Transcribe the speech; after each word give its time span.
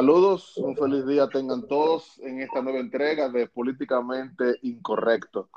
Saludos, 0.00 0.56
un 0.56 0.74
feliz 0.76 1.06
día 1.06 1.28
tengan 1.28 1.68
todos 1.68 2.18
en 2.20 2.40
esta 2.40 2.62
nueva 2.62 2.78
entrega 2.78 3.28
de 3.28 3.46
Políticamente 3.48 4.58
Incorrecto. 4.62 5.50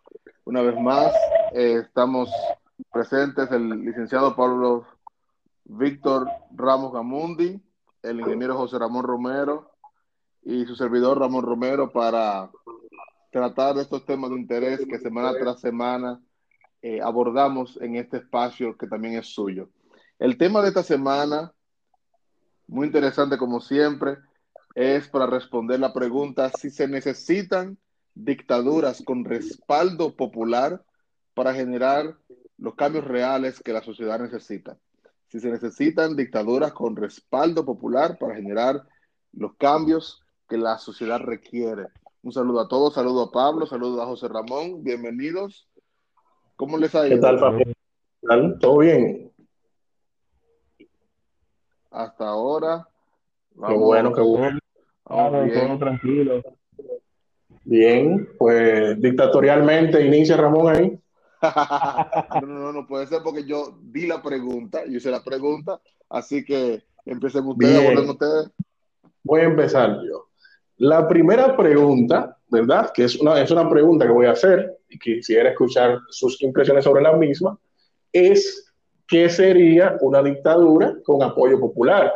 Una 0.43 0.61
vez 0.61 0.77
más, 0.81 1.13
eh, 1.53 1.81
estamos 1.81 2.29
presentes 2.91 3.49
el 3.51 3.69
licenciado 3.85 4.35
Pablo 4.35 4.85
Víctor 5.63 6.27
Ramos 6.53 6.91
Gamundi, 6.91 7.63
el 8.01 8.19
ingeniero 8.19 8.57
José 8.57 8.79
Ramón 8.79 9.05
Romero 9.05 9.71
y 10.41 10.65
su 10.65 10.75
servidor 10.75 11.19
Ramón 11.19 11.45
Romero 11.45 11.93
para 11.93 12.51
tratar 13.31 13.75
de 13.75 13.83
estos 13.83 14.05
temas 14.05 14.29
de 14.29 14.35
interés 14.35 14.85
que 14.85 14.99
semana 14.99 15.31
tras 15.39 15.61
semana 15.61 16.21
eh, 16.81 16.99
abordamos 17.01 17.79
en 17.81 17.95
este 17.95 18.17
espacio 18.17 18.77
que 18.77 18.87
también 18.87 19.13
es 19.13 19.27
suyo. 19.27 19.69
El 20.19 20.37
tema 20.37 20.61
de 20.61 20.67
esta 20.67 20.83
semana, 20.83 21.53
muy 22.67 22.87
interesante 22.87 23.37
como 23.37 23.61
siempre, 23.61 24.17
es 24.75 25.07
para 25.07 25.27
responder 25.27 25.79
la 25.79 25.93
pregunta 25.93 26.49
si 26.49 26.69
se 26.69 26.87
necesitan 26.87 27.77
dictaduras 28.15 29.03
con 29.03 29.25
respaldo 29.25 30.15
popular 30.15 30.83
para 31.33 31.53
generar 31.53 32.17
los 32.57 32.75
cambios 32.75 33.05
reales 33.05 33.61
que 33.61 33.73
la 33.73 33.81
sociedad 33.81 34.19
necesita. 34.19 34.77
Si 35.27 35.39
se 35.39 35.49
necesitan 35.49 36.15
dictaduras 36.15 36.73
con 36.73 36.95
respaldo 36.95 37.65
popular 37.65 38.17
para 38.19 38.35
generar 38.35 38.83
los 39.31 39.55
cambios 39.55 40.23
que 40.47 40.57
la 40.57 40.77
sociedad 40.77 41.19
requiere. 41.19 41.87
Un 42.21 42.31
saludo 42.31 42.61
a 42.61 42.67
todos, 42.67 42.93
saludo 42.93 43.23
a 43.23 43.31
Pablo, 43.31 43.65
saludo 43.65 44.01
a 44.01 44.05
José 44.05 44.27
Ramón, 44.27 44.83
bienvenidos. 44.83 45.67
¿Cómo 46.55 46.77
les 46.77 46.93
ha 46.95 47.07
ido? 47.07 47.17
¿Qué 47.17 47.21
tal, 47.21 47.39
Pablo? 47.39 47.63
¿Todo 48.59 48.77
bien? 48.77 49.31
Hasta 51.91 52.27
ahora. 52.27 52.87
qué 53.67 53.73
bueno, 53.73 54.13
qué 54.13 54.21
bueno. 54.21 54.62
Todo 55.13 55.77
tranquilo. 55.77 56.41
Bien, 57.65 58.27
pues 58.37 58.99
dictatorialmente 59.01 60.05
inicia 60.05 60.35
Ramón 60.35 60.75
ahí. 60.75 60.99
no, 62.41 62.47
no, 62.47 62.73
no 62.73 62.87
puede 62.87 63.07
ser 63.07 63.21
porque 63.23 63.43
yo 63.45 63.77
di 63.81 64.07
la 64.07 64.21
pregunta, 64.21 64.85
yo 64.85 64.97
hice 64.97 65.11
la 65.11 65.23
pregunta, 65.23 65.79
así 66.09 66.43
que 66.43 66.83
empecemos 67.05 67.55
ustedes, 67.57 68.09
ustedes. 68.09 68.51
Voy 69.23 69.41
a 69.41 69.45
empezar 69.45 69.99
yo. 70.03 70.27
La 70.77 71.07
primera 71.07 71.55
pregunta, 71.55 72.37
¿verdad? 72.49 72.91
Que 72.93 73.05
es 73.05 73.15
una, 73.19 73.41
es 73.41 73.51
una 73.51 73.69
pregunta 73.69 74.05
que 74.05 74.11
voy 74.11 74.25
a 74.25 74.31
hacer 74.31 74.77
y 74.89 74.97
quisiera 74.97 75.49
escuchar 75.49 75.99
sus 76.09 76.41
impresiones 76.41 76.83
sobre 76.83 77.03
la 77.03 77.13
misma, 77.13 77.57
es 78.11 78.73
¿qué 79.07 79.29
sería 79.29 79.97
una 80.01 80.21
dictadura 80.21 80.95
con 81.03 81.21
apoyo 81.23 81.59
popular? 81.59 82.11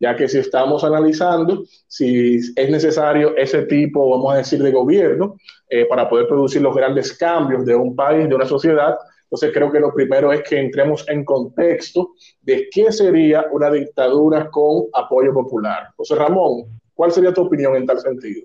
Ya 0.00 0.14
que 0.14 0.28
si 0.28 0.38
estamos 0.38 0.84
analizando 0.84 1.64
si 1.86 2.36
es 2.36 2.70
necesario 2.70 3.36
ese 3.36 3.62
tipo, 3.62 4.10
vamos 4.10 4.34
a 4.34 4.38
decir, 4.38 4.62
de 4.62 4.70
gobierno 4.70 5.36
eh, 5.68 5.86
para 5.86 6.08
poder 6.08 6.28
producir 6.28 6.62
los 6.62 6.74
grandes 6.74 7.16
cambios 7.16 7.64
de 7.64 7.74
un 7.74 7.96
país, 7.96 8.28
de 8.28 8.34
una 8.34 8.46
sociedad, 8.46 8.96
entonces 9.24 9.50
creo 9.52 9.70
que 9.70 9.80
lo 9.80 9.92
primero 9.92 10.32
es 10.32 10.42
que 10.42 10.58
entremos 10.58 11.06
en 11.08 11.24
contexto 11.24 12.12
de 12.42 12.68
qué 12.70 12.90
sería 12.92 13.46
una 13.50 13.70
dictadura 13.70 14.48
con 14.50 14.84
apoyo 14.94 15.34
popular. 15.34 15.88
José 15.96 16.14
Ramón, 16.14 16.78
¿Cuál 16.98 17.12
sería 17.12 17.32
tu 17.32 17.42
opinión 17.42 17.76
en 17.76 17.86
tal 17.86 18.00
sentido? 18.00 18.44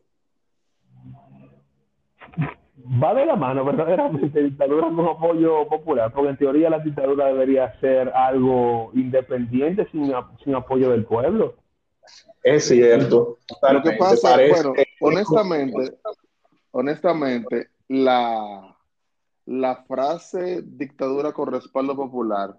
Va 2.86 3.14
de 3.14 3.26
la 3.26 3.36
mano 3.36 3.64
verdaderamente 3.66 4.44
dictadura 4.44 4.90
con 4.90 5.08
apoyo 5.08 5.68
popular, 5.68 6.12
porque 6.14 6.30
en 6.30 6.38
teoría 6.38 6.70
la 6.70 6.80
dictadura 6.80 7.28
debería 7.28 7.80
ser 7.80 8.10
algo 8.10 8.92
independiente 8.94 9.88
sin, 9.92 10.12
sin 10.44 10.56
apoyo 10.56 10.90
del 10.90 11.06
pueblo. 11.06 11.56
Es 12.44 12.68
cierto. 12.68 13.38
Lo 13.72 13.82
que 13.82 13.92
pasa, 13.94 14.36
bueno, 14.36 14.74
honestamente, 15.00 15.98
honestamente, 16.72 17.70
la, 17.88 18.76
la 19.46 19.84
frase 19.88 20.62
dictadura 20.64 21.32
con 21.32 21.52
respaldo 21.52 21.96
popular 21.96 22.58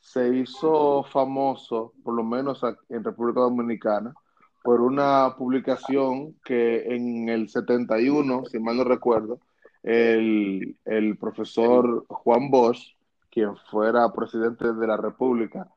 se 0.00 0.34
hizo 0.36 1.04
famoso, 1.04 1.92
por 2.02 2.14
lo 2.14 2.22
menos 2.22 2.62
en 2.88 3.04
República 3.04 3.40
Dominicana, 3.40 4.14
por 4.62 4.80
una 4.80 5.34
publicación 5.36 6.34
que 6.44 6.94
en 6.94 7.28
el 7.28 7.48
71, 7.48 8.44
si 8.46 8.58
mal 8.58 8.76
no 8.76 8.84
recuerdo, 8.84 9.40
el, 9.86 11.16
profesor 11.18 12.04
Juan 12.08 12.50
Bosch, 12.50 12.96
quien 13.30 13.56
fuera 13.70 14.12
presidente 14.12 14.72
de 14.72 14.86
la 14.86 14.96
República 14.96 15.68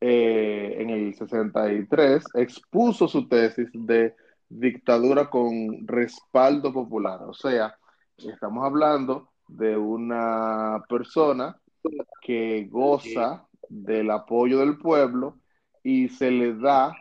eh, 0.00 0.76
en 0.78 0.90
el 0.90 1.14
63, 1.14 2.24
expuso 2.34 3.06
su 3.06 3.28
tesis 3.28 3.68
de 3.74 4.16
dictadura 4.48 5.28
con 5.28 5.86
respaldo 5.86 6.72
popular. 6.72 7.22
O 7.24 7.34
sea, 7.34 7.76
estamos 8.16 8.64
hablando 8.64 9.28
de 9.46 9.76
una 9.76 10.82
persona 10.88 11.60
que 12.22 12.66
goza 12.70 13.46
del 13.68 14.10
apoyo 14.10 14.60
del 14.60 14.78
pueblo 14.78 15.38
y 15.82 16.08
se 16.08 16.30
le 16.30 16.54
da 16.54 16.96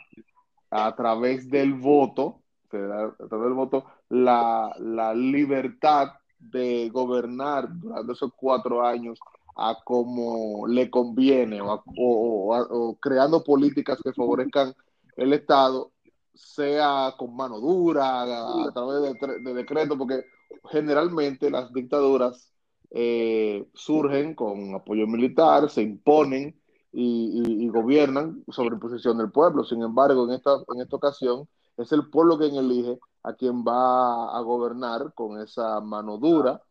a 0.71 0.95
través 0.95 1.49
del 1.49 1.73
voto, 1.73 2.41
a 2.67 2.69
través 2.69 3.17
del 3.29 3.53
voto, 3.53 3.85
la, 4.09 4.73
libertad 5.15 6.13
de 6.39 6.89
gobernar 6.89 7.67
durante 7.71 8.13
esos 8.13 8.31
cuatro 8.35 8.85
años 8.85 9.19
a 9.55 9.77
como 9.83 10.67
le 10.67 10.89
conviene 10.89 11.59
o, 11.61 12.97
creando 13.01 13.43
políticas 13.43 13.99
que 14.01 14.13
favorezcan 14.13 14.73
el 15.17 15.33
Estado, 15.33 15.91
sea 16.33 17.13
con 17.17 17.35
mano 17.35 17.59
dura, 17.59 18.21
a, 18.21 18.71
través 18.71 19.13
de, 19.43 19.53
decreto, 19.53 19.97
porque 19.97 20.23
generalmente 20.71 21.51
las 21.51 21.73
dictaduras 21.73 22.53
eh, 22.91 23.67
surgen 23.73 24.33
con 24.33 24.73
apoyo 24.75 25.05
militar, 25.07 25.69
se 25.69 25.81
imponen 25.81 26.55
y, 26.93 27.67
gobiernan 27.67 28.43
sobre 28.47 28.75
imposición 28.75 29.17
del 29.17 29.31
pueblo. 29.31 29.63
Sin 29.63 29.81
embargo, 29.83 30.25
en 30.25 30.35
esta, 30.35 30.55
en 30.73 30.81
esta 30.81 30.95
ocasión 30.95 31.47
es 31.77 31.91
el 31.91 32.09
pueblo 32.09 32.37
quien 32.37 32.55
elige 32.55 32.97
a 33.23 33.33
quien 33.33 33.63
va 33.63 34.37
a 34.37 34.41
gobernar 34.41 35.13
con 35.13 35.39
esa 35.41 35.79
mano 35.81 36.17
dura 36.17 36.61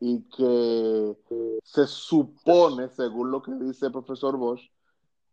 y 0.00 0.22
que 0.22 1.16
se 1.62 1.86
supone, 1.86 2.88
según 2.90 3.30
lo 3.30 3.42
que 3.42 3.52
dice 3.54 3.86
el 3.86 3.92
profesor 3.92 4.36
Bosch, 4.36 4.70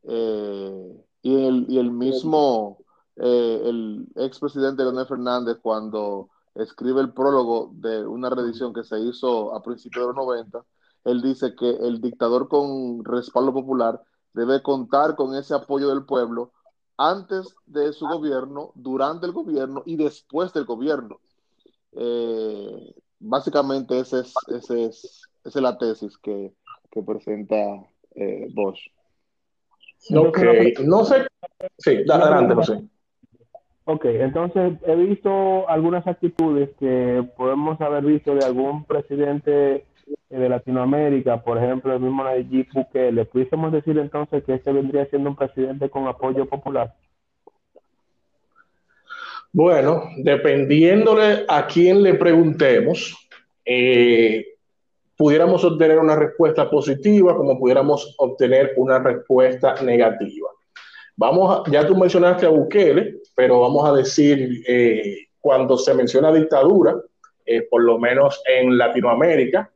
eh, 0.03 1.05
y, 1.21 1.45
el, 1.45 1.65
y, 1.69 1.77
el, 1.77 1.91
mismo, 1.91 2.79
eh, 3.17 3.61
el 3.65 4.07
expresidente 4.15 4.83
Leonel 4.83 5.05
Fernández, 5.05 5.57
cuando 5.61 6.29
escribe 6.55 7.01
el 7.01 7.13
prólogo 7.13 7.71
de 7.73 8.05
una 8.05 8.29
reedición 8.29 8.73
que 8.73 8.83
se 8.83 8.99
hizo 8.99 9.53
a 9.53 9.61
principios 9.61 10.03
de 10.03 10.07
los 10.07 10.15
90, 10.15 10.63
él 11.05 11.21
dice 11.21 11.55
que 11.55 11.69
el 11.69 12.01
dictador 12.01 12.47
con 12.47 13.03
respaldo 13.03 13.53
popular 13.53 14.01
debe 14.33 14.61
contar 14.61 15.15
con 15.15 15.35
ese 15.35 15.53
apoyo 15.53 15.89
del 15.89 16.05
pueblo 16.05 16.51
antes 17.09 17.55
de 17.65 17.93
su 17.93 18.05
gobierno, 18.07 18.71
durante 18.75 19.25
el 19.25 19.31
gobierno 19.31 19.83
y 19.85 19.95
después 19.95 20.53
del 20.53 20.65
gobierno. 20.65 21.19
Eh, 21.93 22.93
básicamente 23.19 23.99
esa 23.99 24.19
es, 24.19 24.33
ese 24.47 24.85
es, 24.85 25.29
esa 25.43 25.59
es 25.59 25.63
la 25.63 25.77
tesis 25.77 26.17
que, 26.17 26.53
presenta 27.05 27.55
eh, 28.15 28.47
Bosch. 28.53 28.79
Ok, 30.15 30.39
no 30.83 31.05
sé. 31.05 31.27
Sí, 31.77 32.03
adelante, 32.09 32.55
no 32.55 32.63
sé. 32.63 32.83
Ok, 33.85 34.05
entonces 34.05 34.73
he 34.85 34.95
visto 34.95 35.67
algunas 35.67 36.05
actitudes 36.05 36.69
que 36.79 37.27
podemos 37.35 37.79
haber 37.81 38.03
visto 38.03 38.35
de 38.35 38.45
algún 38.45 38.85
presidente 38.85 39.85
de 40.29 40.49
Latinoamérica, 40.49 41.41
por 41.41 41.57
ejemplo, 41.57 41.93
el 41.93 41.99
mismo 41.99 42.23
Nayib 42.23 42.67
¿le 42.93 43.25
pudiésemos 43.25 43.71
decir 43.71 43.97
entonces 43.97 44.43
que 44.43 44.53
este 44.55 44.71
vendría 44.71 45.05
siendo 45.07 45.29
un 45.29 45.35
presidente 45.35 45.89
con 45.89 46.07
apoyo 46.07 46.45
popular? 46.45 46.93
Bueno, 49.53 50.03
dependiéndole 50.17 51.45
a 51.47 51.67
quién 51.67 52.01
le 52.01 52.13
preguntemos, 52.13 53.29
eh, 53.65 54.45
pudiéramos 55.17 55.63
obtener 55.65 55.99
una 55.99 56.15
respuesta 56.15 56.69
positiva 56.69 57.35
como 57.35 57.59
pudiéramos 57.59 58.15
obtener 58.17 58.73
una 58.77 58.99
respuesta 58.99 59.75
negativa. 59.83 60.47
Vamos, 61.17 61.63
ya 61.69 61.85
tú 61.85 61.95
mencionaste 61.95 62.45
a 62.45 62.49
Bukele, 62.49 63.17
pero 63.35 63.59
vamos 63.59 63.87
a 63.87 63.93
decir, 63.93 64.63
eh, 64.67 65.27
cuando 65.39 65.77
se 65.77 65.93
menciona 65.93 66.31
dictadura, 66.31 66.95
eh, 67.45 67.67
por 67.69 67.83
lo 67.83 67.99
menos 67.99 68.41
en 68.47 68.77
Latinoamérica, 68.77 69.70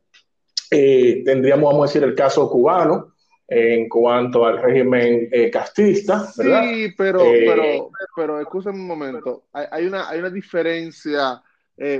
eh, 0.70 1.22
tendríamos, 1.24 1.72
vamos 1.72 1.90
a 1.90 1.92
decir, 1.92 2.08
el 2.08 2.14
caso 2.14 2.50
cubano 2.50 3.14
en 3.48 3.88
cuanto 3.88 4.44
al 4.44 4.60
régimen 4.60 5.28
eh, 5.30 5.50
castista. 5.50 6.28
¿verdad? 6.36 6.64
Sí, 6.64 6.94
pero, 6.96 7.20
eh, 7.22 7.44
pero, 7.46 7.90
pero, 8.14 8.40
escúchame 8.40 8.78
un 8.78 8.86
momento. 8.86 9.44
Hay, 9.52 9.86
una, 9.86 10.08
hay 10.08 10.18
una 10.18 10.30
diferencia 10.30 11.42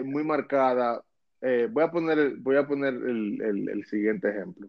muy 0.04 0.24
marcada. 0.24 1.02
voy 1.40 1.84
a 1.84 1.90
poner, 1.90 2.36
voy 2.38 2.56
a 2.56 2.66
poner 2.66 2.94
el, 2.94 3.68
el 3.70 3.84
siguiente 3.84 4.30
ejemplo. 4.30 4.68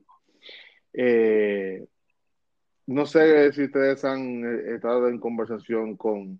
no 2.87 3.05
sé 3.05 3.51
si 3.53 3.63
ustedes 3.63 4.03
han 4.05 4.43
estado 4.75 5.07
en 5.07 5.19
conversación 5.19 5.95
con, 5.95 6.39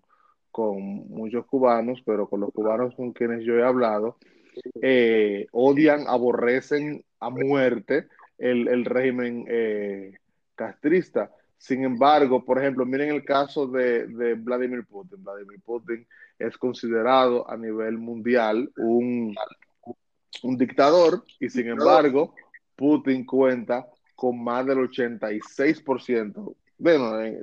con 0.50 0.80
muchos 1.08 1.46
cubanos, 1.46 2.02
pero 2.04 2.28
con 2.28 2.40
los 2.40 2.52
cubanos 2.52 2.94
con 2.94 3.12
quienes 3.12 3.44
yo 3.44 3.54
he 3.54 3.62
hablado, 3.62 4.18
eh, 4.82 5.46
odian, 5.52 6.06
aborrecen 6.08 7.04
a 7.20 7.30
muerte 7.30 8.08
el, 8.38 8.84
régimen 8.84 9.44
eh, 9.48 10.14
castrista. 10.54 11.30
Sin 11.56 11.82
embargo, 11.82 12.44
por 12.44 12.58
ejemplo, 12.58 12.86
miren 12.86 13.10
el 13.10 13.24
caso 13.24 13.66
de, 13.66 14.34
Vladimir 14.36 14.84
Putin. 14.86 15.22
Vladimir 15.24 15.60
Putin 15.64 16.06
es 16.38 16.56
considerado 16.56 17.50
a 17.50 17.56
nivel 17.56 17.98
mundial 17.98 18.70
un, 18.76 19.34
un 20.42 20.56
dictador 20.56 21.24
y 21.40 21.48
sin 21.48 21.68
embargo, 21.68 22.34
Putin 22.76 23.26
cuenta 23.26 23.86
con 24.14 24.42
más 24.42 24.66
del 24.66 24.78
86%. 24.78 26.54
Bueno, 26.78 27.20
eh, 27.20 27.40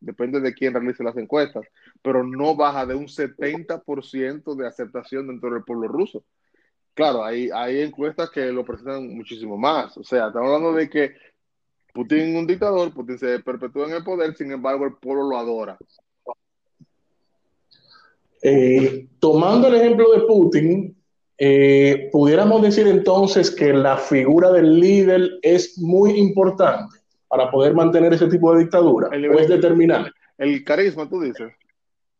depende 0.00 0.40
de 0.40 0.54
quién 0.54 0.72
realice 0.72 1.04
las 1.04 1.16
encuestas, 1.18 1.66
pero 2.00 2.24
no 2.24 2.56
baja 2.56 2.86
de 2.86 2.94
un 2.94 3.06
70% 3.06 4.54
de 4.54 4.66
aceptación 4.66 5.26
dentro 5.26 5.52
del 5.52 5.62
pueblo 5.62 5.88
ruso. 5.88 6.24
Claro, 6.94 7.24
hay, 7.24 7.48
hay 7.52 7.80
encuestas 7.80 8.30
que 8.30 8.52
lo 8.52 8.64
presentan 8.64 9.14
muchísimo 9.14 9.56
más. 9.56 9.96
O 9.96 10.04
sea, 10.04 10.26
estamos 10.26 10.48
hablando 10.48 10.74
de 10.74 10.90
que 10.90 11.12
Putin 11.92 12.18
es 12.18 12.36
un 12.36 12.46
dictador, 12.46 12.92
Putin 12.92 13.18
se 13.18 13.38
perpetúa 13.40 13.86
en 13.86 13.94
el 13.94 14.04
poder, 14.04 14.34
sin 14.36 14.50
embargo 14.50 14.84
el 14.84 14.94
pueblo 14.94 15.28
lo 15.28 15.38
adora. 15.38 15.78
Eh, 18.42 19.08
tomando 19.20 19.68
el 19.68 19.76
ejemplo 19.76 20.10
de 20.10 20.20
Putin, 20.26 20.96
eh, 21.38 22.08
pudiéramos 22.12 22.60
decir 22.60 22.86
entonces 22.86 23.50
que 23.50 23.72
la 23.72 23.96
figura 23.96 24.50
del 24.50 24.78
líder 24.78 25.38
es 25.42 25.78
muy 25.78 26.18
importante 26.18 26.98
para 27.28 27.50
poder 27.50 27.74
mantener 27.74 28.12
ese 28.12 28.26
tipo 28.28 28.52
de 28.52 28.64
dictadura, 28.64 29.08
el, 29.12 29.30
o 29.30 29.38
es 29.38 29.48
determinante. 29.48 30.10
El 30.36 30.62
carisma, 30.64 31.08
tú 31.08 31.20
dices. 31.20 31.52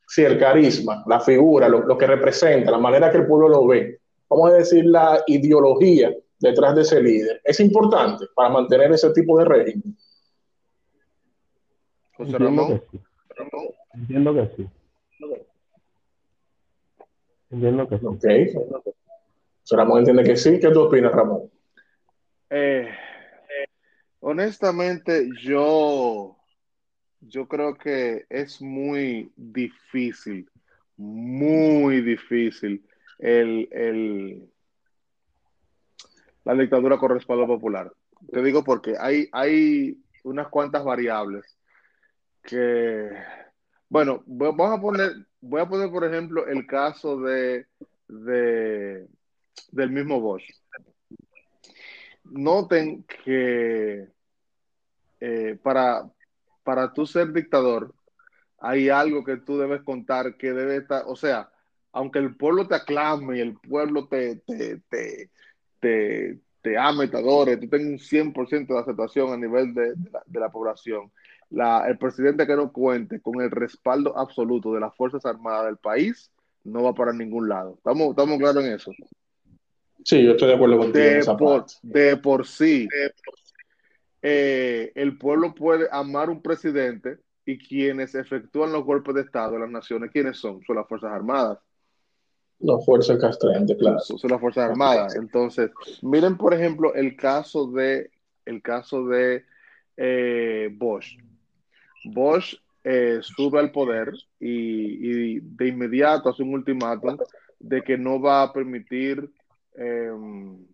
Sí, 0.07 0.23
el 0.23 0.39
carisma, 0.39 1.03
la 1.07 1.21
figura, 1.21 1.69
lo, 1.69 1.87
lo 1.87 1.99
que 1.99 2.07
representa, 2.07 2.71
la 2.71 2.79
manera 2.79 3.11
que 3.11 3.19
el 3.19 3.27
pueblo 3.27 3.49
lo 3.49 3.67
ve. 3.67 4.02
Vamos 4.33 4.51
a 4.51 4.55
decir 4.55 4.87
la 4.87 5.23
ideología 5.27 6.11
detrás 6.41 6.75
de 6.75 6.81
ese 6.81 7.03
líder. 7.03 7.43
Es 7.45 7.61
importante 7.61 8.25
para 8.35 8.49
mantener 8.49 8.91
ese 8.91 9.13
tipo 9.13 9.39
de 9.39 9.45
régimen. 9.45 9.95
José 12.17 12.39
Ramón. 12.39 12.83
Entiendo 13.93 14.35
que 14.35 14.57
sí. 14.57 14.69
Entiendo 17.51 17.87
que 17.87 17.99
sí. 17.99 18.07
Ok. 18.07 18.25
José 19.61 19.77
Ramón 19.77 19.99
entiende 19.99 20.25
que 20.25 20.37
sí. 20.37 20.59
¿Qué 20.59 20.71
tú 20.71 20.81
opinas, 20.81 21.13
Ramón? 21.13 21.51
Eh, 22.49 22.89
honestamente, 24.21 25.29
yo, 25.43 26.39
yo 27.21 27.47
creo 27.47 27.75
que 27.75 28.25
es 28.31 28.63
muy 28.63 29.31
difícil, 29.37 30.49
muy 30.97 32.01
difícil 32.01 32.83
el, 33.23 33.69
el 33.71 34.53
la 36.45 36.55
dictadura 36.55 36.99
con 36.99 37.13
respaldo 37.13 37.47
popular. 37.47 37.93
Te 38.31 38.43
digo 38.43 38.65
porque 38.65 38.97
hay, 38.99 39.29
hay 39.33 39.97
unas 40.25 40.49
cuantas 40.49 40.85
variables 40.85 41.57
que, 42.43 43.11
bueno, 43.89 44.25
vamos 44.27 44.77
a 44.77 44.81
poner, 44.81 45.13
voy 45.41 45.61
a 45.61 45.69
poner 45.69 45.91
por 45.91 46.05
ejemplo 46.05 46.47
el 46.47 46.67
caso 46.67 47.21
de, 47.21 47.67
de 48.09 49.07
del 49.71 49.91
mismo 49.91 50.21
Bosch. 50.21 50.45
Noten 52.25 53.05
que 53.05 54.09
eh, 55.21 55.59
para, 55.63 56.11
para 56.65 56.93
tú 56.93 57.07
ser 57.07 57.33
dictador 57.33 57.95
hay 58.59 58.89
algo 58.89 59.25
que 59.25 59.37
tú 59.37 59.59
debes 59.59 59.83
contar 59.83 60.37
que 60.37 60.53
debe 60.53 60.77
estar, 60.79 61.05
o 61.07 61.15
sea, 61.15 61.52
aunque 61.93 62.19
el 62.19 62.35
pueblo 62.37 62.67
te 62.67 62.75
aclame 62.75 63.39
y 63.39 63.41
el 63.41 63.55
pueblo 63.55 64.09
te, 64.09 64.37
te, 64.37 64.81
te, 64.89 65.31
te, 65.79 66.39
te 66.63 66.79
ame, 66.79 67.09
te 67.09 67.19
adore, 67.19 67.57
tú 67.57 67.69
tengas 67.69 67.89
un 67.89 67.99
100% 67.99 68.67
de 68.67 68.79
aceptación 68.79 69.33
a 69.33 69.37
nivel 69.37 69.75
de, 69.75 69.95
la, 70.33 70.51
población, 70.51 71.11
la, 71.51 71.87
el 71.89 71.99
presidente 71.99 72.47
que 72.47 72.57
no 72.57 72.73
cuente 72.73 73.21
con 73.21 73.41
el 73.41 73.51
respaldo 73.51 74.17
absoluto 74.19 74.73
de 74.73 74.81
las 74.81 74.95
Fuerzas 74.97 75.27
Armadas 75.27 75.67
del 75.67 75.77
país 75.77 76.31
no 76.65 76.85
va 76.85 76.95
para 76.95 77.13
ningún 77.13 77.49
lado. 77.49 77.75
¿Estamos, 77.77 78.11
estamos 78.11 78.39
claros 78.39 78.65
en 78.65 78.73
eso? 78.73 78.93
Sí, 80.05 80.25
yo 80.25 80.33
estoy 80.33 80.49
de 80.49 80.55
acuerdo 80.55 80.79
contigo. 80.79 81.05
De, 81.05 81.25
por, 81.39 81.67
de 81.83 82.17
por 82.17 82.47
sí, 82.47 82.89
eh, 84.23 84.93
el 84.95 85.19
pueblo 85.19 85.55
puede 85.55 85.89
amar 85.91 86.31
un 86.31 86.41
presidente 86.41 87.19
y 87.45 87.59
quienes 87.59 88.15
efectúan 88.15 88.73
los 88.73 88.85
golpes 88.85 89.15
de 89.17 89.23
Estado 89.23 89.57
en 89.57 89.63
las 89.63 89.71
naciones, 89.71 90.11
¿quiénes 90.13 90.39
son? 90.39 90.63
Son 90.65 90.77
las 90.77 90.87
Fuerzas 90.87 91.13
Armadas. 91.13 91.59
Las 92.63 92.85
fuerzas 92.85 93.19
castrantes, 93.19 93.77
claro. 93.77 93.99
Son 93.99 94.31
las 94.31 94.41
Fuerzas 94.41 94.71
Armadas. 94.71 95.17
Entonces, 95.17 95.71
miren, 96.01 96.37
por 96.37 96.55
ejemplo, 96.55 96.95
el 96.95 97.17
caso 97.17 97.67
de, 97.67 98.11
el 98.45 98.63
caso 98.63 99.05
de 99.07 99.45
eh, 99.97 100.71
Bosch. 100.73 101.19
Bosch 102.05 102.55
eh, 102.85 103.19
sube 103.21 103.59
al 103.59 103.73
poder 103.73 104.13
y, 104.39 105.41
de 105.41 105.69
inmediato 105.69 106.29
hace 106.29 106.45
un 106.45 106.55
ultimátum 106.55 107.17
de 107.59 107.83
que 107.83 107.99
no 107.99 108.21
va 108.21 108.43
a 108.43 108.53
permitir 108.53 109.29
em, 109.75 110.65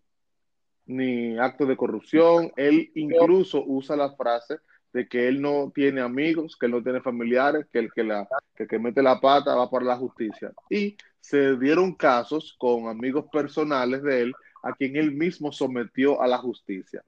ni 0.85 1.39
actos 1.39 1.67
de 1.67 1.77
corrupción. 1.77 2.51
Él 2.55 2.91
incluso 2.93 3.63
usa 3.65 3.95
la 3.95 4.11
frase 4.15 4.57
de 4.93 5.07
que 5.07 5.27
él 5.27 5.41
no 5.41 5.71
tiene 5.73 6.01
amigos, 6.01 6.55
que 6.55 6.67
él 6.67 6.71
no 6.73 6.83
tiene 6.83 7.01
familiares, 7.01 7.65
que 7.71 7.79
el 7.79 7.91
que, 7.91 8.03
la, 8.03 8.27
que, 8.55 8.67
que 8.67 8.77
mete 8.77 9.01
la 9.01 9.19
pata 9.19 9.55
va 9.55 9.69
para 9.69 9.85
la 9.85 9.97
justicia. 9.97 10.51
Y 10.69 10.95
se 11.19 11.57
dieron 11.57 11.93
casos 11.95 12.55
con 12.57 12.87
amigos 12.87 13.25
personales 13.31 14.03
de 14.03 14.21
él 14.21 14.33
a 14.63 14.73
quien 14.73 14.95
él 14.95 15.11
mismo 15.11 15.51
sometió 15.51 16.21
a 16.21 16.27
la 16.27 16.37
justicia. 16.37 17.03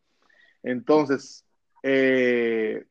Entonces, 0.63 1.45
eh, 1.83 2.85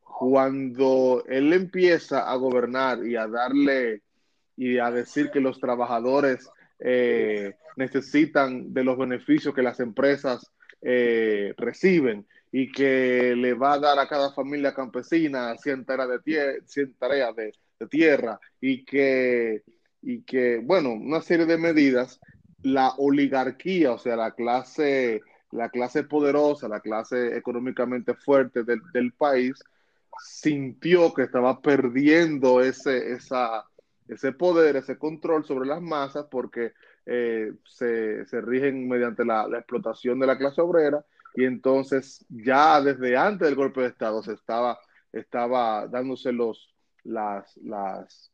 cuando 0.00 1.24
él 1.28 1.52
empieza 1.52 2.30
a 2.30 2.36
gobernar 2.36 3.06
y 3.06 3.16
a 3.16 3.26
darle 3.26 4.02
y 4.56 4.78
a 4.78 4.90
decir 4.90 5.30
que 5.30 5.40
los 5.40 5.60
trabajadores 5.60 6.48
eh, 6.78 7.54
necesitan 7.76 8.72
de 8.72 8.84
los 8.84 8.96
beneficios 8.96 9.54
que 9.54 9.62
las 9.62 9.80
empresas 9.80 10.50
eh, 10.80 11.54
reciben 11.58 12.26
y 12.52 12.70
que 12.70 13.34
le 13.36 13.54
va 13.54 13.74
a 13.74 13.78
dar 13.78 13.98
a 13.98 14.08
cada 14.08 14.32
familia 14.32 14.72
campesina 14.72 15.56
100 15.56 15.84
tareas 15.84 16.08
de, 16.24 16.62
100 16.64 16.94
tareas 16.94 17.36
de, 17.36 17.52
de 17.78 17.86
tierra 17.86 18.40
y 18.60 18.84
que 18.84 19.62
y 20.06 20.22
que, 20.22 20.58
bueno, 20.58 20.92
una 20.92 21.20
serie 21.20 21.46
de 21.46 21.58
medidas, 21.58 22.20
la 22.62 22.94
oligarquía, 22.96 23.90
o 23.90 23.98
sea, 23.98 24.14
la 24.14 24.30
clase, 24.30 25.20
la 25.50 25.68
clase 25.68 26.04
poderosa, 26.04 26.68
la 26.68 26.78
clase 26.78 27.36
económicamente 27.36 28.14
fuerte 28.14 28.62
del, 28.62 29.12
país, 29.14 29.58
sintió 30.22 31.12
que 31.12 31.22
estaba 31.24 31.60
perdiendo 31.60 32.60
ese, 32.60 33.14
esa, 33.14 33.64
ese 34.06 34.30
poder, 34.30 34.76
ese 34.76 34.96
control 34.96 35.44
sobre 35.44 35.66
las 35.66 35.82
masas, 35.82 36.26
porque 36.30 36.72
eh, 37.04 37.52
se, 37.64 38.24
rigen 38.42 38.88
mediante 38.88 39.24
la, 39.24 39.48
la, 39.48 39.58
explotación 39.58 40.20
de 40.20 40.28
la 40.28 40.38
clase 40.38 40.60
obrera, 40.60 41.04
y 41.34 41.46
entonces 41.46 42.24
ya 42.28 42.80
desde 42.80 43.16
antes 43.16 43.48
del 43.48 43.56
golpe 43.56 43.80
de 43.80 43.88
Estado 43.88 44.22
se 44.22 44.34
estaba, 44.34 44.78
estaba 45.12 45.88
dándose 45.88 46.30
los, 46.30 46.72
las, 47.02 47.56
las, 47.56 48.30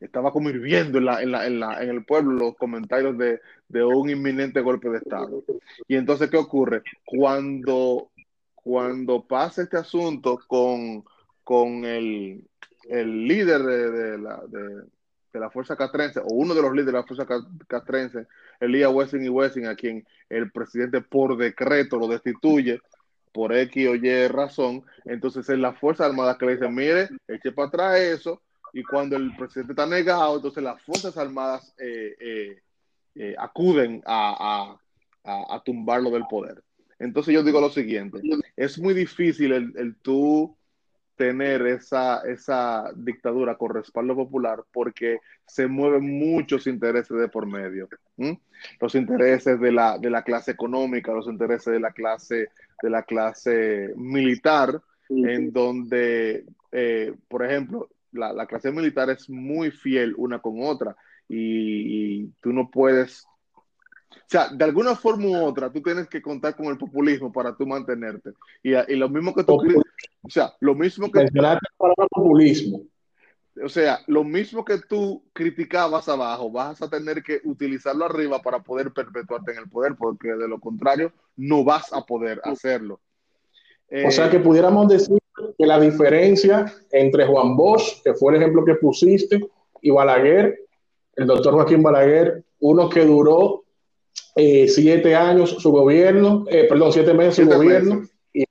estaba 0.00 0.32
como 0.32 0.50
hirviendo 0.50 0.98
en, 0.98 1.04
la, 1.04 1.22
en, 1.22 1.32
la, 1.32 1.46
en, 1.46 1.60
la, 1.60 1.82
en 1.82 1.90
el 1.90 2.04
pueblo 2.04 2.32
los 2.32 2.56
comentarios 2.56 3.16
de, 3.18 3.40
de, 3.68 3.84
un 3.84 4.08
inminente 4.08 4.60
golpe 4.60 4.88
de 4.88 4.98
Estado. 4.98 5.42
Y 5.86 5.96
entonces, 5.96 6.30
¿qué 6.30 6.36
ocurre? 6.36 6.82
Cuando, 7.04 8.10
cuando 8.54 9.26
pasa 9.26 9.62
este 9.62 9.76
asunto 9.76 10.38
con, 10.46 11.04
con 11.42 11.84
el, 11.84 12.44
el 12.88 13.26
líder 13.26 13.62
de, 13.62 13.90
de 13.90 14.18
la, 14.18 14.42
de, 14.46 14.84
la 15.40 15.50
fuerza 15.50 15.76
castrense, 15.76 16.20
o 16.20 16.34
uno 16.34 16.54
de 16.54 16.62
los 16.62 16.72
líderes 16.72 16.86
de 16.86 16.92
la 16.92 17.04
fuerza 17.04 17.26
castrense, 17.68 18.26
Elías 18.60 18.92
Wessing 18.92 19.24
y 19.24 19.28
Wessing, 19.28 19.66
a 19.66 19.76
quien 19.76 20.04
el 20.28 20.50
presidente 20.50 21.00
por 21.00 21.36
decreto 21.36 21.96
lo 21.96 22.08
destituye 22.08 22.80
por 23.32 23.52
X 23.52 23.88
o 23.88 23.94
Y 23.94 24.26
razón, 24.28 24.84
entonces 25.04 25.48
es 25.48 25.58
la 25.58 25.72
Fuerza 25.74 26.06
Armada 26.06 26.36
que 26.36 26.46
le 26.46 26.52
dice, 26.52 26.68
mire, 26.68 27.08
eche 27.28 27.52
para 27.52 27.68
atrás 27.68 28.00
eso, 28.00 28.42
y 28.72 28.82
cuando 28.82 29.16
el 29.16 29.34
presidente 29.36 29.72
está 29.72 29.86
negado, 29.86 30.36
entonces 30.36 30.62
las 30.62 30.80
Fuerzas 30.82 31.16
Armadas 31.16 31.74
eh, 31.78 32.14
eh, 32.20 32.58
eh, 33.14 33.34
acuden 33.38 34.02
a, 34.06 34.76
tumbarlo 35.64 36.10
del 36.10 36.24
poder. 36.28 36.62
Entonces 36.98 37.34
yo 37.34 37.42
digo 37.42 37.60
lo 37.60 37.68
siguiente, 37.68 38.20
es 38.56 38.78
muy 38.78 38.94
difícil 38.94 39.52
el, 39.52 39.72
el 39.76 39.96
tú 39.96 40.56
tener 41.16 41.66
esa, 41.66 42.22
esa 42.22 42.90
dictadura 42.94 43.56
con 43.56 43.74
respaldo 43.74 44.14
popular 44.14 44.64
porque 44.72 45.18
se 45.46 45.66
mueven 45.66 46.18
muchos 46.18 46.66
intereses 46.66 47.18
de 47.18 47.28
por 47.28 47.44
medio. 47.44 47.88
Los 48.80 48.94
intereses 48.94 49.60
de 49.60 49.72
la, 49.72 49.98
de 49.98 50.10
la 50.10 50.22
clase 50.22 50.52
económica, 50.52 51.12
los 51.12 51.26
intereses 51.26 51.72
de 51.72 51.80
la 51.80 51.90
clase, 51.90 52.48
de 52.82 52.90
la 52.90 53.02
clase 53.02 53.92
militar, 53.96 54.80
en 55.10 55.52
donde, 55.52 56.44
por 57.28 57.44
ejemplo, 57.44 57.88
la, 58.18 58.46
clase 58.46 58.70
militar 58.72 59.08
es 59.10 59.30
muy 59.30 59.70
fiel 59.70 60.14
una 60.16 60.40
con 60.40 60.62
otra 60.62 60.96
y, 61.28 62.26
tú 62.40 62.52
no 62.52 62.70
puedes, 62.70 63.24
o 64.10 64.26
sea, 64.26 64.48
de 64.48 64.64
alguna 64.64 64.96
forma 64.96 65.26
u 65.26 65.44
otra, 65.44 65.70
tú 65.70 65.82
tienes 65.82 66.08
que 66.08 66.22
contar 66.22 66.56
con 66.56 66.66
el 66.66 66.78
populismo 66.78 67.32
para 67.32 67.54
tú 67.54 67.66
mantenerte. 67.66 68.32
Y, 68.62 68.72
lo 68.96 69.08
mismo 69.08 69.34
que 69.34 69.44
tú, 69.44 69.54
o 69.54 70.30
sea, 70.30 70.52
lo 70.60 70.74
mismo 70.74 71.10
que... 71.10 71.26
Para 71.30 71.54
el 71.54 72.08
populismo. 72.10 72.82
O 73.62 73.68
sea, 73.68 74.00
lo 74.06 74.24
mismo 74.24 74.64
que 74.64 74.78
tú 74.78 75.24
criticabas 75.32 76.08
abajo, 76.08 76.50
vas 76.50 76.80
a 76.80 76.88
tener 76.88 77.22
que 77.22 77.40
utilizarlo 77.44 78.04
arriba 78.04 78.40
para 78.40 78.60
poder 78.60 78.92
perpetuarte 78.92 79.52
en 79.52 79.58
el 79.58 79.68
poder, 79.68 79.96
porque 79.96 80.28
de 80.28 80.48
lo 80.48 80.60
contrario 80.60 81.12
no 81.36 81.64
vas 81.64 81.92
a 81.92 82.02
poder 82.02 82.40
hacerlo. 82.44 83.00
o 83.90 84.10
sea 84.10 84.30
que 84.30 84.38
pudiéramos 84.38 84.88
decir 84.88 85.18
que 85.56 85.66
la 85.66 85.78
diferencia 85.78 86.72
entre 86.90 87.26
Juan 87.26 87.56
Bosch, 87.56 88.02
que 88.02 88.14
fue 88.14 88.32
el 88.32 88.42
ejemplo 88.42 88.64
que 88.64 88.74
pusiste, 88.76 89.40
y 89.80 89.90
Balaguer, 89.90 90.58
el 91.16 91.26
doctor 91.26 91.54
Joaquín 91.54 91.82
Balaguer, 91.82 92.44
uno 92.60 92.88
que 92.88 93.04
duró 93.04 93.64
eh, 94.36 94.68
siete 94.68 95.14
años 95.14 95.50
su 95.58 95.70
gobierno, 95.70 96.44
eh, 96.48 96.66
perdón, 96.68 96.92
siete 96.92 97.14
meses 97.14 97.46
su 97.46 97.52
gobierno, 97.52 98.02
y 98.32 98.44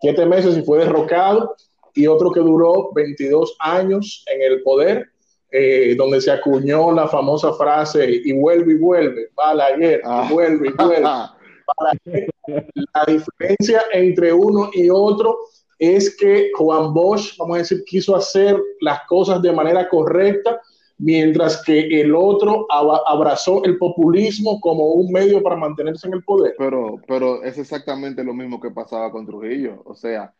siete 0.00 0.26
meses 0.26 0.56
y 0.56 0.62
fue 0.62 0.78
derrocado, 0.78 1.56
y 1.94 2.06
otro 2.06 2.30
que 2.30 2.40
duró 2.40 2.90
22 2.92 3.56
años 3.60 4.24
en 4.32 4.42
el 4.42 4.62
poder, 4.62 5.10
eh, 5.50 5.94
donde 5.96 6.20
se 6.20 6.30
acuñó 6.30 6.92
la 6.92 7.06
famosa 7.06 7.52
frase 7.52 8.20
y 8.24 8.32
vuelve 8.32 8.72
y 8.72 8.76
vuelve, 8.76 9.28
Balaguer, 9.34 10.00
y 10.00 10.02
ah. 10.04 10.28
vuelve 10.30 10.68
y 10.68 10.72
vuelve. 10.72 11.02
La 12.46 13.04
diferencia 13.06 13.84
entre 13.92 14.32
uno 14.32 14.70
y 14.74 14.90
otro 14.90 15.38
es 15.84 16.16
que 16.16 16.50
Juan 16.56 16.92
Bosch, 16.92 17.36
vamos 17.38 17.56
a 17.56 17.58
decir, 17.58 17.84
quiso 17.84 18.16
hacer 18.16 18.60
las 18.80 19.02
cosas 19.06 19.42
de 19.42 19.52
manera 19.52 19.88
correcta, 19.88 20.60
mientras 20.98 21.62
que 21.64 22.00
el 22.00 22.14
otro 22.14 22.66
abrazó 22.70 23.64
el 23.64 23.78
populismo 23.78 24.60
como 24.60 24.92
un 24.92 25.12
medio 25.12 25.42
para 25.42 25.56
mantenerse 25.56 26.06
en 26.06 26.14
el 26.14 26.24
poder. 26.24 26.54
Pero, 26.56 27.00
pero 27.06 27.42
es 27.42 27.58
exactamente 27.58 28.22
lo 28.22 28.32
mismo 28.32 28.60
que 28.60 28.70
pasaba 28.70 29.10
con 29.10 29.26
Trujillo. 29.26 29.82
O 29.84 29.94
sea, 29.94 30.32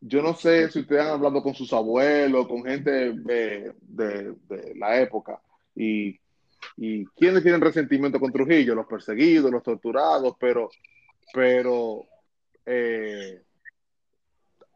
yo 0.00 0.22
no 0.22 0.34
sé 0.34 0.70
si 0.70 0.80
ustedes 0.80 1.02
han 1.02 1.08
hablado 1.08 1.42
con 1.42 1.54
sus 1.54 1.72
abuelos, 1.72 2.46
con 2.46 2.64
gente 2.64 3.12
de, 3.12 3.72
la 4.76 5.00
época, 5.00 5.40
y, 5.74 6.18
y 6.76 7.04
quiénes 7.16 7.42
tienen 7.42 7.60
resentimiento 7.60 8.20
con 8.20 8.32
Trujillo, 8.32 8.74
los 8.74 8.86
perseguidos, 8.86 9.50
los 9.50 9.62
torturados, 9.62 10.34
pero, 10.38 10.70
pero 11.32 12.06
eh, 12.64 13.42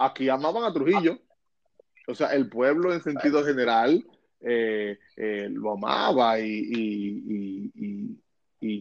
aquí 0.04 0.28
amaban 0.28 0.64
a 0.64 0.73
Trujillo. 0.73 1.18
O 2.09 2.14
sea, 2.14 2.28
el 2.28 2.49
pueblo 2.49 2.92
en 2.92 3.02
sentido 3.02 3.44
general 3.44 4.04
eh, 4.40 4.99
eh, 5.16 5.49
lo 5.50 5.73
amaba 5.73 6.38
y, 6.40 8.18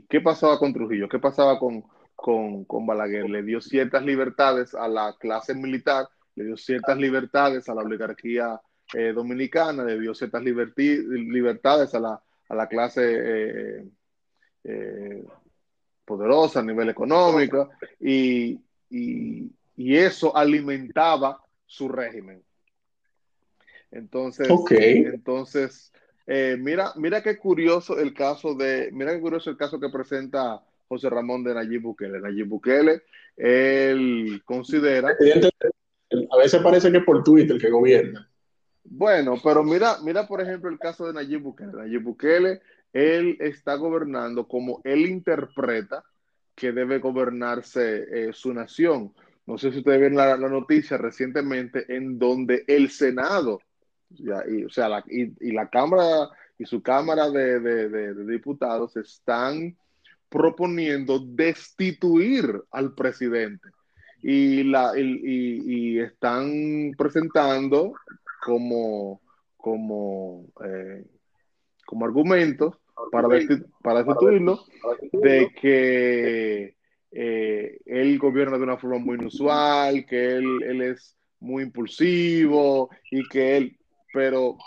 ¿qué 0.09 0.21
pasaba 0.21 0.57
con 0.57 0.73
Trujillo? 0.73 1.07
¿Qué 1.07 1.19
pasaba 1.19 1.59
con, 1.59 1.83
con, 2.15 2.85
Balaguer? 2.85 3.29
Le 3.29 3.43
dio 3.43 3.61
ciertas 3.61 4.03
libertades 4.03 4.73
a 4.73 4.87
la 4.87 5.15
clase 5.19 5.53
militar, 5.53 6.07
le 6.35 6.45
dio 6.45 6.57
ciertas 6.57 6.97
libertades 6.97 7.69
a 7.69 7.75
la 7.75 7.83
oligarquía 7.83 8.59
eh, 8.93 9.13
dominicana, 9.13 9.83
le 9.83 9.99
dio 9.99 10.15
ciertas 10.15 10.43
libertades 10.43 11.93
a 11.93 11.99
la, 11.99 12.23
a 12.49 12.55
la 12.55 12.67
clase 12.67 13.85
poderosa 16.05 16.59
a 16.59 16.63
nivel 16.63 16.89
económico 16.89 17.69
y, 17.99 18.59
y 18.89 19.49
eso 19.77 20.35
alimentaba 20.35 21.43
su 21.65 21.89
régimen. 21.89 22.43
Entonces, 23.91 24.47
entonces 24.69 25.91
eh, 26.27 26.55
mira, 26.57 26.93
mira 26.95 27.21
qué 27.21 27.37
curioso 27.37 27.99
el 27.99 28.13
caso 28.13 28.55
de, 28.55 28.89
mira 28.93 29.13
qué 29.13 29.19
curioso 29.19 29.49
el 29.49 29.57
caso 29.57 29.79
que 29.79 29.89
presenta 29.89 30.63
José 30.87 31.09
Ramón 31.09 31.43
de 31.43 31.53
Nayib 31.53 31.81
Bukele. 31.81 32.21
Nayib 32.21 32.47
Bukele, 32.47 33.01
él 33.35 34.41
considera... 34.45 35.09
A 35.09 36.37
veces 36.37 36.61
parece 36.61 36.91
que 36.91 37.01
por 37.01 37.23
Twitter 37.23 37.57
que 37.57 37.69
gobierna. 37.69 38.29
Bueno, 38.83 39.35
pero 39.43 39.63
mira, 39.63 39.97
mira 40.03 40.27
por 40.27 40.41
ejemplo 40.41 40.69
el 40.69 40.79
caso 40.79 41.07
de 41.07 41.13
Nayib 41.13 41.41
Bukele. 41.41 41.71
Nayib 41.73 42.03
Bukele, 42.03 42.61
él 42.93 43.37
está 43.39 43.75
gobernando 43.75 44.47
como 44.47 44.81
él 44.83 45.05
interpreta 45.05 46.03
que 46.55 46.71
debe 46.71 46.99
gobernarse 46.99 48.05
eh, 48.09 48.33
su 48.33 48.53
nación. 48.53 49.13
No 49.45 49.57
sé 49.57 49.71
si 49.71 49.79
ustedes 49.79 50.01
ven 50.01 50.15
la, 50.15 50.37
noticia 50.37 50.97
recientemente 50.97 51.85
en 51.95 52.19
donde 52.19 52.63
el 52.67 52.89
Senado, 52.89 53.59
y, 54.09 54.63
o 54.63 54.69
sea, 54.69 54.89
la, 54.89 55.03
y, 55.07 55.51
la 55.51 55.69
Cámara 55.69 56.29
y 56.57 56.65
su 56.65 56.81
Cámara 56.81 57.29
de, 57.29 58.13
Diputados 58.25 58.95
están 58.97 59.75
proponiendo 60.29 61.19
destituir 61.19 62.61
al 62.71 62.93
presidente. 62.93 63.69
Y, 64.21 64.63
la, 64.63 64.93
y, 64.95 65.99
están 65.99 66.91
presentando 66.97 67.93
como, 68.45 69.21
como, 69.57 70.45
eh, 70.63 71.03
como 71.85 72.05
argumentos 72.05 72.77
para, 73.11 73.27
para 73.81 74.03
destituirlo. 74.03 74.63
de 75.11 75.49
que 75.59 76.75
eh, 77.11 77.79
él 77.85 78.17
gobierna 78.17 78.57
de 78.57 78.63
una 78.63 78.77
forma 78.77 78.97
muy 78.97 79.15
inusual, 79.17 80.05
que 80.05 80.35
él, 80.37 80.63
él 80.63 80.81
es 80.81 81.17
muy 81.39 81.63
impulsivo 81.63 82.89
y 83.09 83.27
que 83.27 83.57
él, 83.57 83.77
pero, 84.13 84.57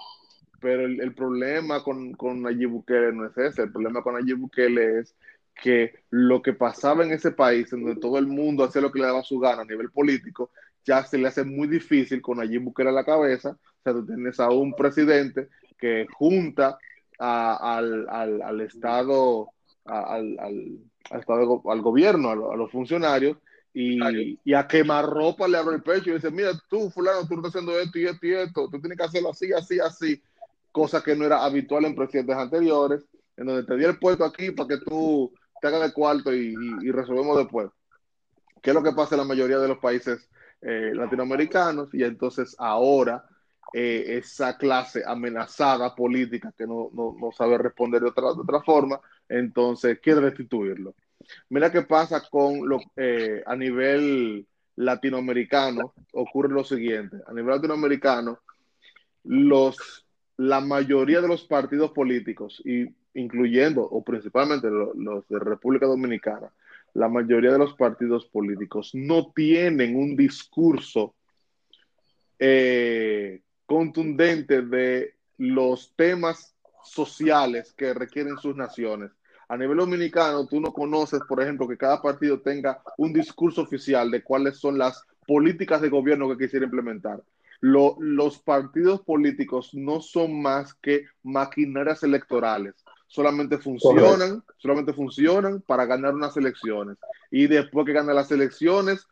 pero 0.60 0.84
el, 0.84 1.14
problema 1.14 1.82
con, 1.82 2.12
con 2.12 2.42
Nayib 2.42 2.70
Bukele 2.70 3.12
no 3.12 3.26
es 3.26 3.38
ese, 3.38 3.62
el 3.62 3.72
problema 3.72 4.02
con 4.02 4.14
Nayib 4.14 4.38
Bukele 4.38 5.00
es 5.00 5.16
que 5.54 5.94
lo 6.10 6.42
que 6.42 6.52
pasaba 6.52 7.04
en 7.04 7.12
ese 7.12 7.30
país, 7.30 7.72
en 7.72 7.84
donde 7.84 8.00
todo 8.00 8.18
el 8.18 8.26
mundo 8.26 8.64
hacía 8.64 8.82
lo 8.82 8.90
que 8.90 8.98
le 8.98 9.06
daba 9.06 9.22
su 9.22 9.38
gana 9.38 9.62
a 9.62 9.64
nivel 9.64 9.90
político, 9.90 10.50
ya 10.84 11.04
se 11.04 11.16
le 11.16 11.28
hace 11.28 11.44
muy 11.44 11.68
difícil 11.68 12.20
con 12.20 12.38
Nayib 12.38 12.62
Bukele 12.62 12.90
a 12.90 12.92
la 12.92 13.04
cabeza, 13.04 13.50
o 13.50 13.82
sea, 13.82 13.92
tú 13.92 14.04
tienes 14.04 14.38
a 14.40 14.50
un 14.50 14.74
presidente 14.74 15.48
que 15.78 16.06
junta 16.12 16.76
al, 17.18 18.08
al, 18.08 18.42
al 18.42 18.60
Estado, 18.60 19.48
al, 19.84 20.38
al, 20.38 20.78
gobierno, 21.82 22.30
a, 22.30 22.56
los 22.56 22.70
funcionarios, 22.70 23.36
y, 23.72 24.38
y, 24.44 24.54
a 24.54 24.68
quemar 24.68 25.04
ropa 25.04 25.48
le 25.48 25.58
abre 25.58 25.76
el 25.76 25.82
pecho 25.82 26.10
y 26.10 26.14
dice, 26.14 26.30
mira, 26.30 26.52
tú, 26.68 26.90
fulano, 26.90 27.26
tú 27.26 27.34
estás 27.34 27.50
haciendo 27.50 27.76
esto 27.78 27.98
y 27.98 28.06
esto 28.06 28.26
y 28.26 28.32
esto, 28.32 28.68
tú 28.70 28.80
tienes 28.80 28.96
que 28.96 29.04
hacerlo 29.04 29.30
así, 29.30 29.52
así, 29.52 29.80
así, 29.80 30.22
cosa 30.70 31.02
que 31.02 31.16
no 31.16 31.24
era 31.24 31.44
habitual 31.44 31.84
en 31.84 31.96
presidentes 31.96 32.36
anteriores, 32.36 33.04
en 33.36 33.46
donde 33.46 33.64
te 33.64 33.76
di 33.76 33.84
el 33.84 33.98
puesto 33.98 34.24
aquí 34.24 34.52
para 34.52 34.68
que 34.68 34.78
tú 34.78 35.32
te 35.60 35.68
hagas 35.68 35.82
de 35.82 35.92
cuarto 35.92 36.32
y, 36.32 36.54
y, 36.82 36.90
resolvemos 36.92 37.36
después. 37.36 37.70
¿Qué 38.62 38.70
es 38.70 38.74
lo 38.74 38.82
que 38.82 38.92
pasa 38.92 39.14
en 39.14 39.20
la 39.20 39.26
mayoría 39.26 39.58
de 39.58 39.68
los 39.68 39.78
países 39.78 40.28
eh, 40.62 40.92
latinoamericanos? 40.94 41.92
Y 41.92 42.04
entonces 42.04 42.54
ahora 42.58 43.24
eh, 43.72 44.18
esa 44.18 44.56
clase 44.56 45.02
amenazada 45.04 45.94
política 45.94 46.52
que 46.56 46.66
no, 46.66 46.90
no, 46.92 47.16
no 47.18 47.32
sabe 47.32 47.58
responder 47.58 48.02
de 48.02 48.08
otra, 48.08 48.32
de 48.32 48.40
otra 48.40 48.60
forma, 48.62 49.00
entonces 49.28 49.98
quiere 50.00 50.20
destituirlo. 50.20 50.94
Mira 51.48 51.72
qué 51.72 51.82
pasa 51.82 52.22
con 52.28 52.68
lo, 52.68 52.80
eh, 52.96 53.42
a 53.46 53.56
nivel 53.56 54.46
latinoamericano, 54.76 55.94
ocurre 56.12 56.52
lo 56.52 56.64
siguiente, 56.64 57.16
a 57.26 57.32
nivel 57.32 57.54
latinoamericano, 57.54 58.40
los, 59.24 60.04
la 60.36 60.60
mayoría 60.60 61.20
de 61.20 61.28
los 61.28 61.44
partidos 61.44 61.92
políticos, 61.92 62.60
y 62.64 62.86
incluyendo 63.14 63.82
o 63.82 64.02
principalmente 64.02 64.68
los, 64.70 65.26
de 65.28 65.38
República 65.38 65.86
Dominicana, 65.86 66.52
la 66.94 67.08
mayoría 67.08 67.52
de 67.52 67.58
los 67.58 67.74
partidos 67.74 68.26
políticos 68.26 68.90
no 68.94 69.32
tienen 69.34 69.96
un 69.96 70.16
discurso 70.16 71.14
eh, 72.38 73.40
contundente 73.66 74.62
de 74.62 75.14
los 75.38 75.92
temas 75.96 76.53
sociales 76.84 77.74
que 77.76 77.94
requieren 77.94 78.38
sus 78.38 78.56
naciones. 78.56 79.10
A 79.48 79.56
nivel 79.56 79.76
dominicano, 79.76 80.46
tú 80.46 80.60
no 80.60 80.72
conoces, 80.72 81.20
por 81.28 81.42
ejemplo, 81.42 81.68
que 81.68 81.76
cada 81.76 82.00
partido 82.00 82.40
tenga 82.40 82.82
un 82.96 83.12
discurso 83.12 83.62
oficial 83.62 84.10
de 84.10 84.22
cuáles 84.22 84.58
son 84.58 84.78
las 84.78 85.02
políticas 85.26 85.80
de 85.80 85.90
gobierno 85.90 86.28
que 86.28 86.44
quisiera 86.44 86.64
implementar. 86.64 87.22
los 87.60 88.38
partidos 88.40 89.00
políticos 89.02 89.70
no 89.72 90.00
son 90.00 90.42
más 90.42 90.74
que 90.74 91.06
maquinarias 91.22 92.02
electorales. 92.02 92.74
Solamente 93.06 93.58
funcionan, 93.58 94.42
solamente 94.58 94.92
funcionan 94.92 95.62
para 95.62 95.86
ganar 95.86 96.14
unas 96.14 96.36
elecciones. 96.36 96.98
Y 97.30 97.46
después 97.46 97.86
que 97.86 97.92
ganan 97.92 98.16
las 98.16 98.30
elecciones, 98.32 99.06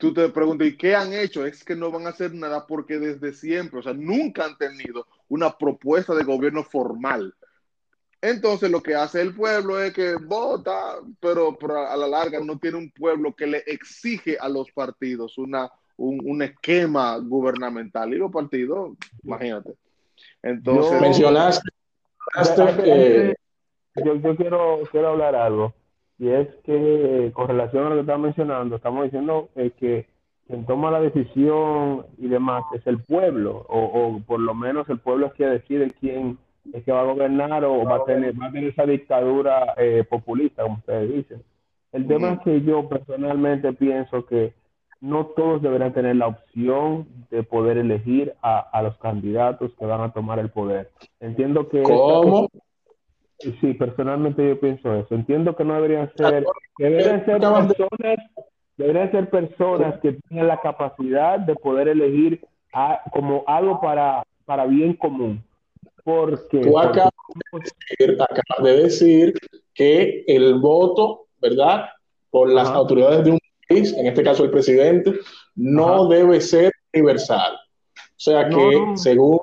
tú 0.00 0.14
te 0.14 0.28
preguntas, 0.30 0.66
¿y 0.66 0.76
qué 0.76 0.96
han 0.96 1.12
hecho? 1.12 1.44
Es 1.44 1.62
que 1.62 1.76
no 1.76 1.90
van 1.90 2.06
a 2.06 2.10
hacer 2.10 2.32
nada 2.34 2.66
porque 2.66 2.98
desde 2.98 3.34
siempre, 3.34 3.78
o 3.78 3.82
sea, 3.82 3.92
nunca 3.92 4.46
han 4.46 4.56
tenido 4.56 5.06
una 5.28 5.56
propuesta 5.56 6.14
de 6.14 6.24
gobierno 6.24 6.64
formal. 6.64 7.34
Entonces 8.22 8.70
lo 8.70 8.82
que 8.82 8.94
hace 8.94 9.20
el 9.20 9.34
pueblo 9.34 9.80
es 9.80 9.92
que 9.92 10.16
vota, 10.16 10.96
pero, 11.20 11.56
a 11.86 11.96
la 11.96 12.08
larga 12.08 12.40
no 12.40 12.58
tiene 12.58 12.78
un 12.78 12.90
pueblo 12.90 13.34
que 13.34 13.46
le 13.46 13.58
exige 13.66 14.36
a 14.40 14.48
los 14.48 14.70
partidos 14.72 15.38
una, 15.38 15.70
un, 15.96 16.42
esquema 16.42 17.18
gubernamental. 17.18 18.12
Y 18.12 18.16
los 18.16 18.32
partidos, 18.32 18.96
imagínate, 19.22 19.74
Entonces, 20.42 21.00
mencionaste, 21.00 21.68
que... 22.82 23.34
yo, 23.96 24.14
yo 24.16 24.36
quiero, 24.36 24.80
quiero 24.90 25.08
hablar 25.08 25.34
algo, 25.34 25.74
y 26.20 26.28
es 26.28 26.48
que 26.64 27.30
con 27.32 27.48
relación 27.48 27.86
a 27.86 27.88
lo 27.88 27.94
que 27.94 28.00
estaba 28.02 28.18
mencionando, 28.18 28.76
estamos 28.76 29.04
diciendo 29.04 29.48
eh, 29.56 29.70
que 29.80 30.06
quien 30.46 30.66
toma 30.66 30.90
la 30.90 31.00
decisión 31.00 32.04
y 32.18 32.28
demás 32.28 32.62
es 32.74 32.86
el 32.86 33.02
pueblo, 33.02 33.64
o, 33.68 33.78
o 33.78 34.20
por 34.20 34.38
lo 34.38 34.54
menos 34.54 34.86
el 34.90 34.98
pueblo 34.98 35.26
es 35.26 35.32
quien 35.32 35.50
decide 35.50 35.90
quién 35.98 36.36
es 36.74 36.84
que 36.84 36.92
va 36.92 37.00
a 37.00 37.12
gobernar 37.12 37.64
o 37.64 37.84
va 37.84 37.96
a 37.96 38.04
tener, 38.04 38.38
va 38.38 38.46
a 38.48 38.52
tener 38.52 38.68
esa 38.68 38.84
dictadura 38.84 39.74
eh, 39.78 40.04
populista, 40.08 40.62
como 40.62 40.76
ustedes 40.76 41.14
dicen. 41.14 41.42
El 41.92 42.06
tema 42.06 42.32
es 42.32 42.40
que 42.40 42.60
yo 42.60 42.86
personalmente 42.86 43.72
pienso 43.72 44.26
que 44.26 44.52
no 45.00 45.24
todos 45.34 45.62
deberán 45.62 45.94
tener 45.94 46.16
la 46.16 46.26
opción 46.26 47.08
de 47.30 47.42
poder 47.44 47.78
elegir 47.78 48.34
a, 48.42 48.58
a 48.58 48.82
los 48.82 48.98
candidatos 48.98 49.72
que 49.78 49.86
van 49.86 50.02
a 50.02 50.12
tomar 50.12 50.38
el 50.38 50.50
poder. 50.50 50.90
Entiendo 51.18 51.70
que... 51.70 51.82
¿Cómo? 51.82 52.48
Sí, 53.40 53.74
personalmente 53.74 54.46
yo 54.46 54.60
pienso 54.60 54.94
eso. 54.94 55.14
Entiendo 55.14 55.56
que 55.56 55.64
no 55.64 55.74
deberían 55.74 56.12
ser, 56.14 56.44
deberían 56.78 57.24
ser 57.24 57.40
personas, 57.40 58.18
deberían 58.76 59.10
ser 59.10 59.30
personas 59.30 60.00
que 60.00 60.18
tengan 60.28 60.48
la 60.48 60.60
capacidad 60.60 61.38
de 61.38 61.54
poder 61.54 61.88
elegir 61.88 62.40
a, 62.72 63.00
como 63.12 63.42
algo 63.46 63.80
para, 63.80 64.22
para 64.44 64.66
bien 64.66 64.94
común. 64.94 65.42
Porque, 66.04 66.60
Tú 66.60 66.78
acabas 66.78 67.12
de, 68.62 68.76
decir, 68.76 69.34
que 69.74 70.24
el 70.26 70.58
voto, 70.58 71.26
¿verdad? 71.40 71.86
Por 72.30 72.52
las 72.52 72.68
autoridades 72.68 73.24
de 73.24 73.30
un 73.32 73.38
país, 73.68 73.94
en 73.96 74.06
este 74.06 74.22
caso 74.22 74.44
el 74.44 74.50
presidente, 74.50 75.14
no 75.54 76.08
debe 76.08 76.40
ser 76.40 76.72
universal. 76.92 77.54
O 77.94 78.22
sea 78.22 78.48
que, 78.48 78.92
según 78.96 79.40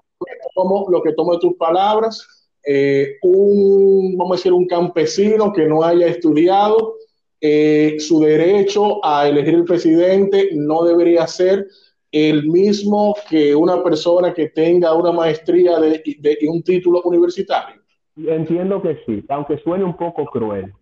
lo 0.89 1.01
que 1.01 1.13
tomo 1.13 1.33
de 1.33 1.39
tus 1.39 1.55
palabras, 1.55 2.36
eh, 2.69 3.17
un, 3.21 4.17
vamos 4.17 4.33
a 4.33 4.37
decir, 4.37 4.51
un 4.51 4.67
campesino 4.67 5.53
que 5.53 5.65
no 5.67 5.83
haya 5.83 6.07
estudiado, 6.07 6.95
eh, 7.39 7.95
su 7.99 8.19
derecho 8.19 9.03
a 9.05 9.25
elegir 9.25 9.53
el 9.53 9.63
presidente 9.63 10.49
no 10.51 10.83
debería 10.83 11.25
ser 11.27 11.65
el 12.11 12.47
mismo 12.49 13.15
que 13.29 13.55
una 13.55 13.81
persona 13.81 14.33
que 14.33 14.49
tenga 14.49 14.93
una 14.93 15.13
maestría 15.13 15.79
de, 15.79 16.03
de, 16.19 16.37
un 16.49 16.61
título 16.61 17.01
universitario. 17.03 17.81
Entiendo 18.17 18.81
que 18.81 18.99
sí, 19.05 19.23
aunque 19.29 19.59
suene 19.59 19.85
un 19.85 19.95
poco 19.95 20.25
cruel. 20.25 20.73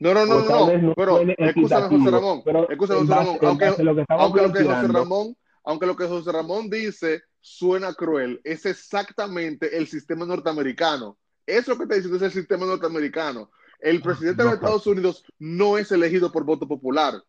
No, 0.00 0.12
no, 0.12 0.26
no, 0.26 0.40
no, 0.40 0.94
pero 0.94 1.20
escúchame, 1.38 1.96
José 1.96 2.10
Ramón, 2.10 2.42
escúchame, 2.68 3.00
José 3.00 3.14
Ramón, 3.14 3.38
aunque, 3.40 3.66
aunque, 4.08 4.42
lo 4.42 4.52
que 4.52 4.64
José 4.64 4.88
Ramón, 4.88 5.36
aunque 5.64 5.86
lo 5.86 5.96
que 5.96 6.06
José 6.06 6.32
Ramón 6.32 6.68
dice 6.68 7.22
suena 7.40 7.94
cruel, 7.94 8.38
es 8.44 8.66
exactamente 8.66 9.78
el 9.78 9.86
sistema 9.86 10.26
norteamericano. 10.26 11.16
Eso 11.52 11.76
que 11.76 11.86
te 11.86 11.96
diciendo 11.96 12.16
es 12.16 12.22
el 12.22 12.32
sistema 12.32 12.64
norteamericano. 12.64 13.50
El 13.78 14.00
presidente 14.00 14.42
de 14.42 14.50
Estados 14.50 14.86
Unidos 14.86 15.22
no 15.38 15.76
es 15.76 15.92
elegido 15.92 16.32
por 16.32 16.44
voto 16.44 16.66
popular. 16.66 17.22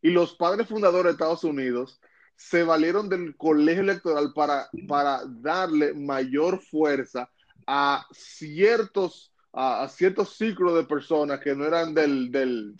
Y 0.00 0.10
los 0.10 0.36
padres 0.36 0.68
fundadores 0.68 1.06
de 1.06 1.10
Estados 1.12 1.42
Unidos 1.42 2.00
se 2.36 2.62
valieron 2.62 3.08
del 3.08 3.36
colegio 3.36 3.82
electoral 3.82 4.32
para, 4.32 4.68
para 4.86 5.22
darle 5.26 5.92
mayor 5.92 6.60
fuerza 6.60 7.28
a 7.66 8.06
ciertos, 8.12 9.32
a, 9.52 9.88
ciertos 9.88 10.36
ciclos 10.36 10.76
de 10.76 10.84
personas 10.84 11.40
que 11.40 11.56
no 11.56 11.64
eran 11.64 11.94
del, 11.94 12.30
del 12.30 12.76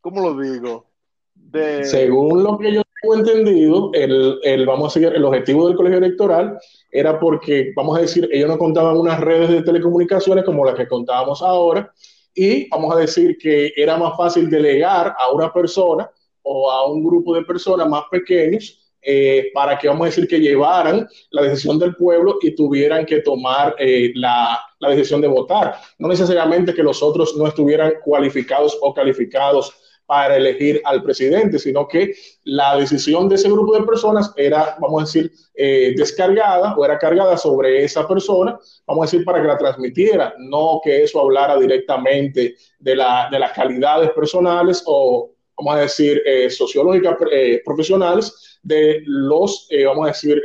¿cómo 0.00 0.20
lo 0.20 0.40
digo? 0.40 0.90
De... 1.34 1.84
Según 1.84 2.42
lo 2.42 2.58
que 2.58 2.74
yo 2.74 2.82
entendido, 3.02 3.90
el, 3.94 4.38
el, 4.42 4.66
vamos 4.66 4.88
a 4.88 4.94
seguir, 4.94 5.12
el 5.14 5.24
objetivo 5.24 5.66
del 5.66 5.76
colegio 5.76 5.98
electoral 5.98 6.58
era 6.90 7.18
porque, 7.18 7.72
vamos 7.76 7.98
a 7.98 8.00
decir, 8.00 8.28
ellos 8.32 8.48
no 8.48 8.58
contaban 8.58 8.96
unas 8.96 9.20
redes 9.20 9.50
de 9.50 9.62
telecomunicaciones 9.62 10.44
como 10.44 10.64
las 10.64 10.74
que 10.74 10.88
contábamos 10.88 11.42
ahora, 11.42 11.92
y 12.34 12.68
vamos 12.68 12.94
a 12.94 12.98
decir 12.98 13.36
que 13.38 13.72
era 13.76 13.96
más 13.96 14.16
fácil 14.16 14.48
delegar 14.48 15.14
a 15.18 15.30
una 15.32 15.52
persona 15.52 16.10
o 16.42 16.70
a 16.70 16.86
un 16.86 17.04
grupo 17.04 17.34
de 17.34 17.44
personas 17.44 17.88
más 17.88 18.04
pequeños 18.10 18.78
eh, 19.02 19.50
para 19.54 19.78
que, 19.78 19.88
vamos 19.88 20.02
a 20.02 20.06
decir, 20.06 20.26
que 20.28 20.38
llevaran 20.38 21.08
la 21.30 21.42
decisión 21.42 21.78
del 21.78 21.94
pueblo 21.94 22.38
y 22.42 22.54
tuvieran 22.54 23.06
que 23.06 23.20
tomar 23.20 23.74
eh, 23.78 24.12
la, 24.14 24.58
la 24.80 24.90
decisión 24.90 25.20
de 25.20 25.28
votar. 25.28 25.76
No 25.98 26.08
necesariamente 26.08 26.74
que 26.74 26.82
los 26.82 27.02
otros 27.02 27.36
no 27.36 27.46
estuvieran 27.46 27.94
cualificados 28.04 28.78
o 28.80 28.92
calificados 28.92 29.72
para 30.08 30.38
elegir 30.38 30.80
al 30.86 31.02
presidente, 31.02 31.58
sino 31.58 31.86
que 31.86 32.14
la 32.44 32.78
decisión 32.78 33.28
de 33.28 33.34
ese 33.34 33.50
grupo 33.50 33.78
de 33.78 33.84
personas 33.84 34.32
era, 34.36 34.74
vamos 34.80 35.02
a 35.02 35.04
decir, 35.04 35.30
eh, 35.52 35.92
descargada 35.94 36.74
o 36.78 36.82
era 36.82 36.98
cargada 36.98 37.36
sobre 37.36 37.84
esa 37.84 38.08
persona, 38.08 38.58
vamos 38.86 39.02
a 39.02 39.06
decir, 39.06 39.22
para 39.22 39.42
que 39.42 39.48
la 39.48 39.58
transmitiera, 39.58 40.34
no 40.38 40.80
que 40.82 41.02
eso 41.02 41.20
hablara 41.20 41.58
directamente 41.58 42.56
de, 42.78 42.96
la, 42.96 43.28
de 43.30 43.38
las 43.38 43.52
calidades 43.52 44.10
personales 44.12 44.82
o, 44.86 45.30
vamos 45.58 45.74
a 45.74 45.80
decir, 45.80 46.22
eh, 46.24 46.48
sociológicas 46.48 47.14
eh, 47.30 47.60
profesionales 47.62 48.58
de 48.62 49.02
los, 49.04 49.68
vamos 49.84 50.04
a 50.06 50.08
decir, 50.08 50.42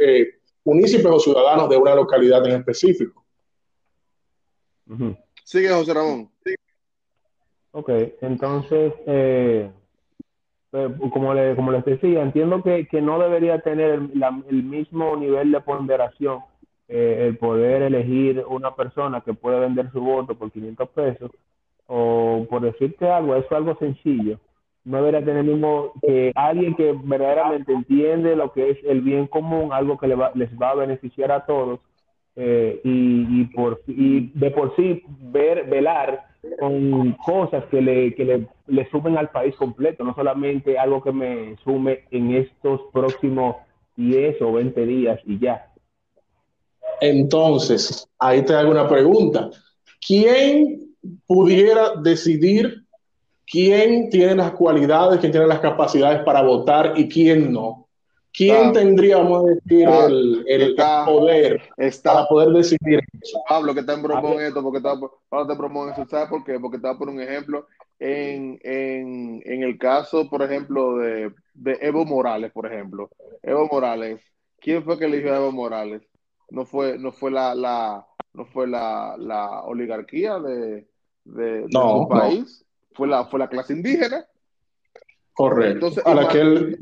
municipios 0.66 1.16
o 1.16 1.20
ciudadanos 1.22 1.70
de 1.70 1.78
una 1.78 1.96
localidad 1.96 2.46
en 2.48 2.56
específico. 2.58 3.26
Sigue, 5.46 5.70
José 5.70 5.94
Ramón. 5.94 6.33
Ok, 7.76 7.90
entonces, 8.22 8.94
eh, 9.08 9.72
pues, 10.70 10.92
como, 11.12 11.34
le, 11.34 11.56
como 11.56 11.72
les 11.72 11.84
decía, 11.84 12.22
entiendo 12.22 12.62
que, 12.62 12.88
que 12.88 13.02
no 13.02 13.18
debería 13.18 13.62
tener 13.62 14.00
el, 14.48 14.64
mismo 14.64 15.18
nivel 15.18 15.52
de 15.52 15.60
ponderación 15.62 16.42
eh, 16.88 17.26
el 17.28 17.38
poder 17.38 17.82
elegir 17.82 18.46
una 18.48 18.76
persona 18.76 19.22
que 19.22 19.34
puede 19.34 19.60
vender 19.60 19.92
su 19.92 20.02
voto 20.02 20.36
por 20.36 20.52
500 20.52 20.90
pesos, 20.90 21.32
o 21.88 22.46
por 22.48 22.62
decirte 22.62 23.10
algo, 23.10 23.36
eso 23.36 23.48
es 23.48 23.52
algo 23.54 23.76
sencillo. 23.78 24.40
No 24.84 24.98
debería 24.98 25.26
tener 25.26 25.44
mismo 25.44 25.94
que 26.00 26.32
alguien 26.36 26.76
que 26.76 26.94
verdaderamente 27.04 27.74
entiende 27.74 28.36
lo 28.36 28.54
que 28.54 28.70
es 28.70 28.78
el 28.84 29.02
bien 29.02 29.26
común, 29.26 29.74
algo 29.74 29.98
que 29.98 30.08
le 30.08 30.16
va, 30.16 30.32
les 30.36 30.52
va 30.62 30.72
a 30.72 30.76
beneficiar 30.76 31.32
a 31.32 31.44
todos, 31.48 31.80
eh, 32.36 32.82
y, 32.84 33.42
y, 33.42 33.46
por, 33.46 33.82
y 33.88 34.30
de 34.38 34.52
por 34.52 34.76
sí 34.76 35.04
ver, 35.22 35.68
velar 35.68 36.33
con 36.60 37.14
cosas 37.14 37.64
que 37.72 37.82
le, 37.82 38.14
que 38.16 38.26
le, 38.26 38.48
le, 38.68 38.90
sumen 38.90 39.18
al 39.18 39.30
país 39.30 39.56
completo, 39.56 40.04
no 40.04 40.14
solamente 40.14 40.78
algo 40.78 41.02
que 41.02 41.12
me 41.12 41.56
sume 41.64 42.06
en 42.12 42.36
estos 42.36 42.82
próximos 42.92 43.56
10 43.96 44.42
o 44.42 44.54
20 44.54 44.86
días 44.86 45.20
y 45.26 45.40
ya. 45.40 45.72
Entonces, 47.00 48.08
ahí 48.20 48.44
te 48.44 48.54
hago 48.54 48.72
una 48.72 48.88
pregunta. 48.88 49.50
¿Quién 50.06 50.96
pudiera 51.26 51.96
decidir 52.02 52.84
quién 53.46 54.10
tiene 54.10 54.36
las 54.36 54.52
cualidades, 54.52 55.20
quién 55.20 55.32
tiene 55.32 55.48
las 55.48 55.60
capacidades 55.60 56.24
para 56.24 56.42
votar 56.42 56.94
y 56.98 57.08
quién 57.08 57.52
no? 57.52 57.83
¿Quién 58.34 58.74
tendríamos 58.74 59.46
decir 59.46 59.88
el, 59.88 60.44
el 60.48 60.76
poder 60.76 61.62
para 62.04 62.28
poder 62.28 62.50
decidir 62.50 63.00
eso? 63.22 63.44
Pablo, 63.48 63.76
que 63.76 63.84
te 63.84 63.94
en 63.94 64.42
esto, 64.42 64.64
porque 64.64 64.78
está, 64.78 64.96
Pablo 65.30 65.48
te 65.48 65.56
bromó 65.56 65.88
eso, 65.88 66.04
¿sabes 66.10 66.30
por 66.30 66.44
qué? 66.44 66.60
Porque 66.60 66.80
te 66.80 66.88
voy 66.88 66.96
a 66.96 66.98
poner 66.98 67.16
un 67.16 67.22
ejemplo. 67.22 67.68
En, 68.00 68.60
en, 68.64 69.42
en 69.46 69.64
el 69.64 69.78
caso, 69.78 70.28
por 70.30 70.42
ejemplo, 70.42 70.98
de, 70.98 71.32
de, 71.54 71.78
Evo 71.82 72.06
Morales, 72.06 72.52
por 72.52 72.66
ejemplo. 72.66 73.10
Evo 73.44 73.68
Morales, 73.72 74.20
¿quién 74.60 74.84
fue 74.84 74.98
que 74.98 75.06
eligió 75.06 75.32
a 75.32 75.38
Evo 75.38 75.52
Morales? 75.52 76.02
No 76.50 76.66
fue, 76.66 76.98
no 76.98 77.12
fue 77.12 77.30
la, 77.30 77.54
la 77.54 78.06
no 78.34 78.46
fue 78.46 78.68
la, 78.68 79.16
la 79.18 79.62
oligarquía 79.62 80.40
de, 80.40 80.88
de, 81.24 81.68
su 81.70 82.08
país, 82.10 82.66
fue 82.94 83.08
la, 83.08 83.26
fue 83.26 83.40
la 83.40 83.48
clase 83.48 83.74
indígena. 83.74 84.26
Correcto. 85.34 85.88
Entonces, 85.88 86.06
a 86.06 86.14
la 86.14 86.28
que 86.28 86.40
él 86.40 86.78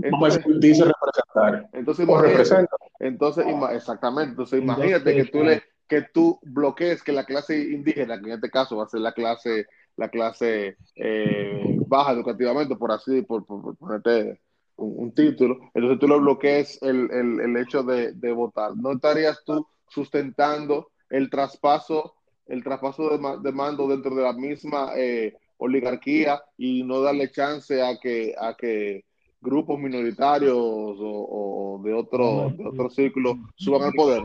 dice 0.60 0.84
representar. 0.86 1.70
Entonces, 1.74 2.08
representa. 2.08 2.76
Entonces, 3.00 3.46
exactamente. 3.74 4.32
Entonces, 4.32 4.62
imagínate 4.62 5.16
que 5.16 5.26
tú 5.26 5.44
le 5.44 5.64
que 5.92 6.04
tú 6.14 6.40
bloquees 6.44 7.04
que 7.04 7.12
la 7.12 7.26
clase 7.26 7.60
indígena, 7.60 8.18
que 8.18 8.28
en 8.28 8.36
este 8.36 8.50
caso 8.50 8.78
va 8.78 8.86
a 8.86 8.88
ser 8.88 9.02
la 9.02 9.12
clase, 9.12 9.68
la 9.98 10.08
clase 10.08 10.78
eh, 10.96 11.78
baja 11.86 12.14
educativamente, 12.14 12.78
por 12.78 12.94
así, 12.94 13.24
por, 13.24 13.46
por, 13.46 13.76
ponerte 13.76 14.40
un, 14.78 15.14
título, 15.14 15.60
entonces 15.74 16.00
tú 16.00 16.08
lo 16.08 16.22
bloquees 16.22 16.82
el, 16.82 17.12
el, 17.12 17.42
el 17.42 17.58
hecho 17.58 17.84
de, 17.84 18.14
de, 18.14 18.32
votar. 18.32 18.72
¿No 18.78 18.94
estarías 18.94 19.44
tú 19.46 19.68
sustentando 19.90 20.92
el 21.10 21.30
traspaso, 21.30 22.14
el 22.48 22.64
traspaso 22.64 23.10
de, 23.10 23.40
de 23.42 23.52
mando 23.52 23.86
dentro 23.90 24.16
de 24.16 24.24
la 24.24 24.32
misma 24.32 24.94
eh, 24.96 25.36
oligarquía 25.62 26.42
y 26.58 26.84
no 26.84 27.02
darle 27.02 27.32
chance 27.32 27.82
a 27.82 27.98
que, 28.02 28.34
a 28.38 28.56
que 28.56 29.04
grupos 29.40 29.80
minoritarios 29.80 30.58
o, 30.58 31.80
de 31.84 31.94
otro, 31.94 32.52
de 32.58 32.68
otro 32.68 32.90
círculo 32.90 33.38
suban 33.56 33.84
al 33.84 33.94
poder. 33.94 34.24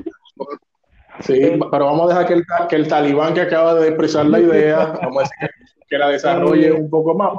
Sí, 1.20 1.40
pero 1.70 1.86
vamos 1.86 2.06
a 2.06 2.08
dejar 2.08 2.26
que 2.26 2.34
el, 2.34 2.44
que 2.68 2.76
el 2.76 2.88
talibán 2.88 3.34
que 3.34 3.42
acaba 3.42 3.74
de 3.74 3.88
expresar 3.88 4.26
la 4.26 4.40
idea, 4.40 4.78
vamos 5.02 5.24
a 5.24 5.28
decir 5.28 5.50
que, 5.88 5.98
la 5.98 6.08
desarrolle 6.08 6.72
un 6.72 6.90
poco 6.90 7.14
más, 7.14 7.32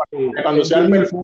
cuando 0.44 0.64
se 0.64 0.76
arme 0.76 1.00
el 1.00 1.06
fuego, 1.08 1.24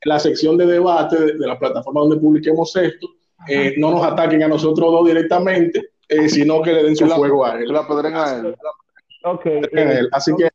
en 0.00 0.08
la 0.08 0.18
sección 0.18 0.56
de 0.56 0.66
debate 0.66 1.18
de, 1.18 1.46
la 1.46 1.58
plataforma 1.58 2.00
donde 2.00 2.16
publiquemos 2.16 2.74
esto, 2.76 3.08
eh, 3.48 3.74
no 3.76 3.90
nos 3.90 4.04
ataquen 4.04 4.42
a 4.44 4.48
nosotros 4.48 4.90
dos 4.90 5.06
directamente, 5.06 5.90
eh, 6.08 6.28
sino 6.28 6.62
que 6.62 6.72
le 6.72 6.84
den 6.84 6.96
su 6.96 7.08
fuego 7.08 7.44
a 7.44 7.58
él. 7.60 7.72
La 7.72 7.86
podrán 7.86 8.16
a 8.16 8.36
él. 8.36 8.56
Ok. 9.24 9.46
Así 10.12 10.32
que 10.36 10.48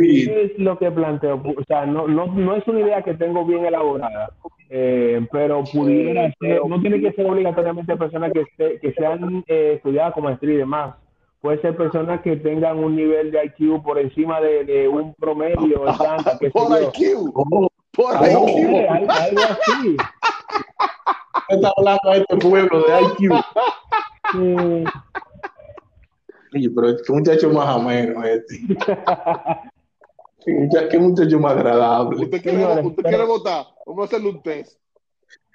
es 0.00 0.58
lo 0.58 0.78
que 0.78 0.90
planteo? 0.90 1.42
O 1.56 1.64
sea, 1.66 1.86
no, 1.86 2.06
no, 2.06 2.26
no 2.26 2.56
es 2.56 2.66
una 2.66 2.80
idea 2.80 3.02
que 3.02 3.14
tengo 3.14 3.44
bien 3.44 3.64
elaborada, 3.64 4.30
eh, 4.70 5.26
pero 5.30 5.64
pudiera 5.64 6.32
ser, 6.40 6.60
no 6.66 6.80
tiene 6.80 7.00
que 7.00 7.12
ser 7.12 7.26
obligatoriamente 7.26 7.96
personas 7.96 8.32
que, 8.32 8.78
que 8.78 8.92
sean 8.92 9.44
eh, 9.46 9.74
estudiadas 9.76 10.14
como 10.14 10.28
maestría 10.28 10.54
y 10.54 10.58
demás. 10.58 10.94
Puede 11.40 11.60
ser 11.60 11.76
personas 11.76 12.22
que 12.22 12.36
tengan 12.36 12.78
un 12.78 12.96
nivel 12.96 13.30
de 13.30 13.44
IQ 13.44 13.82
por 13.82 13.98
encima 13.98 14.40
de, 14.40 14.88
un 14.88 15.12
promedio 15.14 15.86
estándar. 15.86 16.38
por 16.52 16.82
IQ. 16.82 17.32
por 17.92 18.14
IQ. 18.14 18.88
algo 18.88 19.42
así. 19.42 19.96
Está 21.48 21.72
hablando 21.76 22.10
a 22.10 22.16
este 22.16 22.36
pueblo 22.36 22.82
de 22.82 23.02
IQ. 23.02 23.34
Sí, 24.32 24.84
pero 26.74 26.88
es 26.88 27.02
que 27.02 27.12
muchacho 27.12 27.50
más 27.50 27.76
ameno 27.76 28.24
este. 28.24 28.60
Qué 30.90 30.98
muchacho 30.98 31.38
más 31.40 31.52
agradable. 31.52 32.24
¿Usted 32.24 32.42
quiere, 32.42 32.64
usted 32.82 33.02
quiere 33.02 33.24
votar? 33.24 33.64
Vamos 33.86 34.02
a 34.02 34.04
hacerle 34.04 34.28
un 34.28 34.42
test. 34.42 34.78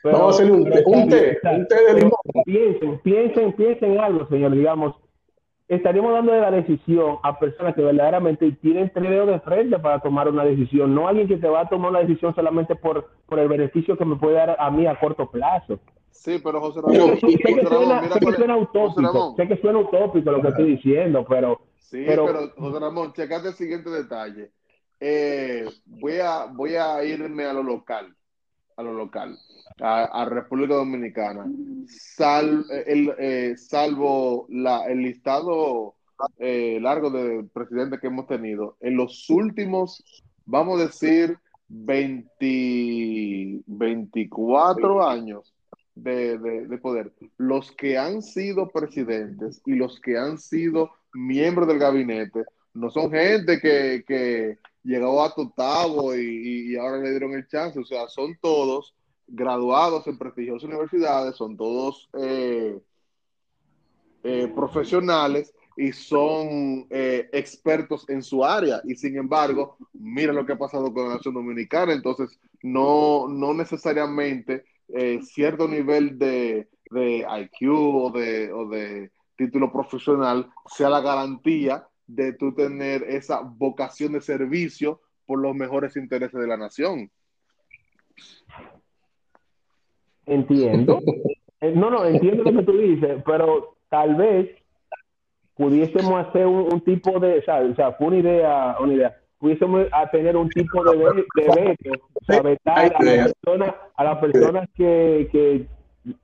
Vamos 0.04 0.22
a 0.22 0.30
hacerle 0.30 0.52
un, 0.54 0.64
té, 0.64 0.84
un 0.86 1.10
té, 1.10 1.40
un 1.44 1.68
té 1.68 1.76
de 1.76 1.94
limón. 1.94 2.44
Piensen, 2.46 3.00
piensen, 3.00 3.54
piensen 3.54 3.92
en 3.92 4.00
algo, 4.00 4.28
señor. 4.30 4.52
Digamos, 4.52 4.96
estaríamos 5.68 6.14
dando 6.14 6.34
de 6.34 6.42
la 6.42 6.52
decisión 6.52 7.18
a 7.22 7.38
personas 7.38 7.76
que 7.76 7.82
verdaderamente 7.82 8.52
tienen 8.54 8.92
tres 8.94 9.10
dedos 9.10 9.28
de 9.28 9.40
frente 9.42 9.78
para 9.78 10.00
tomar 10.00 10.28
una 10.28 10.44
decisión, 10.44 10.96
no 10.96 11.08
alguien 11.08 11.28
que 11.28 11.38
te 11.38 11.48
va 11.48 11.62
a 11.62 11.70
tomar 11.70 11.92
una 11.92 12.00
decisión 12.00 12.34
solamente 12.34 12.76
por, 12.76 13.08
por 13.28 13.40
el 13.40 13.48
beneficio 13.48 13.96
que 13.96 14.06
me 14.06 14.16
puede 14.16 14.36
dar 14.36 14.56
a 14.60 14.72
mí 14.72 14.88
a 14.88 15.00
corto 15.00 15.30
plazo. 15.30 15.80
Sí, 16.12 16.40
pero 16.44 16.60
José 16.60 16.82
Ramón, 16.82 17.18
sé, 17.20 17.28
que, 17.28 18.34
suena, 18.36 18.58
utópico, 18.58 19.36
sé 19.38 19.48
que 19.48 19.58
suena 19.58 19.80
utópico 19.80 20.32
lo 20.32 20.42
que 20.42 20.48
estoy 20.50 20.76
diciendo, 20.76 21.26
pero... 21.28 21.62
Sí, 21.80 22.04
pero, 22.06 22.26
pero 22.26 22.52
José 22.58 22.80
Ramón, 22.80 23.14
checate 23.14 23.48
el 23.48 23.54
siguiente 23.54 23.90
detalle. 23.90 24.52
Eh, 25.00 25.66
voy, 25.86 26.18
a, 26.20 26.46
voy 26.46 26.76
a 26.76 27.04
irme 27.04 27.46
a 27.46 27.54
lo 27.54 27.64
local, 27.64 28.14
a 28.76 28.84
lo 28.84 28.94
local, 28.94 29.38
a, 29.80 30.26
República 30.26 30.76
Dominicana. 30.76 31.46
Sal, 31.88 32.66
el, 32.86 33.14
eh, 33.18 33.56
salvo 33.58 34.46
la, 34.50 34.86
el 34.88 35.00
listado 35.00 35.96
eh, 36.38 36.80
largo 36.82 37.10
de 37.10 37.46
presidentes 37.54 38.02
que 38.02 38.08
hemos 38.08 38.28
tenido, 38.28 38.76
en 38.82 38.98
los 38.98 39.30
últimos, 39.30 40.04
vamos 40.46 40.80
a 40.80 40.86
decir, 40.86 41.38
20, 41.70 43.62
24 43.68 45.08
años 45.08 45.54
de, 46.04 46.38
de, 46.38 46.78
poder, 46.78 47.14
los 47.38 47.72
que 47.72 47.98
han 47.98 48.22
sido 48.22 48.70
presidentes 48.70 49.62
y 49.66 49.76
los 49.76 50.00
que 50.00 50.18
han 50.18 50.38
sido 50.38 50.92
miembros 51.14 51.68
del 51.68 51.80
gabinete, 51.80 52.46
no 52.74 52.90
son 52.90 53.12
gente 53.12 53.60
que, 53.60 54.04
que 54.08 54.58
llegó 54.84 55.22
a 55.22 55.28
octavo 55.28 56.16
y, 56.16 56.72
y, 56.72 56.76
ahora 56.76 56.98
le 56.98 57.12
dieron 57.12 57.34
el 57.34 57.48
chance. 57.48 57.80
O 57.80 57.86
sea, 57.86 58.08
son 58.08 58.38
todos 58.42 58.94
graduados 59.28 60.08
en 60.08 60.18
prestigiosas 60.18 60.70
universidades, 60.70 61.36
son 61.36 61.58
todos 61.58 62.10
eh, 62.14 62.80
eh, 64.24 64.52
profesionales 64.54 65.54
y 65.78 65.92
son 65.94 66.88
eh, 66.90 67.30
expertos 67.32 68.08
en 68.10 68.22
su 68.22 68.44
área. 68.44 68.82
Y 68.84 68.96
sin 68.96 69.18
embargo, 69.18 69.78
mira 69.94 70.34
lo 70.34 70.46
que 70.46 70.54
ha 70.54 70.58
pasado 70.58 70.94
con 70.94 71.08
la 71.08 71.16
Nación 71.16 71.34
Dominicana. 71.34 71.94
Entonces, 71.94 72.38
no, 72.62 73.28
no 73.30 73.54
necesariamente 73.54 74.66
cierto 75.22 75.68
nivel 75.68 76.18
de, 76.18 76.68
de 76.92 77.26
IQ 77.42 77.72
o 77.72 78.12
de, 78.12 78.52
o 78.52 78.68
de 78.68 79.12
título 79.36 79.72
profesional 79.72 80.50
sea 80.66 80.90
la 80.90 81.02
garantía 81.02 81.88
de 82.08 82.34
tú 82.34 82.54
tener 82.54 83.04
esa 83.04 83.42
vocación 83.42 84.14
de 84.14 84.22
servicio 84.22 85.02
por 85.26 85.40
los 85.40 85.56
mejores 85.56 85.96
intereses 85.96 86.40
de 86.40 86.48
la 86.48 86.58
nación. 86.58 87.10
Entiendo. 90.26 91.00
Eh, 91.62 91.74
no, 91.76 91.90
no, 91.90 92.06
entiendo 92.06 92.44
lo 92.44 92.54
que 92.58 92.66
tú 92.66 92.78
dices, 92.78 93.22
pero 93.26 93.76
tal 93.90 94.16
vez 94.16 94.50
pudiésemos 95.56 96.26
hacer 96.26 96.48
un, 96.48 96.80
tipo 96.80 97.20
de, 97.20 97.40
o 97.40 97.42
sea, 97.44 97.60
o 97.60 97.76
sea, 97.76 97.92
fue 97.96 98.08
una 98.08 98.18
idea, 98.20 98.78
una 98.80 98.94
idea, 98.94 99.18
pudiésemos 99.40 99.88
tener 100.12 100.36
un 100.36 100.50
tipo 100.50 100.84
de, 100.84 100.98
de 100.98 101.76
veto, 101.86 101.92
o 102.14 102.26
sea, 102.26 102.42
vetar 102.42 102.94
a 102.96 103.04
las 103.04 103.34
personas, 103.34 103.76
a 103.96 104.04
las 104.04 104.18
personas 104.20 104.70
que, 104.76 105.30
que 105.32 105.68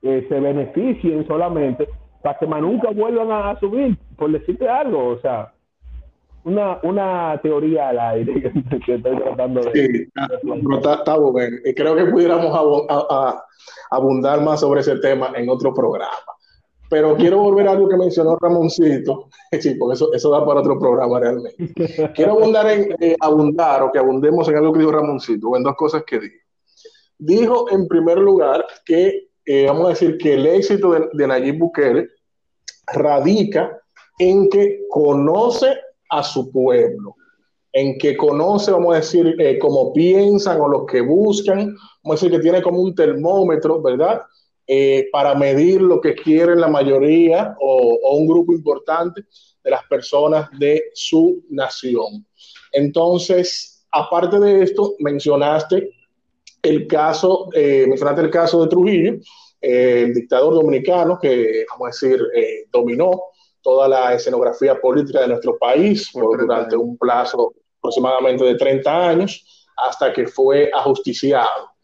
eh, 0.02 0.26
se 0.28 0.40
beneficien 0.40 1.26
solamente 1.26 1.88
para 2.22 2.38
que 2.38 2.46
más 2.46 2.60
nunca 2.60 2.90
vuelvan 2.90 3.30
a 3.30 3.58
subir, 3.60 3.96
por 4.16 4.30
decirte 4.32 4.68
algo, 4.68 5.08
o 5.08 5.18
sea, 5.20 5.52
una, 6.44 6.78
una 6.82 7.40
teoría 7.42 7.88
al 7.88 7.98
aire 7.98 8.40
que, 8.86 8.94
estoy 8.94 9.16
tratando 9.16 9.60
de... 9.62 9.72
Sí, 9.72 10.08
está, 10.82 11.16
bueno. 11.18 11.56
Y 11.64 11.74
creo 11.74 11.96
que 11.96 12.04
pudiéramos 12.06 12.52
abundar 13.90 14.40
más 14.42 14.60
sobre 14.60 14.80
ese 14.80 14.96
tema 14.98 15.32
en 15.34 15.48
otro 15.48 15.74
programa. 15.74 16.12
Pero 16.88 17.16
quiero 17.16 17.38
volver 17.40 17.66
a 17.68 17.72
algo 17.72 17.88
que 17.88 17.96
mencionó 17.96 18.36
Ramoncito, 18.40 19.28
sí, 19.60 19.74
porque 19.74 19.94
eso, 19.94 20.12
eso 20.12 20.30
da 20.30 20.44
para 20.44 20.60
otro 20.60 20.78
programa 20.78 21.18
realmente. 21.18 22.12
Quiero 22.14 22.32
abundar, 22.32 22.70
en, 22.70 22.94
eh, 23.00 23.16
abundar 23.20 23.82
o 23.82 23.92
que 23.92 23.98
abundemos 23.98 24.48
en 24.48 24.56
algo 24.56 24.72
que 24.72 24.80
dijo 24.80 24.92
Ramoncito, 24.92 25.48
o 25.48 25.56
en 25.56 25.62
dos 25.62 25.74
cosas 25.74 26.04
que 26.06 26.20
dijo. 26.20 26.36
Dijo 27.18 27.70
en 27.70 27.88
primer 27.88 28.18
lugar 28.18 28.64
que, 28.84 29.30
eh, 29.44 29.66
vamos 29.66 29.86
a 29.86 29.88
decir, 29.90 30.18
que 30.18 30.34
el 30.34 30.46
éxito 30.46 30.92
de, 30.92 31.08
de 31.12 31.26
Nayib 31.26 31.58
Bukele 31.58 32.08
radica 32.92 33.80
en 34.18 34.48
que 34.48 34.86
conoce 34.88 35.74
a 36.10 36.22
su 36.22 36.50
pueblo, 36.50 37.16
en 37.72 37.98
que 37.98 38.16
conoce, 38.16 38.70
vamos 38.70 38.94
a 38.94 38.98
decir, 38.98 39.34
eh, 39.38 39.58
cómo 39.58 39.92
piensan 39.92 40.60
o 40.60 40.68
lo 40.68 40.86
que 40.86 41.00
buscan, 41.00 41.76
vamos 42.02 42.22
a 42.22 42.26
decir 42.26 42.30
que 42.30 42.42
tiene 42.42 42.62
como 42.62 42.80
un 42.80 42.94
termómetro, 42.94 43.82
¿verdad? 43.82 44.22
Eh, 44.68 45.08
para 45.12 45.36
medir 45.36 45.80
lo 45.80 46.00
que 46.00 46.16
quieren 46.16 46.60
la 46.60 46.66
mayoría 46.66 47.56
o, 47.60 48.16
un 48.16 48.26
grupo 48.26 48.52
importante 48.52 49.22
de 49.62 49.70
las 49.70 49.84
personas 49.84 50.48
de 50.58 50.90
su 50.92 51.44
nación. 51.50 52.26
Entonces, 52.72 53.86
aparte 53.92 54.40
de 54.40 54.64
esto, 54.64 54.96
mencionaste 54.98 55.90
el 56.62 56.88
caso, 56.88 57.48
eh, 57.52 57.84
mencionaste 57.86 58.22
el 58.22 58.30
caso 58.30 58.62
de 58.62 58.68
Trujillo, 58.68 59.14
el 59.60 60.12
dictador 60.12 60.54
dominicano 60.54 61.16
que, 61.20 61.64
vamos 61.70 61.86
a 61.86 62.06
decir, 62.06 62.20
dominó 62.72 63.10
toda 63.62 63.88
la 63.88 64.14
escenografía 64.14 64.80
política 64.80 65.20
de 65.20 65.28
nuestro 65.28 65.58
país 65.58 66.10
durante 66.12 66.76
un 66.76 66.96
plazo 66.98 67.52
aproximadamente 67.78 68.44
de 68.44 68.56
30 68.56 69.08
años 69.08 69.70
hasta 69.76 70.12
que 70.12 70.26
fue 70.26 70.70
ajusticiado. 70.74 71.75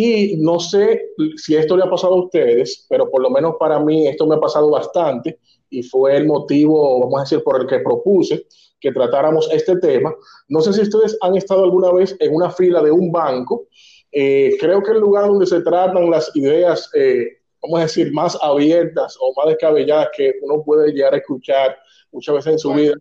Y 0.00 0.36
no 0.36 0.60
sé 0.60 1.10
si 1.34 1.56
esto 1.56 1.76
le 1.76 1.82
ha 1.82 1.90
pasado 1.90 2.14
a 2.14 2.24
ustedes, 2.24 2.86
pero 2.88 3.10
por 3.10 3.20
lo 3.20 3.30
menos 3.30 3.56
para 3.58 3.80
mí 3.80 4.06
esto 4.06 4.28
me 4.28 4.36
ha 4.36 4.40
pasado 4.40 4.70
bastante 4.70 5.40
y 5.70 5.82
fue 5.82 6.16
el 6.16 6.24
motivo, 6.24 7.00
vamos 7.00 7.18
a 7.18 7.22
decir, 7.24 7.42
por 7.42 7.60
el 7.60 7.66
que 7.66 7.80
propuse 7.80 8.46
que 8.78 8.92
tratáramos 8.92 9.50
este 9.52 9.76
tema. 9.78 10.14
No 10.46 10.60
sé 10.60 10.72
si 10.72 10.82
ustedes 10.82 11.18
han 11.20 11.36
estado 11.36 11.64
alguna 11.64 11.90
vez 11.90 12.16
en 12.20 12.32
una 12.32 12.48
fila 12.48 12.80
de 12.80 12.92
un 12.92 13.10
banco. 13.10 13.66
Eh, 14.12 14.56
creo 14.60 14.84
que 14.84 14.92
el 14.92 15.00
lugar 15.00 15.26
donde 15.26 15.46
se 15.46 15.62
tratan 15.62 16.08
las 16.08 16.30
ideas 16.36 16.88
eh, 16.94 17.38
vamos 17.60 17.80
a 17.80 17.82
decir, 17.82 18.12
más 18.12 18.38
abiertas 18.40 19.16
o 19.20 19.32
más 19.36 19.48
descabelladas 19.48 20.10
que 20.16 20.34
uno 20.42 20.62
puede 20.62 20.92
llegar 20.92 21.14
a 21.14 21.16
escuchar 21.16 21.76
muchas 22.12 22.36
veces 22.36 22.52
en 22.52 22.58
su 22.60 22.72
vida. 22.72 22.94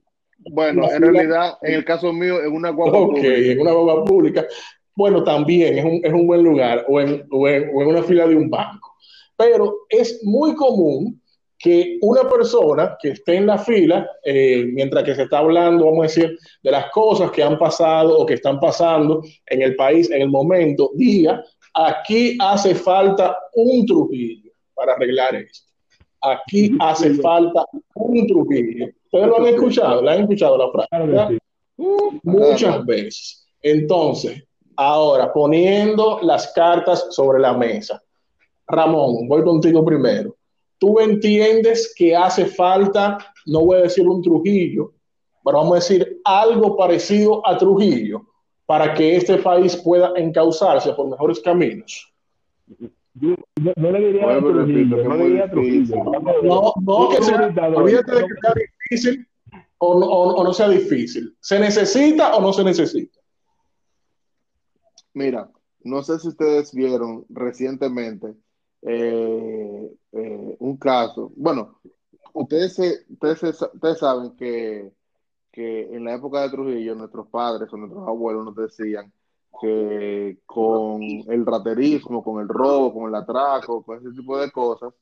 Bueno, 0.52 0.90
en 0.92 1.02
realidad, 1.02 1.58
en 1.62 1.76
el 1.76 1.86
caso 1.86 2.12
mío, 2.14 2.42
en 2.42 2.54
una 2.54 2.70
guagua 2.70 3.08
pública. 3.08 3.28
en 3.28 3.60
una 3.60 3.72
guagua 3.72 4.06
pública. 4.06 4.48
Bueno, 4.98 5.24
también 5.24 5.78
es 5.78 5.86
un, 5.86 6.02
es 6.04 6.12
un 6.12 6.26
buen 6.26 6.42
lugar 6.42 6.84
o 6.90 7.00
en, 7.00 7.24
o, 7.30 7.48
en, 7.48 7.70
una 7.72 8.02
fila 8.02 8.26
de 8.26 8.36
un 8.36 8.50
banco. 8.50 8.96
Pero 9.36 9.86
es 9.90 10.22
muy 10.24 10.56
común 10.56 11.22
que 11.56 12.00
una 12.02 12.28
persona 12.28 12.98
que 13.00 13.10
esté 13.10 13.36
en 13.36 13.46
la 13.46 13.60
fila, 13.60 14.10
eh, 14.26 14.66
mientras 14.74 15.04
que 15.04 15.14
se 15.14 15.24
está 15.24 15.38
hablando, 15.38 15.86
vamos 15.86 16.00
a 16.00 16.08
decir, 16.08 16.40
de 16.64 16.72
las 16.72 16.90
cosas 16.90 17.30
que 17.30 17.44
han 17.44 17.60
pasado 17.60 18.18
o 18.18 18.26
que 18.26 18.34
están 18.34 18.60
pasando 18.60 19.22
en 19.46 19.62
el 19.62 19.76
país 19.76 20.10
en 20.10 20.24
el 20.24 20.30
momento, 20.30 20.90
diga, 20.96 21.44
aquí 21.76 22.36
hace 22.42 22.74
falta 22.74 23.38
un 23.54 23.86
Trujillo 23.86 24.52
para 24.74 24.94
arreglar 24.94 25.36
esto. 25.36 25.68
Aquí 26.24 26.76
hace 26.80 27.14
falta 27.14 27.64
un 27.94 28.26
Trujillo. 28.26 28.88
Ustedes 29.06 29.28
lo 29.28 29.38
han 29.38 29.46
escuchado, 29.46 30.02
¿la 30.02 30.14
han 30.14 30.22
escuchado 30.22 30.58
la 30.58 30.72
frase? 30.72 31.38
muchas 32.24 32.84
veces. 32.84 33.48
Entonces, 33.62 34.44
ahora 34.78 35.34
poniendo 35.34 36.20
las 36.22 36.54
cartas 36.54 37.08
sobre 37.10 37.40
la 37.40 37.54
mesa. 37.54 38.02
Ramón, 38.68 39.28
voy 39.28 39.44
contigo 39.44 39.84
primero. 39.84 40.36
¿Tú 40.78 41.00
entiendes 41.00 41.94
que 41.98 42.16
hace 42.16 42.46
falta, 42.46 43.18
no 43.48 43.66
voy 43.66 43.78
a 43.78 43.82
decir 43.84 44.08
un 44.08 44.22
Trujillo, 44.22 44.94
pero 45.44 45.58
vamos 45.58 45.72
a 45.72 45.76
decir 45.76 46.22
algo 46.24 46.78
parecido 46.78 47.46
a 47.48 47.58
Trujillo 47.58 48.22
para 48.66 48.94
que 48.94 49.16
este 49.16 49.38
país 49.38 49.76
pueda 49.78 50.12
encauzarse 50.16 50.94
por 50.94 51.10
mejores 51.10 51.40
caminos? 51.40 52.14
no 53.20 53.92
le 53.92 54.00
diría 54.00 54.30
a 54.30 54.40
Trujillo, 54.40 55.04
no 55.04 55.16
le 55.16 55.26
diría 55.26 55.44
a 55.46 55.50
Trujillo. 55.50 55.96
No, 56.44 56.74
no, 56.82 57.10
que 57.10 57.24
sea, 57.24 57.52
olvídate 57.74 58.12
de 58.16 58.22
que 58.22 58.34
sea 58.42 58.54
difícil 58.90 59.28
o 59.80 60.00
no, 60.00 60.06
o, 60.08 60.44
no 60.44 60.54
sea 60.54 60.70
difícil. 60.70 61.36
¿Se 61.40 61.60
necesita 61.60 62.36
o 62.36 62.42
no 62.42 62.54
se 62.54 62.64
necesita? 62.64 63.17
Mira, 65.18 65.50
no 65.84 66.04
sé 66.04 66.20
si 66.20 66.28
ustedes 66.28 66.72
vieron 66.76 67.26
recientemente 67.30 68.36
eh, 68.84 69.92
eh, 70.12 70.58
un 70.60 70.78
caso. 70.78 71.32
Bueno, 71.36 71.80
ustedes, 72.34 72.78
ustedes, 73.10 73.62
ustedes 73.74 73.98
saben 73.98 74.36
que, 74.36 74.94
que, 75.52 75.96
en 75.96 76.04
la 76.06 76.14
época 76.14 76.42
de 76.42 76.52
Trujillo 76.52 76.94
nuestros 76.94 77.28
padres 77.30 77.74
o 77.74 77.78
nuestros 77.78 78.08
abuelos 78.08 78.46
nos 78.46 78.56
decían 78.56 79.12
que 79.60 80.38
con 80.46 81.02
el 81.02 81.46
raterismo, 81.48 82.24
con 82.24 82.40
el 82.40 82.48
robo, 82.48 82.94
con 82.94 83.10
el 83.10 83.16
atraco, 83.16 83.82
con 83.82 83.98
ese 83.98 84.12
tipo 84.12 84.38
de 84.38 84.52
cosas, 84.52 84.94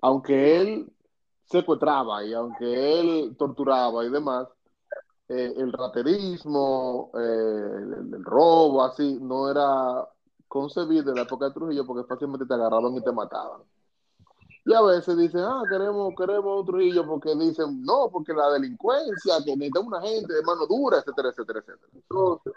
aunque 0.00 0.56
él 0.56 0.90
secuestraba 1.44 2.24
y 2.24 2.32
aunque 2.32 3.00
él 3.00 3.36
torturaba 3.36 4.02
y 4.02 4.08
demás, 4.08 4.48
eh, 5.28 5.54
el 5.56 5.72
raterismo, 5.72 7.10
eh, 7.14 8.08
el, 8.12 8.24
robo, 8.24 8.82
así, 8.84 9.18
no 9.20 9.50
era 9.50 10.06
concebido 10.48 11.10
en 11.10 11.16
la 11.16 11.22
época 11.22 11.46
de 11.46 11.52
Trujillo 11.52 11.86
porque 11.86 12.06
fácilmente 12.06 12.46
te 12.46 12.54
agarraban 12.54 12.94
y 12.96 13.02
te 13.02 13.12
mataban. 13.12 13.62
Y 14.64 14.74
a 14.74 14.82
veces 14.82 15.16
dicen, 15.16 15.40
ah, 15.40 15.62
queremos, 15.68 16.14
queremos 16.16 16.60
un 16.60 16.66
Trujillo 16.66 17.06
porque 17.06 17.34
dicen, 17.34 17.82
no, 17.82 18.08
porque 18.12 18.32
la 18.32 18.50
delincuencia, 18.50 19.42
que 19.44 19.56
necesita 19.56 19.80
una 19.80 20.00
gente 20.00 20.32
de 20.32 20.42
mano 20.42 20.66
dura, 20.66 20.98
etcétera, 20.98 21.30
etcétera, 21.30 21.60
etcétera. 21.60 21.92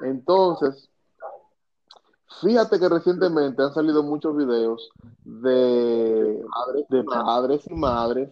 Entonces, 0.01 0.89
Fíjate 2.41 2.79
que 2.79 2.89
recientemente 2.89 3.61
han 3.61 3.73
salido 3.73 4.03
muchos 4.03 4.35
videos 4.35 4.89
de, 5.23 6.43
de 6.89 7.03
padres 7.03 7.65
y 7.67 7.73
madres 7.73 8.29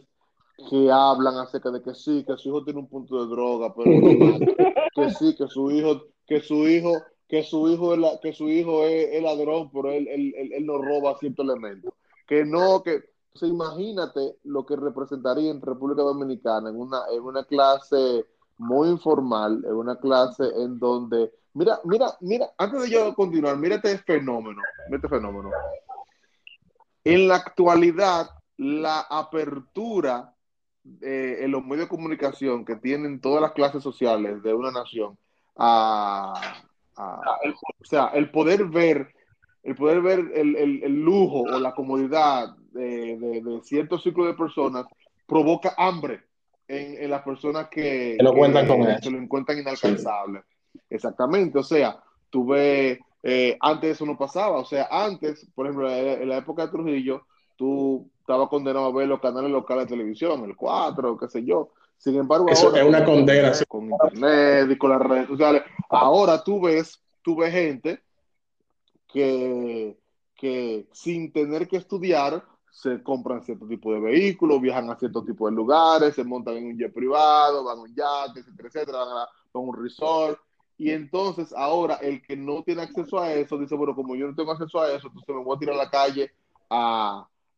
que 0.70 0.92
hablan 0.92 1.38
acerca 1.38 1.72
de 1.72 1.82
que 1.82 1.94
sí, 1.94 2.24
que 2.26 2.38
su 2.38 2.50
hijo 2.50 2.64
tiene 2.64 2.80
un 2.80 2.88
punto 2.88 3.24
de 3.24 3.30
droga, 3.30 3.74
pero 3.76 3.90
que 4.96 5.10
sí, 5.12 5.36
que 5.36 5.48
su 5.48 5.72
hijo, 5.72 6.04
que 6.28 6.42
su 6.42 6.68
hijo, 6.68 6.94
que 7.28 7.44
su 7.44 7.68
hijo 7.70 7.94
es 7.94 8.00
la, 8.00 8.20
que 8.22 8.34
su 8.34 8.50
hijo 8.50 8.84
es, 8.86 9.22
ladrón, 9.22 9.72
pero 9.72 9.92
él, 9.92 10.08
él, 10.08 10.34
él, 10.54 10.66
no 10.66 10.78
roba 10.78 11.18
cierto 11.20 11.42
elemento. 11.42 11.94
Que 12.28 12.46
no, 12.46 12.84
que 12.84 13.04
imagínate 13.42 14.38
lo 14.44 14.66
que 14.66 14.76
representaría 14.76 15.50
en 15.50 15.62
República 15.62 16.04
Dominicana 16.04 16.70
en 16.70 16.80
una, 16.80 17.02
en 17.12 17.24
una 17.24 17.44
clase 17.44 18.26
muy 18.58 18.90
informal, 18.90 19.64
en 19.66 19.74
una 19.74 19.96
clase 19.98 20.44
en 20.56 20.78
donde 20.78 21.32
Mira, 21.56 21.80
mira, 21.84 22.08
mira, 22.22 22.52
antes 22.58 22.82
de 22.82 22.90
yo 22.90 23.14
continuar, 23.14 23.58
mira 23.58 23.76
este 23.76 24.00
fenómeno, 24.00 24.60
este 24.92 25.08
fenómeno. 25.08 25.52
En 27.04 27.28
la 27.28 27.36
actualidad, 27.36 28.28
la 28.58 29.02
apertura 29.02 30.33
en 31.02 31.52
los 31.52 31.64
medios 31.64 31.86
de 31.86 31.96
comunicación 31.96 32.66
que 32.66 32.76
tienen 32.76 33.22
todas 33.22 33.42
las 33.42 33.54
clases 33.54 33.82
sociales 33.82 34.44
de 34.44 34.54
una 34.54 34.72
nación 34.72 35.18
a, 35.56 36.34
o 36.98 37.86
sea, 37.86 38.08
el 38.14 38.30
poder 38.32 38.66
ver, 38.66 39.14
el 39.64 39.76
poder 39.76 40.02
ver 40.02 40.32
el, 40.34 41.04
lujo 41.04 41.42
o 41.42 41.60
la 41.60 41.74
comodidad 41.74 42.56
de, 42.72 43.60
ciertos 43.64 44.04
ciclos 44.04 44.28
de 44.28 44.34
personas 44.34 44.86
provoca 45.28 45.74
hambre 45.78 46.24
en, 46.68 47.10
las 47.10 47.22
personas 47.22 47.68
que, 47.70 48.18
lo 48.20 48.34
cuentan 48.34 48.68
con 48.68 48.84
se 49.02 49.12
lo 49.12 49.18
encuentran 49.18 49.60
inalcanzable. 49.60 50.44
Exactamente, 50.90 51.60
o 51.60 51.64
sea, 51.64 52.02
tú 52.30 52.48
ves, 52.48 53.00
eh, 53.22 53.58
antes 53.62 53.92
eso 53.92 54.06
no 54.06 54.18
pasaba, 54.18 54.58
o 54.58 54.66
sea, 54.66 54.88
antes, 54.90 55.48
por 55.54 55.66
ejemplo, 55.66 55.90
en 55.90 56.28
la 56.28 56.38
época 56.38 56.66
de 56.66 56.72
Trujillo, 56.72 57.26
tú 57.56 58.10
estabas 58.20 58.50
condenado 58.50 58.86
a 58.86 58.92
ver 58.92 59.08
los 59.08 59.20
canales 59.20 59.52
locales 59.52 59.86
de 59.86 59.96
televisión, 59.96 60.44
el 60.46 60.56
4, 60.56 61.18
qué 61.18 61.28
sé 61.28 61.44
yo. 61.44 61.70
Sin 61.98 62.16
embargo, 62.16 62.48
eso 62.50 62.76
es 62.76 62.84
una 62.84 63.06
condena. 63.06 63.52
Con 63.68 63.90
internet 63.92 64.70
y 64.72 64.78
con 64.78 64.90
las 64.90 65.02
redes 65.02 65.28
sociales. 65.28 65.64
Ahora 65.90 66.44
tú 66.44 66.62
ves, 66.62 67.02
tú 67.22 67.38
ves 67.38 67.54
gente 67.54 68.02
que, 69.08 69.98
que 70.36 70.88
sin 70.92 71.32
tener 71.32 71.68
que 71.68 71.78
estudiar, 71.78 72.44
se 72.74 73.04
compran 73.04 73.44
cierto 73.44 73.68
tipo 73.68 73.94
de 73.94 74.00
vehículos, 74.00 74.60
viajan 74.60 74.90
a 74.90 74.98
cierto 74.98 75.24
tipo 75.24 75.48
de 75.48 75.56
lugares, 75.56 76.16
se 76.16 76.24
montan 76.24 76.58
en 76.58 76.66
un 76.66 76.78
jet 76.78 76.92
privado, 76.92 77.64
van 77.64 77.78
a 77.78 77.82
un 77.82 77.96
yate, 77.96 78.40
etcétera, 78.40 78.68
etcétera, 78.68 78.98
van 78.98 79.18
a, 79.20 79.30
un 79.60 79.84
resort 79.84 80.40
y 80.78 80.90
entonces 80.90 81.54
ahora 81.56 81.96
el 82.02 82.22
que 82.24 82.36
no 82.36 82.64
tiene 82.64 82.82
acceso 82.82 83.20
a 83.20 83.32
eso 83.32 83.60
dice, 83.60 83.76
bueno, 83.76 83.96
como 83.96 84.16
yo 84.16 84.28
no 84.28 84.36
tengo 84.36 84.52
acceso 84.52 84.82
a 84.82 84.92
eso, 84.92 85.08
entonces 85.08 85.36
me 85.36 85.44
voy 85.44 85.56
a 85.56 85.60
tirar 85.60 85.76
a 85.76 85.84
la 85.84 85.90
calle 85.92 86.32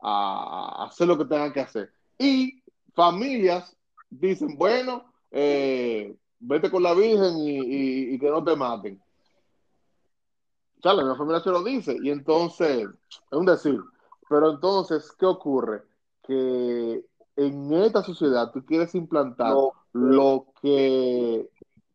a, 0.05 0.85
hacer 0.85 1.07
lo 1.07 1.17
que 1.17 1.25
tengan 1.25 1.51
que 1.51 1.61
hacer. 1.61 1.91
Y 2.17 2.61
familias 2.93 3.75
dicen, 4.09 4.55
bueno, 4.57 5.11
eh, 5.31 6.15
vete 6.39 6.69
con 6.69 6.83
la 6.83 6.93
Virgen 6.93 7.33
y, 7.37 8.17
que 8.19 8.29
no 8.29 8.43
te 8.43 8.55
maten. 8.55 9.01
la 10.83 11.15
familia 11.15 11.41
se 11.41 11.49
lo 11.49 11.63
dice 11.63 11.97
y 12.01 12.11
entonces, 12.11 12.87
es 13.09 13.37
un 13.37 13.45
decir, 13.45 13.79
pero 14.29 14.51
entonces, 14.51 15.11
¿qué 15.17 15.25
ocurre? 15.25 15.83
Que 16.23 17.03
en 17.35 17.73
esta 17.73 18.03
sociedad 18.03 18.51
tú 18.51 18.63
quieres 18.63 18.93
implantar 18.95 19.55
lo 19.93 20.47
que 20.61 21.49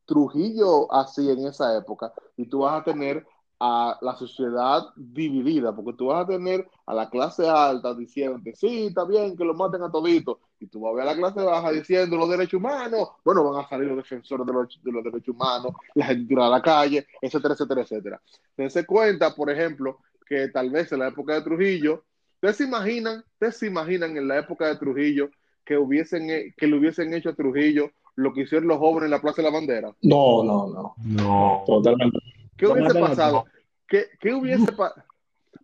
Trujillo 0.05 0.93
así 0.93 1.31
en 1.31 1.47
esa 1.47 1.77
época 1.77 2.13
y 2.37 2.47
tú 2.47 2.61
vas 2.61 2.81
a 2.81 2.85
tener 2.85 3.25
a 3.63 3.99
la 4.01 4.17
sociedad 4.17 4.87
dividida, 4.97 5.77
porque 5.77 5.93
tú 5.93 6.07
vas 6.07 6.25
a 6.25 6.27
tener 6.27 6.67
a 6.87 6.95
la 6.95 7.11
clase 7.11 7.47
alta 7.47 7.95
diciendo 7.95 8.41
que 8.43 8.55
sí, 8.55 8.87
está 8.87 9.05
bien 9.05 9.37
que 9.37 9.45
lo 9.45 9.53
maten 9.53 9.83
a 9.83 9.91
toditos, 9.91 10.39
y 10.59 10.67
tú 10.67 10.81
vas 10.81 10.93
a 10.93 10.97
ver 10.97 11.03
a 11.03 11.13
la 11.13 11.17
clase 11.17 11.43
baja 11.43 11.71
diciendo 11.71 12.17
los 12.17 12.31
derechos 12.31 12.55
humanos, 12.55 13.11
bueno, 13.23 13.45
van 13.45 13.63
a 13.63 13.69
salir 13.69 13.89
los 13.89 13.99
defensores 13.99 14.47
de 14.47 14.53
los, 14.53 14.83
de 14.83 14.93
los 14.93 15.05
derechos 15.05 15.35
humanos, 15.35 15.73
la 15.95 16.07
gente 16.07 16.35
a 16.35 16.49
la 16.49 16.63
calle, 16.63 17.07
etcétera, 17.21 17.53
etcétera, 17.53 17.83
etcétera. 17.83 18.23
Dense 18.57 18.87
cuenta, 18.87 19.35
por 19.35 19.51
ejemplo, 19.51 19.99
que 20.27 20.49
tal 20.49 20.71
vez 20.71 20.91
en 20.93 21.01
la 21.01 21.09
época 21.09 21.35
de 21.35 21.43
Trujillo, 21.43 22.05
¿ustedes 22.37 22.57
se 22.57 22.65
imaginan, 22.65 23.25
ustedes 23.35 23.59
se 23.59 23.67
imaginan 23.67 24.17
en 24.17 24.27
la 24.27 24.39
época 24.39 24.69
de 24.69 24.77
Trujillo 24.77 25.29
que 25.67 25.77
hubiesen, 25.77 26.29
que 26.57 26.67
le 26.67 26.79
hubiesen 26.79 27.13
hecho 27.13 27.29
a 27.29 27.35
Trujillo 27.35 27.91
lo 28.17 28.33
que 28.33 28.43
hicieron 28.43 28.69
los 28.69 28.79
jóvenes 28.79 29.05
en 29.05 29.11
la 29.11 29.21
Plaza 29.21 29.43
de 29.43 29.51
la 29.51 29.55
Bandera? 29.55 29.95
No, 30.03 30.43
no, 30.45 30.69
no. 30.69 30.95
No. 31.05 31.65
Totalmente. 31.67 32.19
¿Qué 32.61 32.67
hubiese 32.67 33.01
pasado? 33.01 33.45
¿Qué, 33.89 34.07
qué 34.21 34.35
hubiese 34.35 34.73
pasado? 34.73 35.03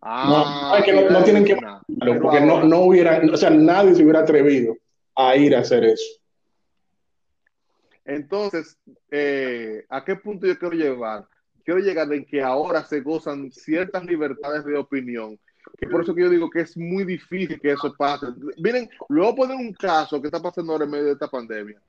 Ah, 0.01 0.71
no, 0.71 0.77
es 0.77 0.83
que 0.83 0.93
no, 0.93 1.23
tienen 1.23 1.45
que. 1.45 1.57
porque 2.21 2.41
no, 2.41 2.63
no 2.63 2.81
hubiera. 2.81 3.21
O 3.31 3.37
sea, 3.37 3.49
nadie 3.49 3.95
se 3.95 4.03
hubiera 4.03 4.21
atrevido 4.21 4.75
a 5.15 5.35
ir 5.35 5.55
a 5.55 5.59
hacer 5.59 5.83
eso. 5.85 6.19
Entonces, 8.05 8.77
eh, 9.11 9.85
¿a 9.89 10.03
qué 10.03 10.15
punto 10.15 10.47
yo 10.47 10.57
quiero 10.57 10.75
llevar? 10.75 11.25
Quiero 11.63 11.79
llegar 11.79 12.11
en 12.13 12.25
que 12.25 12.41
ahora 12.41 12.83
se 12.85 13.01
gozan 13.01 13.51
ciertas 13.51 14.05
libertades 14.05 14.65
de 14.65 14.77
opinión. 14.77 15.37
Que 15.77 15.87
por 15.87 16.01
eso 16.01 16.15
que 16.15 16.21
yo 16.21 16.29
digo 16.29 16.49
que 16.49 16.61
es 16.61 16.77
muy 16.77 17.03
difícil 17.03 17.59
que 17.59 17.71
eso 17.71 17.93
pase. 17.97 18.27
Miren, 18.57 18.89
luego 19.09 19.35
poner 19.35 19.57
un 19.57 19.73
caso 19.73 20.21
que 20.21 20.27
está 20.29 20.41
pasando 20.41 20.71
ahora 20.71 20.85
en 20.85 20.91
medio 20.91 21.05
de 21.05 21.11
esta 21.13 21.27
pandemia 21.27 21.79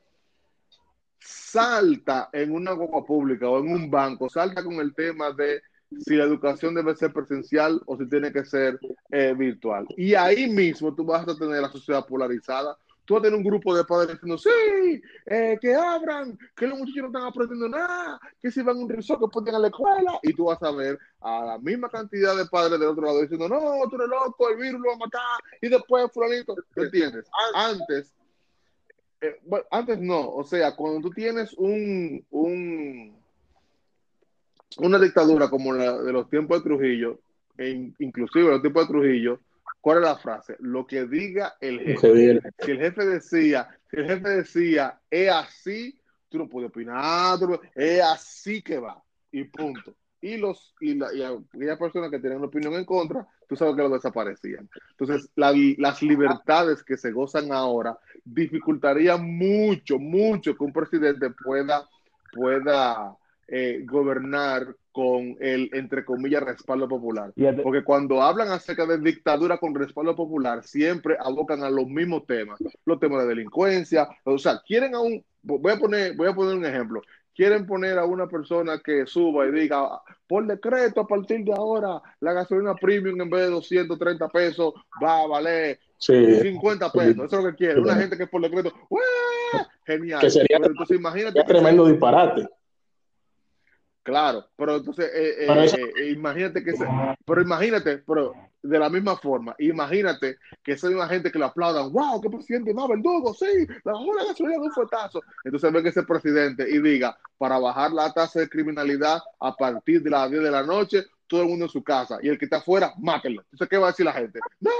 salta 1.19 2.31
en 2.33 2.53
una 2.53 2.73
guagua 2.73 3.05
pública 3.05 3.49
o 3.49 3.59
en 3.59 3.71
un 3.71 3.91
banco, 3.91 4.29
salta 4.29 4.63
con 4.63 4.75
el 4.75 4.95
tema 4.95 5.33
de 5.33 5.63
si 6.05 6.15
la 6.17 6.25
educación 6.25 6.75
debe 6.75 6.95
ser 6.95 7.13
presencial 7.13 7.81
o 7.87 7.97
si 7.97 8.07
tiene 8.09 8.33
que 8.33 8.45
ser 8.45 8.79
eh, 9.11 9.35
virtual. 9.37 9.87
Y 9.97 10.15
ahí 10.15 10.49
mismo 10.49 10.95
tú 10.95 11.05
vas 11.05 11.27
a 11.27 11.37
tener 11.37 11.61
la 11.63 11.71
sociedad 11.71 12.07
polarizada. 12.07 12.77
Tú 13.05 13.15
vas 13.15 13.23
a 13.23 13.25
tener 13.25 13.39
un 13.39 13.45
grupo 13.45 13.75
de 13.75 13.85
padres 13.85 14.13
diciendo, 14.13 14.37
sí, 14.37 15.01
eh, 15.25 15.57
que 15.59 15.75
abran, 15.75 16.39
que 16.55 16.67
los 16.67 16.79
muchachos 16.79 17.05
no 17.05 17.07
están 17.07 17.23
aprendiendo 17.23 17.67
nada, 17.71 18.21
que 18.39 18.51
si 18.51 18.61
van 18.61 18.77
a 18.77 18.81
un 18.81 18.89
resort, 18.91 19.23
que 19.23 19.29
pueden 19.29 19.55
a 19.55 19.59
la 19.59 19.69
escuela. 19.69 20.21
Y 20.23 20.35
tú 20.35 20.45
vas 20.45 20.63
a 20.63 20.71
ver 20.73 20.99
a 21.23 21.47
la 21.47 21.59
misma 21.59 21.89
cantidad 21.89 22.37
de 22.37 22.45
padres 22.45 22.79
del 22.79 22.91
otro 22.91 23.07
lado 23.07 23.23
diciendo, 23.23 23.49
no, 23.49 23.89
tú 23.89 23.97
eres 23.97 24.09
loco, 24.09 24.51
el 24.51 24.59
virus 24.59 24.83
lo 24.83 24.91
va 24.91 24.95
a 24.95 24.99
matar. 24.99 25.41
Y 25.63 25.71
después, 25.71 26.13
fulanito, 26.13 26.55
¿te 26.75 26.83
entiendes? 26.83 27.25
Antes 27.55 28.13
eh, 29.21 29.37
bueno, 29.45 29.67
antes 29.71 29.99
no, 29.99 30.31
o 30.31 30.45
sea, 30.45 30.77
cuando 30.77 31.01
tú 31.01 31.11
tienes 31.11 31.53
un, 31.55 32.25
un 32.31 33.17
una 34.79 34.99
dictadura 34.99 35.49
como 35.49 35.73
la 35.73 35.99
de 35.99 36.13
los 36.13 36.29
tiempos 36.29 36.59
de 36.59 36.69
Trujillo, 36.69 37.21
e 37.57 37.93
inclusive 37.99 38.51
los 38.51 38.61
tiempos 38.61 38.87
de 38.87 38.93
Trujillo, 38.93 39.41
¿cuál 39.81 39.99
es 39.99 40.05
la 40.05 40.17
frase? 40.17 40.57
Lo 40.61 40.87
que 40.87 41.07
diga 41.07 41.57
el 41.61 41.81
jefe. 41.81 42.43
Si 42.61 42.71
el 42.71 42.79
jefe 42.79 43.07
decía, 43.07 43.69
si 43.91 43.97
el 43.97 44.07
jefe 44.07 44.29
decía, 44.29 45.01
es 45.11 45.31
así, 45.31 45.99
tú 46.29 46.39
no 46.39 46.49
puedes 46.49 46.71
opinar, 46.71 47.39
es 47.75 48.03
así 48.03 48.63
que 48.63 48.79
va, 48.79 49.03
y 49.33 49.45
punto 49.45 49.95
y 50.21 50.37
los 50.37 50.75
y, 50.81 50.95
la, 50.95 51.13
y 51.13 51.23
aquellas 51.23 51.79
personas 51.79 52.11
que 52.11 52.19
tienen 52.19 52.39
una 52.39 52.49
opinión 52.49 52.75
en 52.75 52.85
contra, 52.85 53.27
tú 53.49 53.57
sabes 53.57 53.77
que 53.77 53.83
lo 53.83 53.91
desaparecían. 53.91 54.69
Entonces, 54.91 55.31
las 55.35 56.03
libertades 56.03 56.83
que 56.83 56.97
se 56.97 57.13
gozan 57.13 57.53
ahora 57.53 57.99
dificultaría 58.25 59.17
mucho, 59.17 59.99
mucho 59.99 60.57
que 60.57 60.65
un 60.65 60.73
presidente 60.73 61.31
pueda, 61.31 61.89
pueda 62.33 63.17
eh, 63.47 63.83
gobernar 63.87 64.75
con 64.93 65.37
el, 65.39 65.71
entre 65.73 66.05
comillas, 66.05 66.43
respaldo 66.43 66.89
popular. 66.89 67.33
Porque 67.63 67.85
cuando 67.85 68.21
hablan 68.21 68.51
acerca 68.51 68.85
de 68.85 68.99
dictadura 68.99 69.59
con 69.59 69.75
respaldo 69.75 70.17
popular, 70.17 70.65
siempre 70.65 71.17
abocan 71.21 71.63
a 71.63 71.71
los 71.71 71.87
mismos 71.87 72.27
temas, 72.27 72.59
los 72.85 72.99
temas 72.99 73.23
de 73.23 73.29
delincuencia, 73.29 74.09
o 74.25 74.39
sea, 74.39 74.61
quieren 74.67 74.97
a 74.97 75.01
un, 75.01 75.25
voy 75.43 75.73
a 75.73 75.79
poner, 75.79 76.17
voy 76.17 76.29
a 76.29 76.35
poner 76.35 76.57
un 76.57 76.67
ejemplo, 76.67 77.01
quieren 77.39 77.65
poner 77.67 77.97
a 77.97 78.05
una 78.05 78.27
persona 78.27 78.81
que 78.85 79.07
suba 79.07 79.47
y 79.47 79.53
diga, 79.53 80.03
por 80.27 80.45
decreto, 80.45 81.03
a 81.03 81.07
partir 81.07 81.45
de 81.45 81.53
ahora, 81.53 82.03
la 82.19 82.33
gasolina 82.33 82.75
premium 82.75 83.21
en 83.21 83.31
vez 83.31 83.43
de 83.43 83.51
230 83.51 84.29
pesos 84.29 84.75
va 85.01 85.21
a 85.21 85.27
valer 85.29 85.79
50 85.99 86.91
pesos. 86.91 87.27
Eso 87.27 87.39
es 87.39 87.45
lo 87.45 87.51
que 87.51 87.57
quieren. 87.57 87.85
Una 87.85 87.95
gente 87.95 88.19
que 88.19 88.27
por 88.27 88.43
decreto, 88.43 88.73
genial. 89.87 90.21
Que 90.21 90.31
sería, 90.31 90.57
entonces, 90.57 90.99
imagínate 90.99 91.45
tremendo 91.45 91.87
disparate. 91.87 92.49
Claro, 94.03 94.45
pero 94.57 94.79
entonces, 94.79 95.09
eh, 95.15 95.47
eh, 95.47 95.93
eh, 95.97 96.11
imagínate 96.11 96.65
que, 96.65 96.73
pero 97.25 97.41
imagínate, 97.41 97.99
pero 97.99 98.33
de 98.63 98.79
la 98.79 98.91
misma 98.91 99.17
forma, 99.17 99.55
imagínate 99.59 100.39
que 100.63 100.73
esa 100.73 100.89
misma 100.89 101.09
gente 101.09 101.31
que 101.31 101.39
le 101.39 101.45
aplaudan, 101.45 101.93
wow, 101.93 102.21
qué 102.21 102.29
presidente 102.29 102.75
más 102.75 102.89
verdugo, 102.89 103.33
sí, 103.35 103.67
la 103.85 103.93
bajó 103.93 104.15
la 104.15 104.25
gasolina 104.25 104.55
de 104.55 104.67
un 104.67 104.73
fuetazo. 104.73 105.21
Entonces 105.45 105.73
ven 105.73 105.87
ese 105.87 106.03
presidente 106.03 106.69
y 106.69 106.81
diga, 106.81 107.17
para 107.39 107.59
bajar 107.59 107.93
la 107.93 108.13
tasa 108.13 108.41
de 108.41 108.49
criminalidad 108.49 109.21
a 109.41 109.55
partir 109.55 110.03
de 110.03 110.11
las 110.11 110.31
10 110.31 110.43
de 110.43 110.51
la 110.51 110.63
noche, 110.63 111.05
todo 111.27 111.43
el 111.43 111.49
mundo 111.49 111.67
en 111.67 111.71
su 111.71 111.85
casa, 111.85 112.19
y 112.23 112.29
el 112.29 112.39
que 112.39 112.47
está 112.47 112.57
afuera, 112.59 112.93
mátenlo. 112.99 113.43
Entonces, 113.43 113.69
¿qué 113.69 113.77
va 113.77 113.89
a 113.89 113.91
decir 113.91 114.07
la 114.07 114.13
gente? 114.13 114.41
No, 114.61 114.71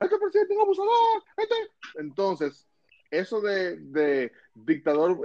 este 0.00 0.18
presidente 0.18 0.54
es 0.54 0.56
un 0.56 0.62
abusador. 0.62 1.22
Este... 1.36 1.54
Entonces, 2.00 2.66
eso 3.10 3.40
de, 3.40 3.76
de 3.76 4.32
dictador 4.54 5.20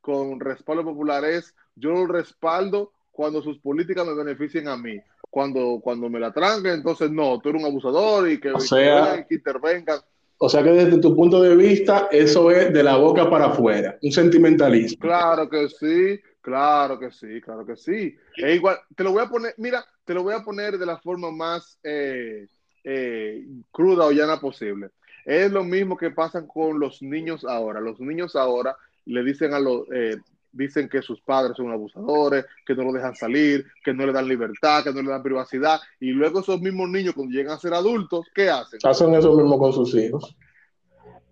con 0.00 0.40
respaldo 0.40 0.84
popular 0.84 1.24
es 1.24 1.54
yo 1.74 1.90
lo 1.90 2.06
respaldo 2.06 2.92
cuando 3.12 3.42
sus 3.42 3.58
políticas 3.58 4.06
me 4.06 4.14
beneficien 4.14 4.68
a 4.68 4.76
mí. 4.76 5.00
Cuando, 5.30 5.80
cuando 5.82 6.08
me 6.08 6.18
la 6.18 6.32
tranquen, 6.32 6.72
entonces 6.72 7.10
no, 7.10 7.38
tú 7.38 7.50
eres 7.50 7.62
un 7.62 7.68
abusador 7.68 8.30
y 8.30 8.40
que, 8.40 8.50
o 8.50 8.60
sea, 8.60 9.24
que 9.28 9.34
intervenga. 9.34 10.02
O 10.38 10.48
sea 10.48 10.62
que 10.62 10.70
desde 10.70 11.00
tu 11.00 11.14
punto 11.14 11.42
de 11.42 11.56
vista, 11.56 12.08
eso 12.12 12.50
es 12.50 12.72
de 12.72 12.82
la 12.82 12.96
boca 12.96 13.28
para 13.28 13.46
afuera, 13.46 13.98
un 14.02 14.12
sentimentalismo. 14.12 14.98
Claro 15.00 15.48
que 15.50 15.68
sí, 15.68 16.20
claro 16.40 16.98
que 16.98 17.10
sí, 17.10 17.40
claro 17.40 17.66
que 17.66 17.76
sí. 17.76 18.16
Es 18.36 18.56
igual, 18.56 18.78
te 18.94 19.02
lo 19.04 19.12
voy 19.12 19.22
a 19.22 19.28
poner, 19.28 19.54
mira, 19.58 19.84
te 20.04 20.14
lo 20.14 20.22
voy 20.22 20.34
a 20.34 20.44
poner 20.44 20.78
de 20.78 20.86
la 20.86 20.96
forma 20.98 21.30
más 21.30 21.78
eh, 21.82 22.46
eh, 22.84 23.46
cruda 23.70 24.06
o 24.06 24.12
llana 24.12 24.40
posible. 24.40 24.90
Es 25.24 25.50
lo 25.50 25.64
mismo 25.64 25.96
que 25.96 26.10
pasa 26.10 26.46
con 26.46 26.80
los 26.80 27.02
niños 27.02 27.44
ahora. 27.44 27.80
Los 27.80 28.00
niños 28.00 28.34
ahora 28.34 28.76
le 29.04 29.24
dicen 29.24 29.52
a 29.52 29.58
los, 29.58 29.82
eh, 29.92 30.16
dicen 30.58 30.88
que 30.88 31.00
sus 31.00 31.20
padres 31.22 31.56
son 31.56 31.70
abusadores, 31.70 32.44
que 32.66 32.74
no 32.74 32.84
lo 32.84 32.92
dejan 32.92 33.14
salir, 33.14 33.64
que 33.82 33.94
no 33.94 34.04
le 34.04 34.12
dan 34.12 34.28
libertad, 34.28 34.84
que 34.84 34.92
no 34.92 35.00
le 35.00 35.10
dan 35.10 35.22
privacidad, 35.22 35.80
y 36.00 36.10
luego 36.10 36.40
esos 36.40 36.60
mismos 36.60 36.90
niños 36.90 37.14
cuando 37.14 37.32
llegan 37.32 37.54
a 37.54 37.58
ser 37.58 37.72
adultos, 37.72 38.26
¿qué 38.34 38.50
hacen? 38.50 38.80
Hacen 38.82 39.14
eso 39.14 39.34
mismo 39.34 39.58
con 39.58 39.72
sus 39.72 39.94
hijos. 39.94 40.36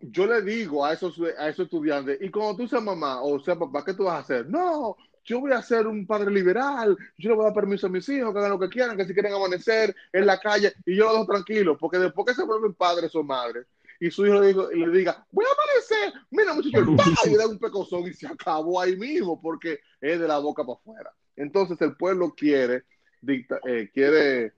Yo 0.01 0.27
le 0.27 0.41
digo 0.43 0.85
a 0.85 0.93
esos, 0.93 1.21
a 1.39 1.49
esos 1.49 1.65
estudiantes, 1.65 2.19
y 2.23 2.31
cuando 2.31 2.57
tú 2.57 2.69
seas 2.69 2.83
mamá 2.83 3.23
o 3.23 3.41
sea 3.41 3.59
papá, 3.59 3.85
¿qué 3.85 3.93
tú 3.93 4.05
vas 4.05 4.15
a 4.15 4.19
hacer? 4.19 4.49
No, 4.49 4.97
yo 5.25 5.41
voy 5.41 5.53
a 5.53 5.61
ser 5.61 5.87
un 5.87 6.07
padre 6.07 6.31
liberal, 6.31 6.97
yo 7.19 7.31
le 7.31 7.35
voy 7.35 7.45
a 7.45 7.49
dar 7.49 7.55
permiso 7.55 7.89
a 7.89 7.91
mis 7.91 8.09
hijos, 8.09 8.33
que 8.33 8.39
hagan 8.39 8.53
lo 8.53 8.61
que 8.61 8.69
quieran, 8.69 8.97
que 8.97 9.05
si 9.05 9.13
quieren 9.13 9.35
amanecer 9.35 9.95
en 10.13 10.25
la 10.25 10.39
calle, 10.39 10.73
y 10.87 10.97
yo 10.97 11.07
los 11.07 11.13
dejo 11.15 11.27
tranquilos, 11.27 11.77
porque 11.81 11.99
después 11.99 12.27
que 12.27 12.35
se 12.35 12.45
vuelven 12.45 12.75
padres 12.75 13.13
o 13.17 13.25
madres, 13.25 13.67
y 14.01 14.11
su 14.11 14.27
hijo 14.27 14.41
le, 14.41 14.53
le 14.53 14.99
diga, 14.99 15.27
voy 15.31 15.45
a 15.45 15.49
amanecer, 15.53 16.21
mira 16.31 16.55
muchacho, 16.55 17.27
y 17.27 17.31
le 17.31 17.37
da 17.37 17.47
un 17.47 17.59
pecozón 17.59 18.07
y 18.07 18.13
se 18.13 18.27
acabó 18.27 18.81
ahí 18.81 18.97
mismo 18.97 19.41
porque 19.41 19.81
es 20.01 20.21
de 20.21 20.29
la 20.29 20.39
boca 20.39 20.65
para 20.65 20.79
afuera. 20.79 21.13
Entonces 21.37 21.81
el 21.83 21.97
pueblo 21.97 22.35
quiere, 22.35 22.85
dicta, 23.21 23.59
eh, 23.67 23.91
quiere 23.93 24.53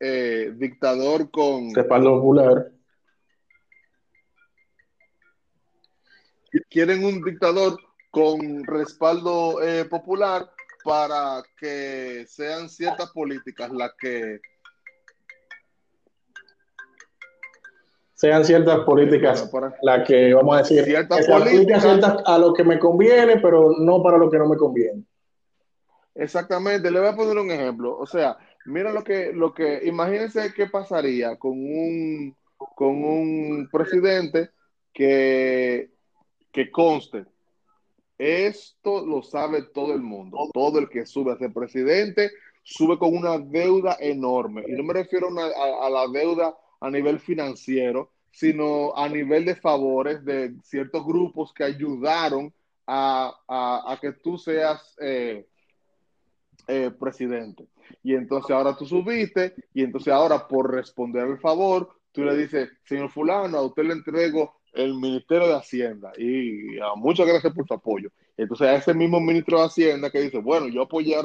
eh, 0.00 0.52
dictador 0.56 1.30
con... 1.30 1.74
Respaldo 1.74 2.20
popular. 2.20 2.72
Quieren 6.70 7.04
un 7.04 7.22
dictador 7.22 7.78
con 8.10 8.64
respaldo 8.64 9.62
eh, 9.62 9.84
popular 9.84 10.50
para 10.82 11.42
que 11.58 12.24
sean 12.26 12.68
ciertas 12.68 13.10
políticas 13.10 13.70
las 13.70 13.92
que 14.00 14.40
sean 18.18 18.44
ciertas 18.44 18.80
políticas 18.80 19.48
las 19.80 20.04
que, 20.04 20.34
vamos 20.34 20.56
a 20.56 20.58
decir, 20.58 20.84
ciertas 20.84 21.24
políticas 21.24 21.84
a 22.26 22.36
lo 22.36 22.52
que 22.52 22.64
me 22.64 22.76
conviene, 22.76 23.38
pero 23.38 23.70
no 23.78 24.02
para 24.02 24.18
lo 24.18 24.28
que 24.28 24.38
no 24.38 24.48
me 24.48 24.56
conviene. 24.56 25.04
Exactamente, 26.16 26.90
le 26.90 26.98
voy 26.98 27.08
a 27.10 27.14
poner 27.14 27.38
un 27.38 27.52
ejemplo. 27.52 27.96
O 27.96 28.06
sea, 28.06 28.36
mira 28.66 28.92
lo 28.92 29.04
que, 29.04 29.32
lo 29.32 29.54
que, 29.54 29.82
imagínense 29.84 30.52
qué 30.52 30.66
pasaría 30.66 31.36
con 31.36 31.52
un, 31.52 32.36
con 32.56 33.04
un 33.04 33.68
presidente 33.70 34.50
que, 34.92 35.92
que 36.50 36.72
conste. 36.72 37.24
Esto 38.18 39.06
lo 39.06 39.22
sabe 39.22 39.62
todo 39.62 39.94
el 39.94 40.00
mundo. 40.00 40.38
Todo 40.52 40.80
el 40.80 40.88
que 40.88 41.06
sube 41.06 41.30
a 41.30 41.38
ser 41.38 41.52
presidente 41.52 42.32
sube 42.64 42.98
con 42.98 43.16
una 43.16 43.38
deuda 43.38 43.96
enorme. 44.00 44.64
Y 44.66 44.72
no 44.72 44.82
me 44.82 44.94
refiero 44.94 45.28
a 45.28 45.88
la 45.88 46.08
deuda 46.08 46.52
a 46.80 46.90
nivel 46.90 47.18
financiero, 47.20 48.10
sino 48.30 48.96
a 48.96 49.08
nivel 49.08 49.44
de 49.44 49.56
favores 49.56 50.24
de 50.24 50.54
ciertos 50.62 51.04
grupos 51.04 51.52
que 51.52 51.64
ayudaron 51.64 52.52
a, 52.86 53.98
que 54.00 54.12
tú 54.12 54.38
seas 54.38 54.96
eh, 55.00 55.46
eh, 56.66 56.90
presidente. 56.98 57.66
Y 58.02 58.14
entonces 58.14 58.50
ahora 58.50 58.76
tú 58.76 58.86
subiste 58.86 59.54
y 59.74 59.82
entonces 59.82 60.12
ahora 60.12 60.46
por 60.46 60.72
responder 60.72 61.26
el 61.26 61.38
favor, 61.38 61.90
tú 62.12 62.22
le 62.24 62.36
dices, 62.36 62.70
señor 62.84 63.10
fulano, 63.10 63.58
a 63.58 63.62
usted 63.62 63.84
le 63.84 63.94
entrego 63.94 64.54
el 64.72 64.94
Ministerio 64.94 65.48
de 65.48 65.56
Hacienda 65.56 66.12
y 66.16 66.78
a, 66.78 66.94
muchas 66.94 67.26
gracias 67.26 67.52
por 67.52 67.66
su 67.66 67.74
apoyo. 67.74 68.10
Entonces 68.36 68.68
a 68.68 68.76
ese 68.76 68.94
mismo 68.94 69.20
ministro 69.20 69.58
de 69.58 69.66
Hacienda 69.66 70.10
que 70.10 70.20
dice, 70.20 70.38
bueno, 70.38 70.68
yo 70.68 70.82
apoyé, 70.82 71.16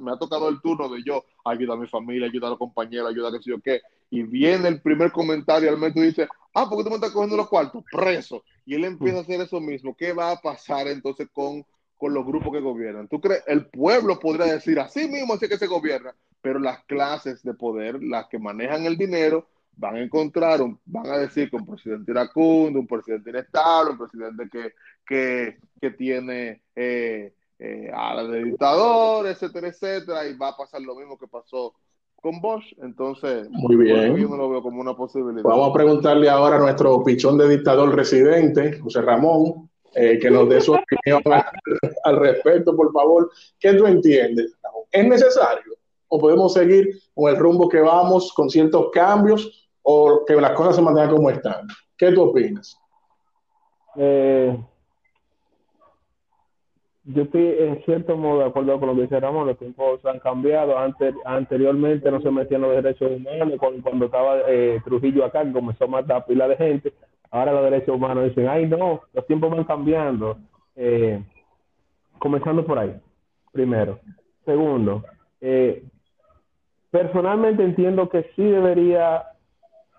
me 0.00 0.12
ha 0.12 0.16
tocado 0.16 0.48
el 0.48 0.60
turno 0.60 0.88
de 0.88 1.02
yo 1.04 1.24
ayudar 1.44 1.76
a 1.76 1.80
mi 1.80 1.86
familia, 1.86 2.26
ayudar 2.26 2.48
a 2.48 2.50
los 2.50 2.58
compañeros, 2.58 3.10
ayudar 3.10 3.32
a 3.32 3.38
qué 3.38 3.42
sé 3.42 3.50
yo 3.50 3.60
qué, 3.60 3.80
y 4.12 4.24
viene 4.24 4.68
el 4.68 4.82
primer 4.82 5.10
comentario 5.10 5.70
al 5.70 5.78
mes 5.78 5.96
y 5.96 6.02
dice, 6.02 6.28
ah, 6.52 6.68
¿por 6.68 6.76
qué 6.76 6.84
tú 6.84 6.90
me 6.90 6.96
estás 6.96 7.12
cogiendo 7.12 7.34
los 7.34 7.48
cuartos? 7.48 7.82
Preso. 7.90 8.44
Y 8.66 8.74
él 8.74 8.84
empieza 8.84 9.16
a 9.16 9.20
hacer 9.22 9.40
eso 9.40 9.58
mismo. 9.58 9.96
¿Qué 9.96 10.12
va 10.12 10.32
a 10.32 10.36
pasar 10.36 10.86
entonces 10.86 11.30
con, 11.32 11.64
con 11.96 12.12
los 12.12 12.26
grupos 12.26 12.52
que 12.52 12.60
gobiernan? 12.60 13.08
¿Tú 13.08 13.22
crees? 13.22 13.42
El 13.46 13.70
pueblo 13.70 14.18
podría 14.18 14.52
decir 14.52 14.78
así 14.78 15.08
mismo, 15.08 15.32
así 15.32 15.48
que 15.48 15.56
se 15.56 15.66
gobierna, 15.66 16.14
pero 16.42 16.58
las 16.58 16.84
clases 16.84 17.42
de 17.42 17.54
poder, 17.54 18.02
las 18.02 18.26
que 18.26 18.38
manejan 18.38 18.84
el 18.84 18.98
dinero, 18.98 19.48
van 19.76 19.96
a 19.96 20.02
encontrar, 20.02 20.60
van 20.84 21.06
a 21.06 21.16
decir 21.16 21.48
que 21.48 21.56
un 21.56 21.64
presidente 21.64 22.12
iracundo, 22.12 22.80
un 22.80 22.86
presidente 22.86 23.30
inestable, 23.30 23.92
un 23.92 23.98
presidente 23.98 24.46
que, 24.52 24.74
que, 25.06 25.56
que 25.80 25.90
tiene 25.92 26.60
eh, 26.76 27.32
eh, 27.58 27.90
a 27.94 28.12
la 28.12 28.24
de 28.24 28.44
dictador, 28.44 29.26
etcétera, 29.26 29.68
etcétera, 29.68 30.26
y 30.26 30.36
va 30.36 30.48
a 30.48 30.56
pasar 30.58 30.82
lo 30.82 30.96
mismo 30.96 31.16
que 31.16 31.28
pasó 31.28 31.72
con 32.22 32.40
Bosch. 32.40 32.64
Entonces, 32.82 33.48
muy 33.50 33.76
bien. 33.76 34.16
yo 34.16 34.28
no 34.28 34.36
lo 34.36 34.48
veo 34.48 34.62
como 34.62 34.80
una 34.80 34.96
posibilidad. 34.96 35.42
Vamos 35.42 35.68
a 35.68 35.72
preguntarle 35.74 36.30
ahora 36.30 36.56
a 36.56 36.60
nuestro 36.60 37.02
pichón 37.04 37.36
de 37.36 37.48
dictador 37.48 37.94
residente, 37.94 38.80
José 38.80 39.02
Ramón, 39.02 39.68
eh, 39.94 40.18
que 40.18 40.30
nos 40.30 40.48
dé 40.48 40.60
su 40.60 40.72
opinión 40.72 41.22
al 42.04 42.16
respecto, 42.16 42.74
por 42.74 42.90
favor. 42.92 43.30
¿Qué 43.60 43.74
tú 43.74 43.86
entiendes? 43.86 44.54
¿Es 44.90 45.06
necesario? 45.06 45.74
¿O 46.08 46.18
podemos 46.18 46.54
seguir 46.54 46.88
con 47.14 47.30
el 47.30 47.36
rumbo 47.36 47.68
que 47.68 47.80
vamos, 47.80 48.32
con 48.32 48.48
ciertos 48.48 48.90
cambios? 48.90 49.62
o 49.82 50.24
que 50.26 50.34
las 50.34 50.52
cosas 50.52 50.76
se 50.76 50.82
mantengan 50.82 51.14
como 51.14 51.30
están. 51.30 51.66
¿Qué 51.96 52.12
tú 52.12 52.22
opinas? 52.22 52.78
Eh, 53.96 54.56
yo 57.04 57.22
estoy 57.22 57.56
en 57.58 57.82
cierto 57.84 58.16
modo 58.16 58.40
de 58.40 58.46
acuerdo 58.46 58.78
con 58.78 58.88
lo 58.88 58.94
que 58.94 59.02
dice 59.02 59.20
Ramón, 59.20 59.48
los 59.48 59.58
tiempos 59.58 60.04
han 60.04 60.20
cambiado. 60.20 60.78
Antes, 60.78 61.14
anteriormente 61.24 62.10
no 62.10 62.20
se 62.20 62.30
metían 62.30 62.62
los 62.62 62.70
derechos 62.72 63.10
humanos, 63.10 63.58
cuando, 63.82 64.06
estaba 64.06 64.40
eh, 64.48 64.80
Trujillo 64.84 65.24
acá, 65.24 65.44
que 65.44 65.52
comenzó 65.52 65.84
a 65.84 65.88
matar 65.88 66.26
pila 66.26 66.46
de 66.48 66.56
gente, 66.56 66.92
ahora 67.30 67.52
los 67.52 67.64
derechos 67.64 67.96
humanos 67.96 68.24
dicen, 68.24 68.48
ay 68.48 68.66
no, 68.66 69.02
los 69.12 69.26
tiempos 69.26 69.50
van 69.50 69.64
cambiando. 69.64 70.38
Eh, 70.76 71.22
comenzando 72.18 72.64
por 72.64 72.78
ahí, 72.78 72.94
primero. 73.52 73.98
Segundo, 74.44 75.04
personalmente 76.90 77.62
entiendo 77.62 78.08
que 78.08 78.30
sí 78.34 78.42
debería 78.42 79.24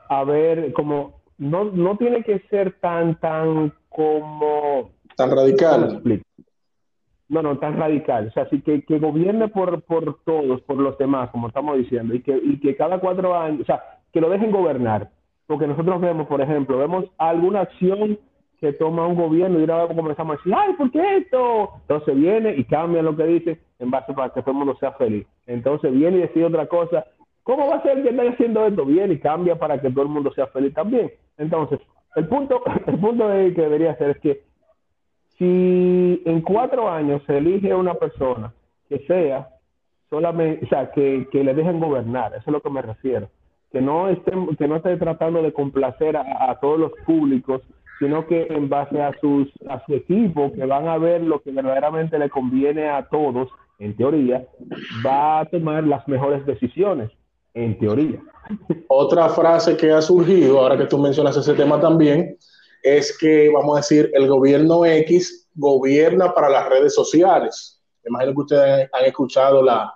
a 0.10 0.24
ver, 0.24 0.74
como 0.74 1.22
no, 1.38 1.66
no 1.66 1.98
tiene 1.98 2.24
que 2.24 2.40
ser 2.50 2.80
tan, 2.80 3.20
tan 3.20 3.74
como... 3.90 4.92
Tan 5.16 5.32
radical. 5.32 6.02
No, 7.30 7.42
no, 7.42 7.58
tan 7.58 7.78
radical. 7.78 8.28
O 8.28 8.32
sea, 8.32 8.48
sí 8.50 8.62
que, 8.62 8.84
que 8.84 9.00
gobierne 9.00 9.48
por, 9.48 9.82
por 9.84 10.20
todos, 10.24 10.62
por 10.62 10.78
los 10.78 10.98
demás, 10.98 11.30
como 11.32 11.48
estamos 11.48 11.78
diciendo, 11.78 12.14
y 12.14 12.22
que, 12.22 12.38
y 12.44 12.60
que 12.60 12.76
cada 12.76 13.00
cuatro 13.00 13.36
años, 13.36 13.62
o 13.62 13.66
sea, 13.66 13.82
que 14.12 14.22
lo 14.22 14.30
dejen 14.30 14.52
gobernar. 14.52 15.10
Porque 15.48 15.68
nosotros 15.68 16.00
vemos, 16.00 16.28
por 16.28 16.42
ejemplo, 16.42 16.78
vemos 16.78 17.06
alguna 17.18 17.62
acción 17.62 18.18
se 18.64 18.72
toma 18.72 19.06
un 19.06 19.16
gobierno 19.16 19.60
y 19.60 19.70
ahora 19.70 19.94
comenzamos 19.94 20.36
a 20.36 20.38
decir, 20.38 20.54
ay, 20.56 20.74
¿por 20.76 20.90
qué 20.90 21.18
esto? 21.18 21.72
Entonces 21.82 22.16
viene 22.16 22.56
y 22.56 22.64
cambia 22.64 23.02
lo 23.02 23.14
que 23.14 23.26
dice 23.26 23.60
en 23.80 23.92
base 23.92 24.14
para 24.14 24.30
que 24.30 24.40
todo 24.40 24.52
el 24.52 24.58
mundo 24.58 24.78
sea 24.80 24.94
feliz. 24.94 25.28
Entonces 25.48 25.92
viene 25.92 26.16
y 26.16 26.22
decide 26.22 26.46
otra 26.46 26.66
cosa. 26.68 27.06
¿Cómo 27.44 27.68
va 27.68 27.76
a 27.76 27.84
ser 27.84 28.02
que 28.02 28.12
estén 28.12 28.32
haciendo 28.32 28.66
esto? 28.66 28.86
Viene 28.86 29.16
y 29.16 29.20
cambia 29.20 29.60
para 29.60 29.82
que 29.82 29.90
todo 29.90 30.04
el 30.04 30.12
mundo 30.12 30.32
sea 30.32 30.48
feliz 30.48 30.74
también. 30.74 31.12
Entonces, 31.38 31.82
el 32.16 32.26
punto, 32.30 32.62
el 32.88 33.00
punto 33.00 33.28
que 33.28 33.62
debería 33.62 33.98
ser 33.98 34.12
es 34.12 34.20
que 34.20 34.44
si 35.38 36.22
en 36.26 36.42
cuatro 36.42 36.90
años 36.90 37.22
se 37.26 37.38
elige 37.38 37.74
una 37.74 37.96
persona 37.96 38.54
que 38.90 39.00
sea 39.08 39.50
solamente, 40.10 40.66
o 40.66 40.70
sea, 40.70 40.92
que, 40.92 41.28
le 41.32 41.54
dejen 41.54 41.80
gobernar, 41.80 42.34
eso 42.34 42.42
es 42.42 42.48
a 42.48 42.52
lo 42.52 42.62
que 42.62 42.70
me 42.70 42.82
refiero, 42.82 43.30
que 43.72 43.82
no 43.82 44.10
estén, 44.10 44.56
que 44.56 44.68
no 44.68 44.76
esté 44.76 44.96
tratando 44.98 45.42
de 45.42 45.52
complacer 45.52 46.16
a, 46.16 46.58
todos 46.62 46.80
los 46.80 46.92
públicos, 47.06 47.62
sino 47.98 48.28
que 48.28 48.48
en 48.50 48.70
base 48.70 49.02
a 49.02 49.12
sus 49.20 49.48
a 49.68 49.84
su 49.86 49.96
equipo, 49.96 50.52
que 50.54 50.66
van 50.66 50.88
a 50.88 50.98
ver 50.98 51.22
lo 51.22 51.42
que 51.42 51.52
verdaderamente 51.52 52.20
le 52.20 52.30
conviene 52.30 52.90
a 52.90 53.08
todos, 53.10 53.50
en 53.80 53.96
teoría, 53.96 54.46
va 55.06 55.40
a 55.40 55.46
tomar 55.46 55.84
las 55.84 56.08
mejores 56.08 56.46
decisiones, 56.46 57.10
en 57.56 57.78
teoría. 57.80 58.20
Otra 58.88 59.30
frase 59.30 59.76
que 59.78 59.92
ha 59.92 60.02
surgido, 60.02 60.60
ahora 60.60 60.78
que 60.78 60.86
tú 60.86 61.00
mencionas 61.00 61.36
ese 61.38 61.56
tema 61.56 61.80
también, 61.80 62.38
es 62.84 63.18
que, 63.18 63.50
vamos 63.50 63.78
a 63.78 63.80
decir, 63.80 64.12
el 64.14 64.28
gobierno 64.28 64.86
X 64.86 65.48
gobierna 65.56 66.34
para 66.34 66.50
las 66.50 66.68
redes 66.68 66.94
sociales. 66.94 67.82
Me 68.04 68.10
imagino 68.10 68.34
que 68.34 68.42
ustedes 68.42 68.90
han 68.92 69.06
escuchado 69.06 69.64
la, 69.64 69.94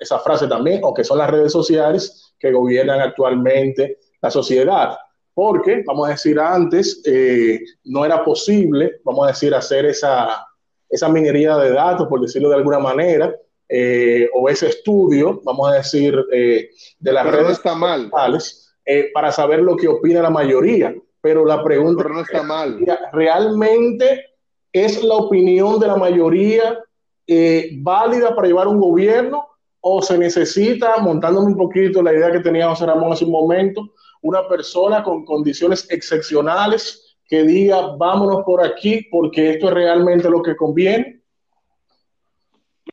esa 0.00 0.18
frase 0.20 0.48
también, 0.48 0.80
o 0.82 0.94
que 0.94 1.04
son 1.04 1.18
las 1.18 1.30
redes 1.30 1.52
sociales 1.52 2.34
que 2.38 2.50
gobiernan 2.50 3.00
actualmente 3.00 3.98
la 4.22 4.30
sociedad. 4.30 4.96
Porque, 5.34 5.82
vamos 5.84 6.08
a 6.08 6.12
decir, 6.12 6.38
antes 6.40 7.02
eh, 7.04 7.60
no 7.84 8.04
era 8.04 8.24
posible, 8.24 9.00
vamos 9.04 9.26
a 9.26 9.30
decir, 9.32 9.54
hacer 9.54 9.84
esa, 9.84 10.46
esa 10.88 11.08
minería 11.08 11.56
de 11.56 11.72
datos, 11.72 12.06
por 12.08 12.20
decirlo 12.20 12.48
de 12.48 12.56
alguna 12.56 12.78
manera, 12.78 13.34
eh, 13.68 14.28
o 14.32 14.48
ese 14.48 14.68
estudio, 14.68 15.40
vamos 15.44 15.70
a 15.70 15.74
decir, 15.74 16.16
eh, 16.32 16.70
de 16.98 17.12
las 17.12 17.26
redes 17.26 17.52
está 17.58 17.74
mal. 17.74 18.08
sociales, 18.10 19.10
para 19.12 19.32
saber 19.32 19.60
lo 19.60 19.76
que 19.76 19.88
opina 19.88 20.20
la 20.20 20.30
mayoría 20.30 20.94
pero 21.24 21.42
la 21.46 21.64
pregunta 21.64 22.04
no 22.04 22.20
está 22.20 22.42
mal. 22.42 22.78
¿realmente 23.10 24.26
es 24.70 25.02
la 25.02 25.14
opinión 25.14 25.80
de 25.80 25.86
la 25.86 25.96
mayoría 25.96 26.78
eh, 27.26 27.70
válida 27.78 28.36
para 28.36 28.46
llevar 28.46 28.68
un 28.68 28.78
gobierno 28.78 29.48
o 29.80 30.02
se 30.02 30.18
necesita, 30.18 30.98
montándome 30.98 31.46
un 31.46 31.56
poquito 31.56 32.02
la 32.02 32.12
idea 32.12 32.30
que 32.30 32.40
tenía 32.40 32.68
José 32.68 32.84
Ramón 32.84 33.14
hace 33.14 33.24
un 33.24 33.30
momento, 33.30 33.94
una 34.20 34.46
persona 34.46 35.02
con 35.02 35.24
condiciones 35.24 35.90
excepcionales 35.90 37.16
que 37.26 37.42
diga, 37.42 37.96
vámonos 37.96 38.44
por 38.44 38.62
aquí 38.62 39.08
porque 39.10 39.52
esto 39.52 39.68
es 39.68 39.74
realmente 39.74 40.28
lo 40.28 40.42
que 40.42 40.54
conviene? 40.54 41.22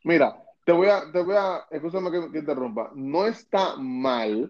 Mira, 0.06 0.42
te 0.64 0.72
voy 0.72 0.88
a, 0.88 1.12
te 1.12 1.22
voy 1.22 1.36
a, 1.38 1.66
escúchame 1.70 2.10
que, 2.10 2.32
que 2.32 2.40
interrumpa, 2.40 2.92
no 2.96 3.26
está 3.26 3.76
mal 3.76 4.50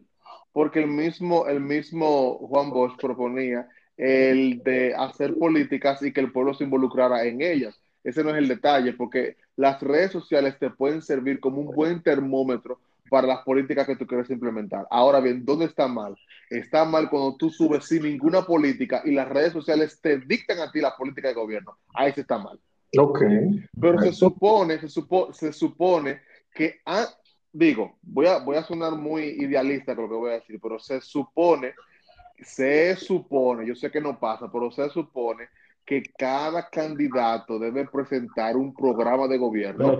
porque 0.53 0.79
el 0.79 0.87
mismo, 0.87 1.47
el 1.47 1.59
mismo 1.59 2.37
Juan 2.47 2.69
Bosch 2.69 2.99
proponía 2.99 3.67
el 3.97 4.61
de 4.63 4.95
hacer 4.95 5.37
políticas 5.37 6.01
y 6.01 6.11
que 6.11 6.21
el 6.21 6.31
pueblo 6.31 6.53
se 6.53 6.63
involucrara 6.63 7.23
en 7.23 7.41
ellas. 7.41 7.79
Ese 8.03 8.23
no 8.23 8.31
es 8.31 8.37
el 8.37 8.47
detalle, 8.47 8.93
porque 8.93 9.37
las 9.55 9.79
redes 9.81 10.11
sociales 10.11 10.57
te 10.59 10.71
pueden 10.71 11.01
servir 11.01 11.39
como 11.39 11.61
un 11.61 11.75
buen 11.75 12.01
termómetro 12.01 12.79
para 13.11 13.27
las 13.27 13.43
políticas 13.43 13.85
que 13.85 13.95
tú 13.95 14.07
quieres 14.07 14.29
implementar. 14.29 14.87
Ahora 14.89 15.19
bien, 15.19 15.45
¿dónde 15.45 15.65
está 15.65 15.87
mal? 15.87 16.15
Está 16.49 16.85
mal 16.85 17.09
cuando 17.09 17.35
tú 17.35 17.49
subes 17.49 17.85
sin 17.85 18.03
ninguna 18.03 18.43
política 18.43 19.01
y 19.05 19.11
las 19.11 19.27
redes 19.27 19.53
sociales 19.53 19.99
te 20.01 20.17
dictan 20.17 20.59
a 20.59 20.71
ti 20.71 20.79
la 20.79 20.95
política 20.95 21.27
de 21.27 21.33
gobierno. 21.33 21.77
Ahí 21.93 22.13
se 22.13 22.21
está 22.21 22.37
mal. 22.37 22.59
Ok. 22.97 23.21
Pero 23.79 23.99
se 23.99 24.13
supone, 24.13 24.79
se, 24.79 24.87
se 24.87 25.53
supone 25.53 26.21
que 26.53 26.79
ah, 26.85 27.07
digo, 27.51 27.97
voy 28.01 28.27
a, 28.27 28.39
voy 28.39 28.57
a 28.57 28.63
sonar 28.63 28.93
muy 28.93 29.23
idealista 29.23 29.95
con 29.95 30.05
lo 30.05 30.09
que 30.09 30.15
voy 30.15 30.29
a 30.31 30.35
decir, 30.35 30.59
pero 30.61 30.79
se 30.79 31.01
supone, 31.01 31.73
se 32.39 32.95
supone, 32.95 33.67
yo 33.67 33.75
sé 33.75 33.91
que 33.91 34.01
no 34.01 34.19
pasa, 34.19 34.51
pero 34.51 34.71
se 34.71 34.89
supone 34.89 35.47
que 35.85 36.03
cada 36.17 36.69
candidato 36.69 37.59
debe 37.59 37.87
presentar 37.87 38.55
un 38.55 38.73
programa 38.73 39.27
de 39.27 39.37
gobierno 39.37 39.99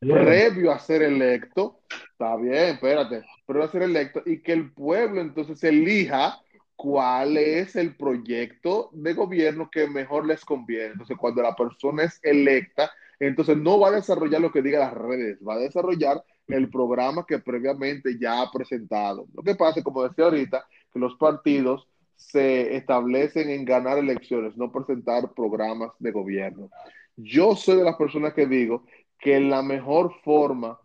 previo 0.00 0.72
a 0.72 0.78
ser 0.78 1.02
electo. 1.02 1.80
Está 2.12 2.36
bien, 2.36 2.74
espérate, 2.74 3.22
previo 3.46 3.64
a 3.64 3.70
ser 3.70 3.82
electo 3.82 4.22
y 4.26 4.42
que 4.42 4.52
el 4.52 4.72
pueblo 4.72 5.20
entonces 5.20 5.62
elija 5.64 6.40
cuál 6.76 7.36
es 7.36 7.76
el 7.76 7.94
proyecto 7.94 8.90
de 8.92 9.12
gobierno 9.12 9.70
que 9.70 9.86
mejor 9.86 10.26
les 10.26 10.44
conviene. 10.44 10.92
Entonces, 10.92 11.16
cuando 11.18 11.42
la 11.42 11.54
persona 11.54 12.04
es 12.04 12.18
electa, 12.22 12.90
entonces 13.18 13.56
no 13.58 13.78
va 13.78 13.88
a 13.88 13.92
desarrollar 13.92 14.40
lo 14.40 14.50
que 14.50 14.62
diga 14.62 14.78
las 14.78 14.94
redes, 14.94 15.38
va 15.46 15.54
a 15.54 15.58
desarrollar 15.58 16.24
el 16.52 16.68
programa 16.70 17.24
que 17.26 17.38
previamente 17.38 18.18
ya 18.18 18.42
ha 18.42 18.50
presentado. 18.50 19.26
Lo 19.34 19.42
que 19.42 19.54
pasa, 19.54 19.82
como 19.82 20.02
decía 20.02 20.24
ahorita, 20.24 20.64
que 20.92 20.98
los 20.98 21.14
partidos 21.16 21.86
se 22.16 22.76
establecen 22.76 23.48
en 23.50 23.64
ganar 23.64 23.98
elecciones, 23.98 24.56
no 24.56 24.70
presentar 24.70 25.32
programas 25.32 25.92
de 25.98 26.10
gobierno. 26.12 26.70
Yo 27.16 27.56
soy 27.56 27.76
de 27.76 27.84
las 27.84 27.96
personas 27.96 28.34
que 28.34 28.46
digo 28.46 28.84
que 29.18 29.40
la 29.40 29.62
mejor 29.62 30.14
forma 30.22 30.78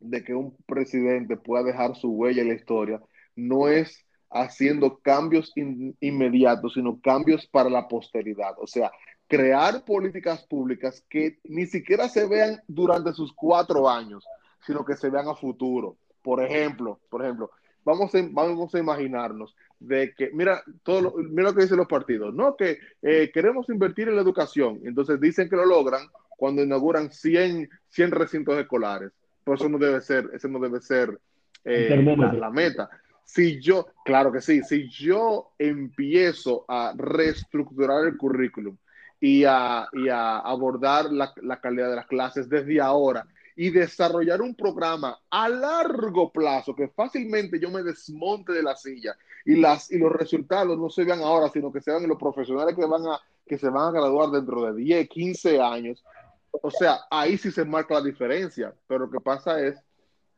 de 0.00 0.24
que 0.24 0.34
un 0.34 0.56
presidente 0.66 1.36
pueda 1.36 1.62
dejar 1.62 1.96
su 1.96 2.10
huella 2.10 2.42
en 2.42 2.48
la 2.48 2.54
historia 2.54 3.00
no 3.34 3.68
es 3.68 4.04
haciendo 4.30 4.98
cambios 4.98 5.52
inmediatos, 5.54 6.74
sino 6.74 7.00
cambios 7.00 7.46
para 7.46 7.70
la 7.70 7.86
posteridad. 7.88 8.54
O 8.58 8.66
sea, 8.66 8.90
crear 9.28 9.84
políticas 9.84 10.44
públicas 10.46 11.04
que 11.08 11.38
ni 11.44 11.66
siquiera 11.66 12.08
se 12.08 12.26
vean 12.26 12.60
durante 12.66 13.12
sus 13.12 13.32
cuatro 13.32 13.88
años, 13.88 14.24
sino 14.66 14.84
que 14.84 14.96
se 14.96 15.10
vean 15.10 15.28
a 15.28 15.34
futuro. 15.34 15.96
Por 16.22 16.42
ejemplo, 16.42 17.00
por 17.08 17.22
ejemplo, 17.22 17.50
vamos 17.84 18.14
a, 18.14 18.18
vamos 18.30 18.74
a 18.74 18.78
imaginarnos 18.78 19.54
de 19.78 20.12
que, 20.14 20.30
mira, 20.32 20.62
todo 20.82 21.00
lo, 21.00 21.14
mira 21.16 21.50
lo 21.50 21.54
que 21.54 21.62
dicen 21.62 21.76
los 21.76 21.86
partidos, 21.86 22.34
no, 22.34 22.56
que 22.56 22.78
eh, 23.02 23.30
queremos 23.32 23.68
invertir 23.68 24.08
en 24.08 24.16
la 24.16 24.22
educación, 24.22 24.80
entonces 24.84 25.20
dicen 25.20 25.48
que 25.48 25.56
lo 25.56 25.64
logran 25.64 26.08
cuando 26.36 26.62
inauguran 26.62 27.10
100, 27.12 27.68
100 27.88 28.10
recintos 28.10 28.58
escolares. 28.58 29.12
Pero 29.44 29.54
eso 29.54 29.68
no 29.68 29.78
debe 29.78 30.00
ser, 30.00 30.28
eso 30.34 30.48
no 30.48 30.58
debe 30.58 30.80
ser 30.80 31.18
eh, 31.64 32.16
la, 32.16 32.50
meta. 32.50 32.90
Si 33.24 33.60
yo, 33.60 33.86
claro 34.04 34.32
que 34.32 34.40
sí, 34.40 34.62
si 34.62 34.88
yo 34.88 35.52
empiezo 35.58 36.64
a 36.68 36.92
reestructurar 36.96 38.06
el 38.06 38.16
currículum 38.16 38.76
y 39.20 39.44
a, 39.44 39.88
y 39.92 40.08
a 40.08 40.38
abordar 40.38 41.12
la, 41.12 41.32
la 41.42 41.60
calidad 41.60 41.90
de 41.90 41.96
las 41.96 42.06
clases 42.06 42.48
desde 42.48 42.80
ahora, 42.80 43.26
y 43.56 43.70
desarrollar 43.70 44.42
un 44.42 44.54
programa 44.54 45.18
a 45.30 45.48
largo 45.48 46.30
plazo 46.30 46.76
que 46.76 46.88
fácilmente 46.88 47.58
yo 47.58 47.70
me 47.70 47.82
desmonte 47.82 48.52
de 48.52 48.62
la 48.62 48.76
silla 48.76 49.16
y, 49.46 49.56
las, 49.56 49.90
y 49.90 49.98
los 49.98 50.12
resultados 50.12 50.78
no 50.78 50.90
se 50.90 51.04
vean 51.04 51.20
ahora, 51.20 51.48
sino 51.48 51.72
que 51.72 51.80
sean 51.80 52.06
los 52.06 52.18
profesionales 52.18 52.76
que, 52.76 52.84
van 52.84 53.06
a, 53.06 53.18
que 53.46 53.56
se 53.56 53.70
van 53.70 53.88
a 53.88 53.98
graduar 53.98 54.30
dentro 54.30 54.62
de 54.66 54.82
10, 54.82 55.08
15 55.08 55.60
años. 55.60 56.04
O 56.50 56.70
sea, 56.70 57.00
ahí 57.10 57.38
sí 57.38 57.50
se 57.50 57.64
marca 57.64 57.94
la 57.94 58.02
diferencia, 58.02 58.74
pero 58.86 59.06
lo 59.06 59.10
que 59.10 59.20
pasa 59.20 59.60
es 59.60 59.76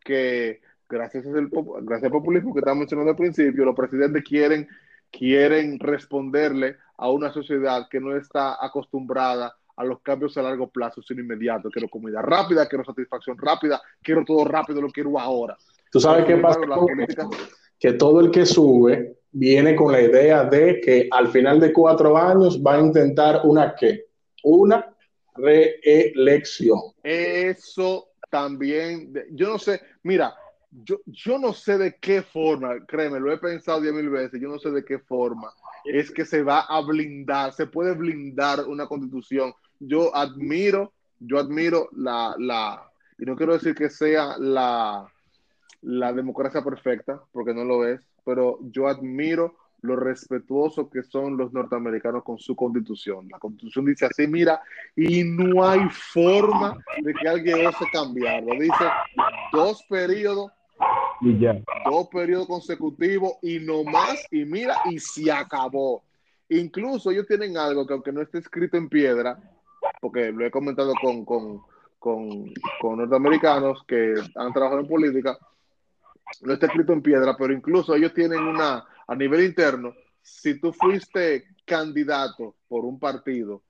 que 0.05 0.61
gracias, 0.89 1.27
al, 1.27 1.51
gracias 1.83 2.05
al 2.05 2.13
populismo 2.13 2.55
que 2.55 2.61
estamos 2.61 2.79
mencionando 2.79 3.11
al 3.11 3.17
principio, 3.17 3.65
los 3.65 3.75
presidentes 3.75 4.23
quieren, 4.23 4.69
quieren 5.11 5.81
responderle 5.81 6.77
a 6.97 7.11
una 7.11 7.33
sociedad 7.33 7.89
que 7.91 8.01
no 8.01 8.17
está 8.17 8.65
acostumbrada 8.65 9.57
a 9.79 9.85
los 9.85 10.01
cambios 10.01 10.37
a 10.37 10.43
largo 10.43 10.69
plazo, 10.69 11.01
sino 11.03 11.23
inmediato. 11.23 11.71
Quiero 11.71 11.89
comida 11.89 12.21
rápida, 12.21 12.69
quiero 12.69 12.85
satisfacción 12.85 13.39
rápida, 13.39 13.81
quiero 14.03 14.25
todo 14.25 14.45
rápido, 14.45 14.81
lo 14.81 14.89
quiero 14.89 15.19
ahora. 15.19 15.57
Tú 15.91 16.01
sabes 16.01 16.25
qué 16.27 16.37
pasa. 16.37 16.61
Que 17.79 17.93
todo 17.93 18.21
el 18.21 18.31
que 18.33 18.45
sube 18.45 19.19
viene 19.31 19.77
con 19.77 19.93
la 19.93 20.03
idea 20.03 20.45
de 20.45 20.81
que 20.81 21.09
al 21.11 21.29
final 21.29 21.61
de 21.61 21.73
cuatro 21.73 22.17
años 22.19 22.61
va 22.61 22.75
a 22.75 22.81
intentar 22.81 23.43
una 23.45 23.75
qué? 23.77 24.07
Una 24.43 24.85
reelección. 25.37 26.81
Eso 27.03 28.09
también, 28.31 29.15
yo 29.31 29.49
no 29.49 29.59
sé, 29.59 29.81
mira, 30.03 30.35
yo, 30.71 31.01
yo 31.07 31.39
no 31.39 31.53
sé 31.53 31.79
de 31.79 31.97
qué 32.01 32.23
forma, 32.23 32.85
créeme, 32.87 33.21
lo 33.21 33.33
he 33.33 33.39
pensado 33.39 33.81
diez 33.81 33.95
mil 33.95 34.11
veces, 34.11 34.41
yo 34.41 34.49
no 34.49 34.59
sé 34.59 34.71
de 34.71 34.85
qué 34.85 34.99
forma 34.99 35.51
es 35.85 36.11
que 36.11 36.25
se 36.25 36.43
va 36.43 36.61
a 36.61 36.81
blindar, 36.81 37.53
se 37.53 37.67
puede 37.67 37.95
blindar 37.95 38.65
una 38.67 38.87
constitución 38.87 39.53
yo 39.81 40.15
admiro, 40.15 40.93
yo 41.19 41.39
admiro 41.39 41.89
la, 41.93 42.35
la, 42.39 42.91
y 43.19 43.25
no 43.25 43.37
quiero 43.37 43.55
decir 43.55 43.75
que 43.75 43.91
sea 43.91 44.37
la, 44.39 45.11
la 45.83 46.13
democracia 46.13 46.63
perfecta, 46.63 47.23
porque 47.33 47.55
no 47.55 47.65
lo 47.65 47.87
es, 47.87 48.01
pero 48.25 48.59
yo 48.63 48.89
admiro 48.89 49.57
lo 49.83 49.97
respetuoso 49.97 50.91
que 50.91 51.03
son 51.03 51.37
los 51.37 51.53
norteamericanos 51.53 52.25
con 52.25 52.39
su 52.39 52.57
constitución. 52.57 53.29
La 53.31 53.39
constitución 53.39 53.85
dice 53.85 54.07
así, 54.07 54.27
mira, 54.27 54.61
y 54.97 55.23
no 55.25 55.65
hay 55.65 55.89
forma 55.91 56.77
de 57.01 57.15
que 57.15 57.29
alguien 57.29 57.67
ose 57.67 57.85
cambiarlo. 57.93 58.53
Dice 58.55 58.85
dos 59.53 59.85
periodos, 59.89 60.51
y 61.21 61.39
ya. 61.39 61.61
dos 61.89 62.09
periodos 62.09 62.47
consecutivos 62.47 63.35
y 63.43 63.61
no 63.61 63.85
más, 63.85 64.25
y 64.31 64.45
mira, 64.45 64.77
y 64.91 64.99
se 64.99 65.31
acabó. 65.31 66.03
incluso 66.49 67.11
ellos 67.11 67.27
tienen 67.27 67.57
algo 67.57 67.87
que 67.87 67.93
aunque 67.93 68.13
no 68.13 68.23
esté 68.23 68.39
escrito 68.39 68.77
en 68.77 68.89
piedra, 68.89 69.39
porque 70.01 70.33
lo 70.33 70.45
he 70.45 70.51
comentado 70.51 70.93
con, 71.01 71.25
con, 71.25 71.63
con, 71.99 72.53
con 72.81 72.99
norteamericanos 72.99 73.85
que 73.87 74.15
han 74.35 74.53
trabajado 74.53 74.81
en 74.81 74.89
política, 74.89 75.39
no 76.43 76.53
está 76.53 76.67
escrito 76.67 76.93
en 76.93 77.03
piedra, 77.03 77.37
pero 77.37 77.53
incluso 77.53 77.95
ellos 77.95 78.13
tienen 78.15 78.41
una, 78.41 78.85
a 79.07 79.15
nivel 79.15 79.45
interno, 79.45 79.95
si 80.23 80.61
tú 80.61 80.73
fuiste 80.73 81.47
candidato 81.65 82.57
por 82.69 82.85
un 82.85 82.99
partido, 82.99 83.63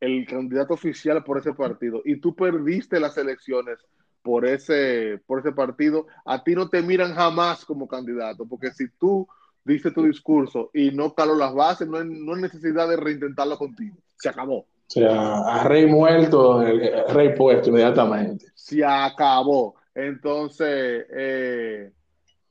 el 0.00 0.26
candidato 0.26 0.74
oficial 0.74 1.22
por 1.24 1.38
ese 1.38 1.54
partido, 1.54 2.02
y 2.04 2.20
tú 2.20 2.34
perdiste 2.34 3.00
las 3.00 3.16
elecciones 3.16 3.78
por 4.22 4.46
ese, 4.46 5.20
por 5.26 5.40
ese 5.40 5.52
partido, 5.52 6.06
a 6.24 6.42
ti 6.42 6.54
no 6.54 6.68
te 6.68 6.82
miran 6.82 7.14
jamás 7.14 7.64
como 7.64 7.86
candidato, 7.86 8.46
porque 8.46 8.72
si 8.72 8.88
tú 8.88 9.28
dices 9.64 9.94
tu 9.94 10.04
discurso 10.04 10.70
y 10.74 10.90
no 10.90 11.14
caló 11.14 11.34
las 11.34 11.54
bases, 11.54 11.88
no 11.88 12.02
no 12.04 12.34
hay 12.34 12.42
necesidad 12.42 12.88
de 12.88 12.96
reintentarlo 12.96 13.56
contigo. 13.56 13.96
Se 14.16 14.28
acabó. 14.28 14.66
O 14.86 14.90
sea, 14.90 15.38
a 15.40 15.64
rey 15.64 15.86
muerto, 15.86 16.62
rey 17.08 17.34
puesto 17.34 17.70
inmediatamente. 17.70 18.46
Se 18.54 18.84
acabó. 18.84 19.74
Entonces, 19.94 21.06
eh, 21.10 21.90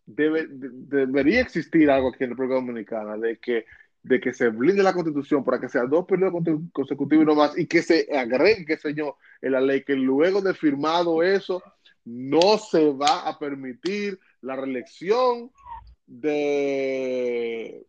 debe, 0.05 0.47
debería 0.49 1.41
existir 1.41 1.89
algo 1.89 2.09
aquí 2.09 2.23
en 2.23 2.31
la 2.31 2.35
República 2.35 2.55
Dominicana 2.55 3.17
de 3.17 3.37
que, 3.37 3.65
de 4.01 4.19
que 4.19 4.33
se 4.33 4.49
blinde 4.49 4.83
la 4.83 4.93
constitución 4.93 5.43
para 5.43 5.59
que 5.59 5.69
sea 5.69 5.83
dos 5.85 6.05
periodos 6.05 6.43
consecutivos 6.71 7.23
y 7.23 7.27
no 7.27 7.35
más, 7.35 7.57
y 7.57 7.67
que 7.67 7.81
se 7.81 8.07
agregue, 8.15 8.65
qué 8.65 8.77
sé 8.77 8.93
yo, 8.93 9.17
en 9.41 9.51
la 9.51 9.61
ley, 9.61 9.83
que 9.83 9.95
luego 9.95 10.41
de 10.41 10.53
firmado 10.53 11.21
eso, 11.23 11.61
no 12.05 12.57
se 12.57 12.91
va 12.91 13.27
a 13.27 13.39
permitir 13.39 14.19
la 14.41 14.55
reelección 14.55 15.51
de, 16.05 17.85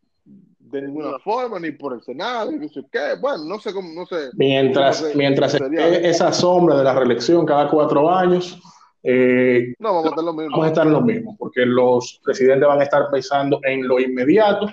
de 0.75 0.83
ninguna 0.83 1.19
forma, 1.21 1.59
ni 1.61 1.71
por 1.71 1.95
el 1.95 2.03
Senado, 2.03 2.51
ni 2.51 2.69
sé 2.69 2.83
qué. 2.91 3.15
Bueno, 3.21 3.45
no 3.45 3.59
sé 3.59 3.73
cómo, 3.73 3.89
no 3.93 4.05
sé. 4.07 4.31
Mientras, 4.35 5.15
mientras 5.15 5.55
esa 5.55 6.33
sombra 6.33 6.77
de 6.77 6.85
la 6.85 6.95
reelección 6.95 7.47
cada 7.47 7.69
cuatro 7.71 8.11
años, 8.11 8.61
eh, 9.03 9.75
no, 9.79 9.95
vamos 9.95 10.07
a 10.07 10.09
estar 10.11 10.25
lo 10.25 10.33
mismo. 10.33 10.51
Vamos 10.51 10.65
a 10.65 10.69
estar 10.69 10.87
lo 10.87 11.01
mismo, 11.01 11.37
porque 11.39 11.65
los 11.65 12.21
presidentes 12.25 12.67
van 12.67 12.81
a 12.81 12.85
estar 12.85 13.11
pensando 13.13 13.61
en 13.63 13.87
lo 13.87 14.01
inmediato 14.01 14.69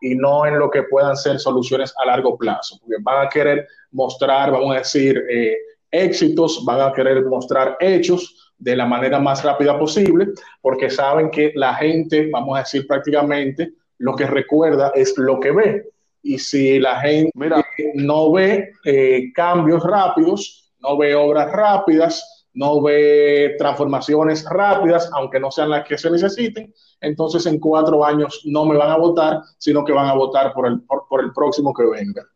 y 0.00 0.14
no 0.14 0.46
en 0.46 0.58
lo 0.58 0.70
que 0.70 0.84
puedan 0.84 1.16
ser 1.16 1.38
soluciones 1.38 1.92
a 2.00 2.06
largo 2.06 2.38
plazo, 2.38 2.78
porque 2.80 2.96
van 3.02 3.26
a 3.26 3.28
querer 3.28 3.66
mostrar, 3.90 4.50
vamos 4.52 4.74
a 4.74 4.78
decir, 4.78 5.20
eh, 5.28 5.56
éxitos, 5.90 6.64
van 6.64 6.80
a 6.80 6.92
querer 6.92 7.24
mostrar 7.24 7.76
hechos 7.80 8.52
de 8.56 8.76
la 8.76 8.86
manera 8.86 9.18
más 9.18 9.42
rápida 9.42 9.78
posible, 9.78 10.28
porque 10.60 10.90
saben 10.90 11.30
que 11.30 11.52
la 11.54 11.74
gente, 11.74 12.28
vamos 12.30 12.56
a 12.56 12.60
decir 12.60 12.86
prácticamente, 12.86 13.72
lo 14.00 14.16
que 14.16 14.26
recuerda 14.26 14.92
es 14.94 15.16
lo 15.18 15.38
que 15.38 15.52
ve. 15.52 15.90
Y 16.22 16.38
si 16.38 16.78
la 16.78 17.00
gente 17.00 17.30
Mira. 17.34 17.64
no 17.94 18.32
ve 18.32 18.72
eh, 18.84 19.32
cambios 19.34 19.84
rápidos, 19.84 20.72
no 20.80 20.96
ve 20.96 21.14
obras 21.14 21.52
rápidas, 21.52 22.48
no 22.54 22.82
ve 22.82 23.54
transformaciones 23.58 24.44
rápidas, 24.48 25.10
aunque 25.12 25.38
no 25.38 25.50
sean 25.50 25.70
las 25.70 25.86
que 25.86 25.98
se 25.98 26.10
necesiten, 26.10 26.74
entonces 27.00 27.44
en 27.46 27.60
cuatro 27.60 28.04
años 28.04 28.42
no 28.44 28.64
me 28.64 28.76
van 28.76 28.90
a 28.90 28.96
votar, 28.96 29.42
sino 29.58 29.84
que 29.84 29.92
van 29.92 30.08
a 30.08 30.14
votar 30.14 30.52
por 30.52 30.66
el, 30.66 30.80
por, 30.82 31.22
el 31.22 31.32
próximo 31.32 31.72
que 31.72 31.84
venga. 31.84 32.26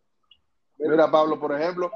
Mira, 0.78 1.10
Pablo, 1.10 1.40
por 1.40 1.58
ejemplo, 1.58 1.90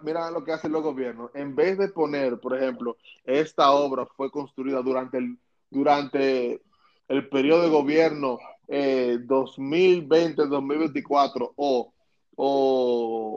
mira, 0.00 0.30
lo 0.30 0.42
que 0.42 0.52
hacen 0.52 0.72
los 0.72 0.82
gobiernos. 0.82 1.30
En 1.34 1.54
vez 1.54 1.76
de 1.76 1.88
poner, 1.88 2.40
por 2.40 2.56
ejemplo, 2.56 2.96
esta 3.24 3.72
obra 3.72 4.06
fue 4.16 4.30
construida 4.30 4.80
durante 4.80 5.18
el, 5.18 5.38
durante 5.70 6.62
el 7.08 7.28
periodo 7.28 7.62
de 7.62 7.68
gobierno 7.68 8.38
2020-2024 9.26 11.42
eh, 11.42 11.48
o, 11.56 11.92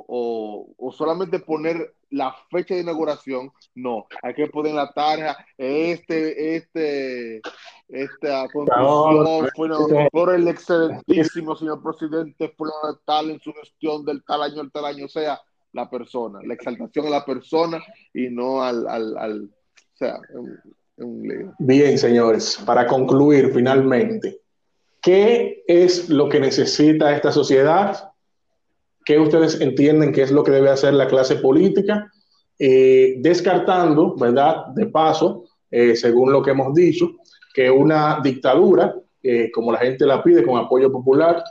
o, 0.07 0.73
o 0.77 0.91
solamente 0.91 1.39
poner 1.39 1.95
la 2.09 2.33
fecha 2.49 2.75
de 2.75 2.81
inauguración, 2.81 3.51
no, 3.75 4.07
hay 4.21 4.33
que 4.33 4.47
poner 4.47 4.73
la 4.73 4.91
tarja. 4.93 5.37
Este, 5.57 6.55
este, 6.55 7.41
esta 7.89 8.47
construcción 8.53 9.49
fue 9.55 10.09
por 10.11 10.33
el 10.33 10.47
excelentísimo 10.47 11.55
señor 11.55 11.83
presidente 11.83 12.49
por 12.49 12.69
tal 13.05 13.31
en 13.31 13.39
su 13.39 13.53
gestión 13.53 14.05
del 14.05 14.23
tal 14.23 14.43
año 14.43 14.61
al 14.61 14.71
tal 14.71 14.85
año, 14.85 15.05
o 15.05 15.09
sea, 15.09 15.39
la 15.73 15.89
persona, 15.89 16.39
la 16.43 16.53
exaltación 16.53 17.07
a 17.07 17.09
la 17.09 17.25
persona 17.25 17.83
y 18.13 18.29
no 18.29 18.63
al, 18.63 18.87
al, 18.87 19.17
al 19.17 19.43
o 19.43 19.97
sea, 19.97 20.19
un, 20.33 20.57
un 20.97 21.53
Bien, 21.59 21.97
señores, 21.97 22.61
para 22.65 22.87
concluir 22.87 23.51
finalmente, 23.53 24.39
¿qué 25.05 25.63
es 25.67 26.09
lo 26.09 26.27
que 26.29 26.39
necesita 26.39 27.15
esta 27.15 27.31
sociedad? 27.31 28.09
¿Qué 29.05 29.19
ustedes 29.19 29.61
entienden 29.61 30.11
que 30.11 30.23
es 30.23 30.31
lo 30.31 30.43
que 30.43 30.49
debe 30.49 30.69
hacer 30.71 30.95
la 30.95 31.07
clase 31.07 31.35
política? 31.35 32.11
Eh, 32.57 33.17
descartando, 33.19 34.15
¿verdad? 34.15 34.65
De 34.73 34.87
paso, 34.87 35.45
eh, 35.69 35.95
según 35.95 36.31
lo 36.31 36.41
que 36.41 36.49
hemos 36.51 36.73
dicho, 36.73 37.11
que 37.53 37.69
una 37.69 38.19
dictadura, 38.23 38.95
eh, 39.21 39.51
como 39.51 39.71
la 39.71 39.77
gente 39.77 40.07
la 40.07 40.23
pide 40.23 40.43
con 40.43 40.57
apoyo 40.57 40.91
popular, 40.91 41.43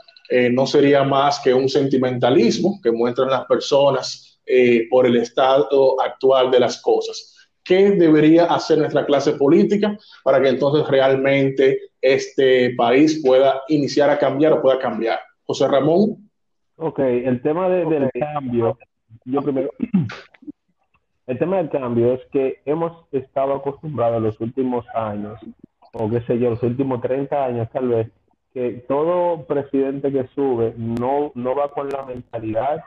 no 0.51 0.65
sería 0.65 1.03
más 1.03 1.39
que 1.39 1.53
un 1.53 1.69
sentimentalismo 1.69 2.79
que 2.81 2.91
muestran 2.91 3.29
las 3.29 3.45
personas 3.45 4.39
por 4.89 5.05
el 5.05 5.17
estado 5.17 6.01
actual 6.01 6.49
de 6.49 6.59
las 6.61 6.81
cosas. 6.81 7.34
¿Qué 7.65 7.91
debería 7.91 8.45
hacer 8.45 8.77
nuestra 8.77 9.07
clase 9.07 9.33
política 9.33 9.97
para 10.23 10.39
que 10.39 10.49
entonces 10.49 10.87
realmente 10.87 11.79
este 11.99 12.75
país 12.75 13.23
pueda 13.25 13.63
iniciar 13.69 14.11
a 14.11 14.19
cambiar 14.19 14.53
o 14.53 14.61
pueda 14.61 14.77
cambiar? 14.77 15.17
José 15.45 15.67
Ramón. 15.67 16.29
Ok, 16.75 16.99
el 16.99 17.41
tema 17.41 17.67
del 17.67 18.11
cambio, 18.19 18.77
yo 19.23 19.41
primero, 19.41 19.71
el 21.27 21.39
tema 21.39 21.57
del 21.57 21.71
cambio 21.71 22.13
es 22.13 22.21
que 22.31 22.61
hemos 22.65 23.07
estado 23.11 23.55
acostumbrados 23.55 24.17
en 24.17 24.23
los 24.23 24.39
últimos 24.39 24.85
años, 24.93 25.39
o 25.93 26.07
qué 26.09 26.21
sé 26.21 26.37
yo, 26.37 26.51
los 26.51 26.61
últimos 26.61 27.01
30 27.01 27.45
años 27.45 27.67
tal 27.71 27.87
vez, 27.87 28.11
que 28.53 28.85
todo 28.87 29.45
presidente 29.47 30.11
que 30.11 30.27
sube 30.35 30.75
no, 30.77 31.31
no 31.33 31.55
va 31.55 31.71
con 31.71 31.89
la 31.89 32.05
mentalidad 32.05 32.83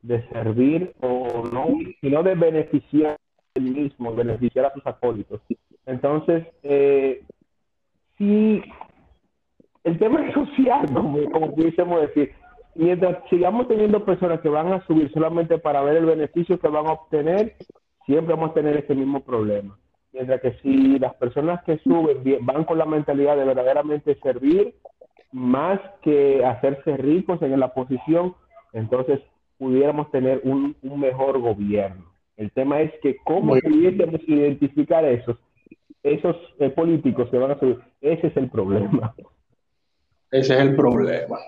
de 0.00 0.26
servir 0.28 0.94
o 1.00 1.44
no, 1.52 1.66
sino 2.00 2.22
de 2.22 2.34
beneficiar 2.34 3.18
el 3.54 3.62
mismo, 3.62 4.14
beneficiar 4.14 4.66
a 4.66 4.72
sus 4.72 4.86
acólitos. 4.86 5.40
Entonces, 5.86 6.46
eh, 6.62 7.22
si 8.16 8.62
el 9.84 9.98
tema 9.98 10.26
es 10.26 10.34
social, 10.34 10.86
como, 10.92 11.54
pudiésemos 11.54 12.00
decir, 12.00 12.32
mientras 12.74 13.18
sigamos 13.28 13.68
teniendo 13.68 14.04
personas 14.04 14.40
que 14.40 14.48
van 14.48 14.72
a 14.72 14.86
subir 14.86 15.10
solamente 15.12 15.58
para 15.58 15.82
ver 15.82 15.96
el 15.96 16.06
beneficio 16.06 16.58
que 16.58 16.68
van 16.68 16.86
a 16.86 16.92
obtener, 16.92 17.56
siempre 18.06 18.34
vamos 18.34 18.50
a 18.50 18.54
tener 18.54 18.76
ese 18.76 18.94
mismo 18.94 19.20
problema. 19.20 19.76
Mientras 20.12 20.40
que 20.40 20.52
si 20.62 20.98
las 20.98 21.14
personas 21.14 21.62
que 21.64 21.78
suben 21.78 22.22
van 22.42 22.64
con 22.64 22.78
la 22.78 22.84
mentalidad 22.84 23.36
de 23.36 23.44
verdaderamente 23.44 24.14
servir, 24.22 24.74
más 25.32 25.80
que 26.02 26.44
hacerse 26.44 26.96
ricos 26.98 27.40
en 27.42 27.58
la 27.58 27.72
posición, 27.72 28.34
entonces 28.72 29.20
pudiéramos 29.58 30.10
tener 30.10 30.42
un, 30.44 30.76
mejor 30.82 31.40
gobierno. 31.40 32.11
El 32.42 32.50
tema 32.50 32.80
es 32.80 32.92
que 33.00 33.18
cómo 33.24 33.56
pudiésemos 33.56 34.20
identificar 34.26 35.04
esos, 35.04 35.38
esos 36.02 36.36
eh, 36.58 36.70
políticos 36.70 37.28
que 37.30 37.38
van 37.38 37.52
a 37.52 37.58
subir. 37.60 37.78
Ese 38.00 38.26
es 38.26 38.36
el 38.36 38.50
problema. 38.50 39.14
Ese 40.28 40.54
es 40.54 40.60
el 40.60 40.74
problema. 40.74 41.38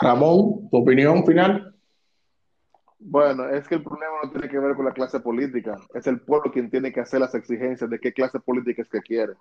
Ramón, 0.00 0.68
tu 0.70 0.76
opinión 0.76 1.26
final. 1.26 1.74
Bueno, 3.00 3.48
es 3.48 3.66
que 3.66 3.74
el 3.74 3.82
problema 3.82 4.12
no 4.22 4.30
tiene 4.30 4.48
que 4.48 4.60
ver 4.60 4.76
con 4.76 4.84
la 4.84 4.92
clase 4.92 5.18
política, 5.18 5.76
es 5.92 6.06
el 6.06 6.20
pueblo 6.20 6.52
quien 6.52 6.70
tiene 6.70 6.92
que 6.92 7.00
hacer 7.00 7.18
las 7.18 7.34
exigencias 7.34 7.90
de 7.90 7.98
qué 7.98 8.12
clase 8.12 8.38
política 8.38 8.82
es 8.82 8.88
que 8.88 9.00
quiere. 9.00 9.32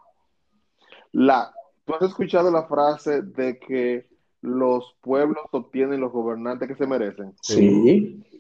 La, 1.12 1.54
¿Tú 1.86 1.94
has 1.94 2.02
escuchado 2.02 2.50
la 2.50 2.64
frase 2.64 3.22
de 3.22 3.60
que 3.60 4.08
los 4.42 4.98
pueblos 5.02 5.44
obtienen 5.52 6.02
los 6.02 6.12
gobernantes 6.12 6.68
que 6.68 6.76
se 6.76 6.88
merecen? 6.88 7.34
Sí. 7.42 8.37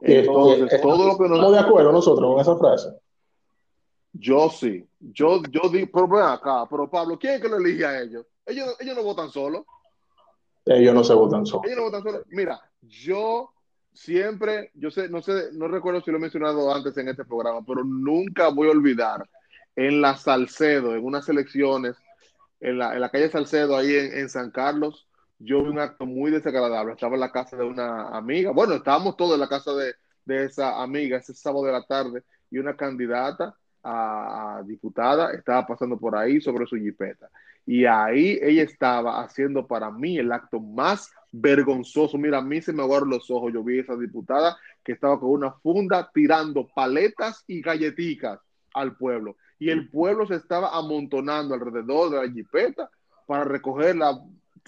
Entonces, 0.00 0.80
todo 0.80 1.06
lo 1.06 1.16
que 1.16 1.28
nos... 1.28 1.38
Estamos 1.38 1.52
de 1.52 1.58
acuerdo 1.58 1.92
nosotros 1.92 2.32
con 2.32 2.40
esa 2.40 2.56
frase. 2.56 2.88
Yo 4.12 4.50
sí. 4.50 4.86
Yo, 5.00 5.42
yo 5.50 5.68
digo, 5.68 5.88
pero 5.92 6.08
ven 6.08 6.22
acá, 6.22 6.66
pero 6.68 6.90
Pablo, 6.90 7.18
¿quién 7.18 7.34
es 7.34 7.40
que 7.40 7.48
lo 7.48 7.56
elige 7.56 7.84
a 7.86 8.00
ellos? 8.00 8.26
Ellos, 8.46 8.76
ellos 8.80 8.96
no 8.96 9.02
votan 9.02 9.30
solos. 9.30 9.64
Ellos 10.64 10.94
no 10.94 11.04
se 11.04 11.14
votan 11.14 11.46
solos. 11.46 11.66
Ellos 11.66 11.78
no 11.78 11.84
votan 11.84 12.02
solos. 12.02 12.22
Mira, 12.28 12.60
yo 12.82 13.50
siempre, 13.92 14.70
yo 14.74 14.90
sé, 14.90 15.08
no 15.08 15.20
sé, 15.20 15.50
no 15.52 15.66
recuerdo 15.68 16.00
si 16.00 16.10
lo 16.10 16.18
he 16.18 16.20
mencionado 16.20 16.72
antes 16.72 16.96
en 16.96 17.08
este 17.08 17.24
programa, 17.24 17.64
pero 17.66 17.82
nunca 17.84 18.48
voy 18.48 18.68
a 18.68 18.72
olvidar 18.72 19.28
en 19.74 20.00
la 20.00 20.16
Salcedo, 20.16 20.94
en 20.94 21.04
unas 21.04 21.28
elecciones, 21.28 21.96
en 22.60 22.78
la, 22.78 22.94
en 22.94 23.00
la 23.00 23.10
calle 23.10 23.28
Salcedo, 23.28 23.76
ahí 23.76 23.94
en, 23.94 24.28
San 24.28 24.50
Carlos, 24.50 25.07
yo 25.38 25.62
vi 25.62 25.70
un 25.70 25.78
acto 25.78 26.06
muy 26.06 26.30
desagradable. 26.30 26.92
Estaba 26.92 27.14
en 27.14 27.20
la 27.20 27.32
casa 27.32 27.56
de 27.56 27.64
una 27.64 28.08
amiga, 28.16 28.50
bueno, 28.50 28.74
estábamos 28.74 29.16
todos 29.16 29.34
en 29.34 29.40
la 29.40 29.48
casa 29.48 29.72
de, 29.74 29.94
de 30.24 30.44
esa 30.44 30.82
amiga 30.82 31.18
ese 31.18 31.34
sábado 31.34 31.64
de 31.64 31.72
la 31.72 31.82
tarde 31.84 32.22
y 32.50 32.58
una 32.58 32.76
candidata 32.76 33.56
a, 33.82 34.62
diputada 34.66 35.32
estaba 35.32 35.66
pasando 35.66 35.98
por 35.98 36.16
ahí 36.16 36.40
sobre 36.40 36.66
su 36.66 36.76
jipeta. 36.76 37.30
Y 37.64 37.84
ahí 37.84 38.38
ella 38.42 38.62
estaba 38.62 39.22
haciendo 39.22 39.66
para 39.66 39.90
mí 39.90 40.18
el 40.18 40.32
acto 40.32 40.60
más 40.60 41.10
vergonzoso. 41.30 42.16
Mira, 42.16 42.38
a 42.38 42.42
mí 42.42 42.62
se 42.62 42.72
me 42.72 42.82
aguaron 42.82 43.10
los 43.10 43.30
ojos. 43.30 43.52
Yo 43.52 43.62
vi 43.62 43.78
a 43.78 43.82
esa 43.82 43.96
diputada 43.96 44.56
que 44.82 44.92
estaba 44.92 45.20
con 45.20 45.30
una 45.30 45.52
funda 45.52 46.10
tirando 46.12 46.66
paletas 46.66 47.44
y 47.46 47.60
galletitas 47.60 48.40
al 48.74 48.96
pueblo. 48.96 49.36
Y 49.58 49.70
el 49.70 49.90
pueblo 49.90 50.26
se 50.26 50.36
estaba 50.36 50.76
amontonando 50.76 51.54
alrededor 51.54 52.10
de 52.10 52.26
la 52.26 52.32
jipeta 52.32 52.90
para 53.26 53.44
recoger 53.44 53.96
la 53.96 54.18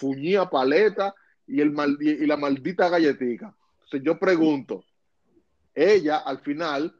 fuñía 0.01 0.49
paleta 0.49 1.15
y, 1.47 1.61
el 1.61 1.75
y 2.01 2.27
la 2.27 2.37
maldita 2.37 2.89
galletica. 2.89 3.55
Entonces 3.85 4.03
yo 4.03 4.19
pregunto, 4.19 4.85
ella 5.75 6.19
al 6.19 6.39
final 6.39 6.95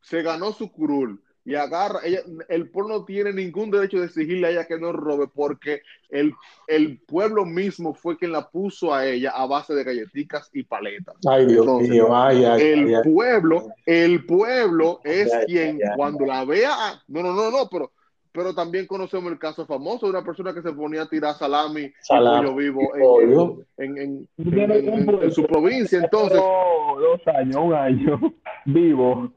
se 0.00 0.22
ganó 0.22 0.52
su 0.52 0.70
curul 0.70 1.22
y 1.44 1.56
agarra, 1.56 2.00
ella, 2.04 2.20
el 2.48 2.70
pueblo 2.70 2.98
no 2.98 3.04
tiene 3.04 3.32
ningún 3.32 3.70
derecho 3.70 3.98
de 3.98 4.06
exigirle 4.06 4.46
a 4.46 4.50
ella 4.50 4.66
que 4.66 4.78
no 4.78 4.92
robe 4.92 5.26
porque 5.26 5.82
el, 6.08 6.32
el 6.68 7.00
pueblo 7.00 7.44
mismo 7.44 7.94
fue 7.94 8.16
quien 8.16 8.30
la 8.30 8.48
puso 8.48 8.94
a 8.94 9.06
ella 9.06 9.32
a 9.34 9.46
base 9.46 9.74
de 9.74 9.82
galletitas 9.82 10.50
y 10.52 10.62
paletas. 10.62 11.16
Ay, 11.28 11.46
Dios 11.46 11.66
mío, 11.66 12.14
ay, 12.14 12.44
ay, 12.44 12.62
el 12.62 13.02
pueblo, 13.02 13.68
el 13.86 14.24
pueblo 14.24 15.00
es 15.02 15.32
quien 15.46 15.80
cuando 15.96 16.26
la 16.26 16.44
vea, 16.44 17.02
no, 17.08 17.22
no, 17.22 17.34
no, 17.34 17.50
no, 17.50 17.68
pero 17.68 17.90
pero 18.32 18.54
también 18.54 18.86
conocemos 18.86 19.30
el 19.30 19.38
caso 19.38 19.66
famoso 19.66 20.06
de 20.06 20.10
una 20.10 20.24
persona 20.24 20.54
que 20.54 20.62
se 20.62 20.72
ponía 20.72 21.02
a 21.02 21.08
tirar 21.08 21.34
salami, 21.34 21.92
salami 22.00 22.48
y 22.50 22.54
vivo 22.54 23.62
en, 23.76 23.98
en, 23.98 24.28
en, 24.38 25.32
su 25.32 25.44
provincia. 25.46 26.00
Entonces, 26.02 26.38
dos 27.00 27.20
años, 27.36 27.56
un 27.56 27.74
año 27.74 28.20
vivo. 28.64 29.32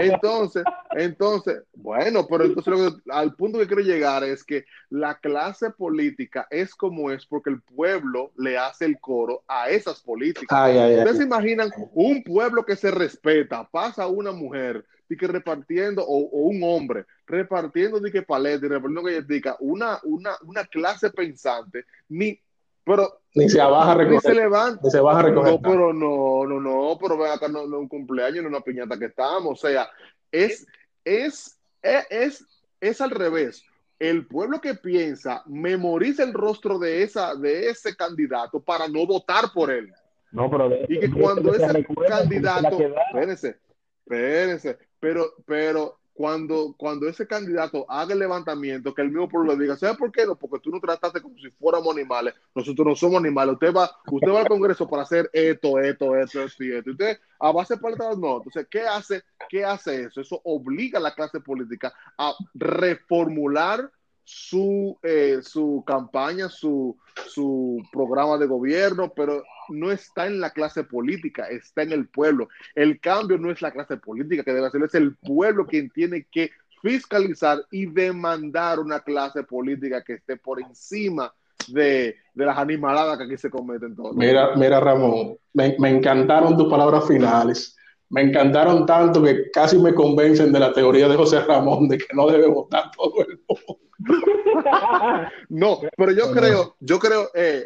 Entonces, 0.00 0.64
entonces, 0.96 1.62
bueno, 1.74 2.26
pero 2.28 2.44
entonces 2.44 2.94
al 3.10 3.34
punto 3.34 3.58
que 3.58 3.66
quiero 3.66 3.82
llegar 3.82 4.24
es 4.24 4.42
que 4.42 4.64
la 4.90 5.18
clase 5.18 5.70
política 5.70 6.46
es 6.50 6.74
como 6.74 7.10
es 7.10 7.26
porque 7.26 7.50
el 7.50 7.62
pueblo 7.62 8.32
le 8.36 8.58
hace 8.58 8.84
el 8.84 8.98
coro 8.98 9.42
a 9.46 9.68
esas 9.68 10.00
políticas. 10.00 10.70
Ustedes 10.70 11.18
se 11.18 11.24
imaginan 11.24 11.70
un 11.92 12.22
pueblo 12.24 12.64
que 12.64 12.76
se 12.76 12.90
respeta, 12.90 13.68
pasa 13.70 14.08
una 14.08 14.32
mujer 14.32 14.84
y 15.14 15.16
que 15.16 15.28
repartiendo, 15.28 16.04
o, 16.04 16.16
un 16.16 16.60
hombre, 16.64 17.06
repartiendo 17.26 18.00
de 18.00 18.10
que 18.10 18.22
paleta 18.22 18.66
y 18.66 18.68
repartiendo 18.68 19.02
galletica, 19.02 19.56
una, 19.60 20.00
una, 20.02 20.32
una 20.42 20.64
clase 20.64 21.10
pensante, 21.10 21.84
ni, 22.08 22.38
pero 22.84 23.20
ni 23.34 23.48
se 23.48 23.58
baja 23.58 23.92
a 23.92 23.94
recoger. 23.94 24.14
Ni 24.14 24.20
se 24.20 24.34
levanta. 24.34 24.80
Ni 24.82 24.90
se 24.90 25.00
baja 25.00 25.20
a 25.20 25.22
recoger. 25.22 25.52
No, 25.52 25.62
pero 25.62 25.92
no, 25.92 26.46
no, 26.46 26.60
no, 26.60 26.98
pero 27.00 27.16
ven 27.16 27.30
acá, 27.30 27.48
no, 27.48 27.66
no 27.66 27.78
un 27.78 27.88
cumpleaños, 27.88 28.42
no 28.42 28.48
una 28.48 28.60
piñata 28.60 28.98
que 28.98 29.06
estamos. 29.06 29.52
O 29.52 29.68
sea, 29.68 29.88
es, 30.30 30.66
es, 31.04 31.56
es, 31.80 32.06
es, 32.10 32.46
es 32.80 33.00
al 33.00 33.10
revés. 33.10 33.64
El 34.00 34.26
pueblo 34.26 34.60
que 34.60 34.74
piensa 34.74 35.42
memoriza 35.46 36.24
el 36.24 36.34
rostro 36.34 36.78
de, 36.78 37.04
esa, 37.04 37.36
de 37.36 37.68
ese 37.68 37.94
candidato 37.96 38.60
para 38.60 38.88
no 38.88 39.06
votar 39.06 39.44
por 39.54 39.70
él. 39.70 39.92
No, 40.32 40.50
pero 40.50 40.68
y 40.88 40.98
que 40.98 41.10
cuando 41.10 41.54
ese 41.54 41.86
candidato, 42.08 42.76
espérense, 43.06 43.56
espérense, 44.04 44.78
pero, 45.04 45.34
pero 45.44 45.98
cuando, 46.14 46.74
cuando 46.78 47.06
ese 47.06 47.26
candidato 47.26 47.84
haga 47.90 48.14
el 48.14 48.20
levantamiento, 48.20 48.94
que 48.94 49.02
el 49.02 49.10
mismo 49.10 49.28
pueblo 49.28 49.52
le 49.52 49.64
diga, 49.64 49.76
¿sabes 49.76 49.98
por 49.98 50.10
qué 50.10 50.24
no? 50.24 50.34
Porque 50.34 50.60
tú 50.60 50.70
no 50.70 50.80
trataste 50.80 51.20
como 51.20 51.36
si 51.36 51.50
fuéramos 51.50 51.94
animales. 51.94 52.32
Nosotros 52.54 52.86
no 52.86 52.96
somos 52.96 53.18
animales. 53.18 53.52
Usted 53.52 53.74
va, 53.74 53.90
usted 54.10 54.32
va 54.32 54.40
al 54.40 54.48
Congreso 54.48 54.88
para 54.88 55.02
hacer 55.02 55.28
esto, 55.34 55.78
esto, 55.78 56.16
esto, 56.16 56.42
esto 56.42 56.64
y 56.64 56.72
esto. 56.72 56.92
Usted, 56.92 57.18
a 57.38 57.52
base 57.52 57.74
de 57.74 57.80
palabras, 57.80 58.16
no. 58.16 58.38
Entonces, 58.38 58.66
¿qué 58.70 58.80
hace, 58.80 59.22
¿qué 59.50 59.62
hace 59.62 60.04
eso? 60.04 60.22
Eso 60.22 60.40
obliga 60.44 60.98
a 60.98 61.02
la 61.02 61.14
clase 61.14 61.38
política 61.40 61.92
a 62.16 62.32
reformular 62.54 63.90
su, 64.24 64.98
eh, 65.02 65.38
su 65.42 65.84
campaña, 65.86 66.48
su, 66.48 66.96
su 67.28 67.82
programa 67.92 68.38
de 68.38 68.46
gobierno, 68.46 69.12
pero 69.14 69.42
no 69.68 69.90
está 69.90 70.26
en 70.26 70.40
la 70.40 70.50
clase 70.50 70.84
política, 70.84 71.48
está 71.48 71.82
en 71.82 71.92
el 71.92 72.08
pueblo. 72.08 72.48
El 72.74 73.00
cambio 73.00 73.38
no 73.38 73.50
es 73.50 73.62
la 73.62 73.70
clase 73.70 73.96
política 73.96 74.42
que 74.42 74.52
debe 74.52 74.66
hacerlo, 74.66 74.86
es 74.86 74.94
el 74.94 75.14
pueblo 75.16 75.66
quien 75.66 75.90
tiene 75.90 76.26
que 76.30 76.50
fiscalizar 76.82 77.64
y 77.70 77.86
demandar 77.86 78.78
una 78.78 79.00
clase 79.00 79.42
política 79.42 80.02
que 80.02 80.14
esté 80.14 80.36
por 80.36 80.60
encima 80.60 81.32
de, 81.68 82.16
las 82.34 82.58
animaladas 82.58 83.16
que 83.16 83.24
aquí 83.24 83.36
se 83.36 83.50
cometen 83.50 83.94
todos. 83.94 84.14
Mira, 84.16 84.54
mira 84.56 84.80
Ramón, 84.80 85.36
me, 85.52 85.76
me 85.78 85.90
encantaron 85.90 86.56
tus 86.56 86.68
palabras 86.68 87.06
finales 87.06 87.76
me 88.10 88.22
encantaron 88.22 88.86
tanto 88.86 89.22
que 89.22 89.50
casi 89.50 89.78
me 89.78 89.94
convencen 89.94 90.52
de 90.52 90.60
la 90.60 90.72
teoría 90.72 91.08
de 91.08 91.16
José 91.16 91.40
Ramón 91.40 91.88
de 91.88 91.98
que 91.98 92.14
no 92.14 92.26
debe 92.26 92.46
votar 92.46 92.90
todo 92.96 93.22
el 93.26 93.40
mundo. 93.48 93.80
no, 95.48 95.80
pero 95.96 96.12
yo 96.12 96.30
creo, 96.32 96.76
yo 96.80 96.98
creo, 96.98 97.30
eh, 97.34 97.64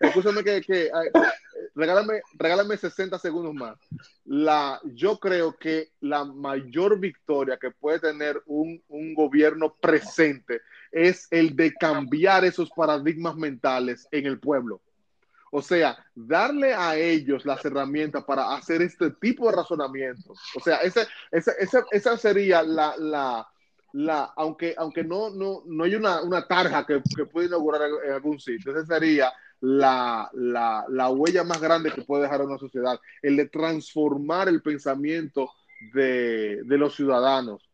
escúchame, 0.00 0.44
que, 0.44 0.60
que 0.60 0.90
regálame, 1.74 2.20
regálame 2.34 2.76
60 2.76 3.18
segundos 3.18 3.54
más. 3.54 3.78
La, 4.24 4.80
yo 4.84 5.18
creo 5.18 5.56
que 5.56 5.90
la 6.00 6.24
mayor 6.24 6.98
victoria 6.98 7.56
que 7.56 7.70
puede 7.70 8.00
tener 8.00 8.42
un, 8.46 8.82
un 8.88 9.14
gobierno 9.14 9.74
presente 9.80 10.60
es 10.92 11.28
el 11.30 11.54
de 11.56 11.72
cambiar 11.74 12.44
esos 12.44 12.70
paradigmas 12.70 13.36
mentales 13.36 14.08
en 14.10 14.26
el 14.26 14.38
pueblo. 14.38 14.80
O 15.50 15.62
sea, 15.62 15.98
darle 16.14 16.74
a 16.74 16.96
ellos 16.96 17.44
las 17.44 17.64
herramientas 17.64 18.24
para 18.24 18.54
hacer 18.54 18.82
este 18.82 19.10
tipo 19.10 19.50
de 19.50 19.56
razonamientos. 19.56 20.38
O 20.56 20.60
sea, 20.60 20.76
ese, 20.78 21.06
ese, 21.32 21.52
esa 21.90 22.16
sería 22.16 22.62
la, 22.62 22.94
la, 22.96 23.48
la, 23.92 24.32
aunque, 24.36 24.74
aunque 24.78 25.02
no, 25.02 25.30
no, 25.30 25.62
no 25.66 25.84
hay 25.84 25.96
una, 25.96 26.22
una 26.22 26.46
tarja 26.46 26.86
que, 26.86 27.02
que, 27.16 27.26
puede 27.26 27.48
inaugurar 27.48 27.82
en, 28.04 28.12
algún 28.12 28.38
sitio, 28.38 28.70
esa 28.70 28.86
sería 28.86 29.32
la, 29.60 30.30
la, 30.34 30.84
la, 30.88 31.10
huella 31.10 31.42
más 31.42 31.60
grande 31.60 31.92
que 31.92 32.02
puede 32.02 32.22
dejar 32.22 32.42
una 32.42 32.58
sociedad, 32.58 32.98
el 33.20 33.36
de 33.36 33.48
transformar 33.48 34.48
el 34.48 34.62
pensamiento 34.62 35.50
de, 35.92 36.62
de 36.64 36.78
los 36.78 36.94
ciudadanos 36.94 37.69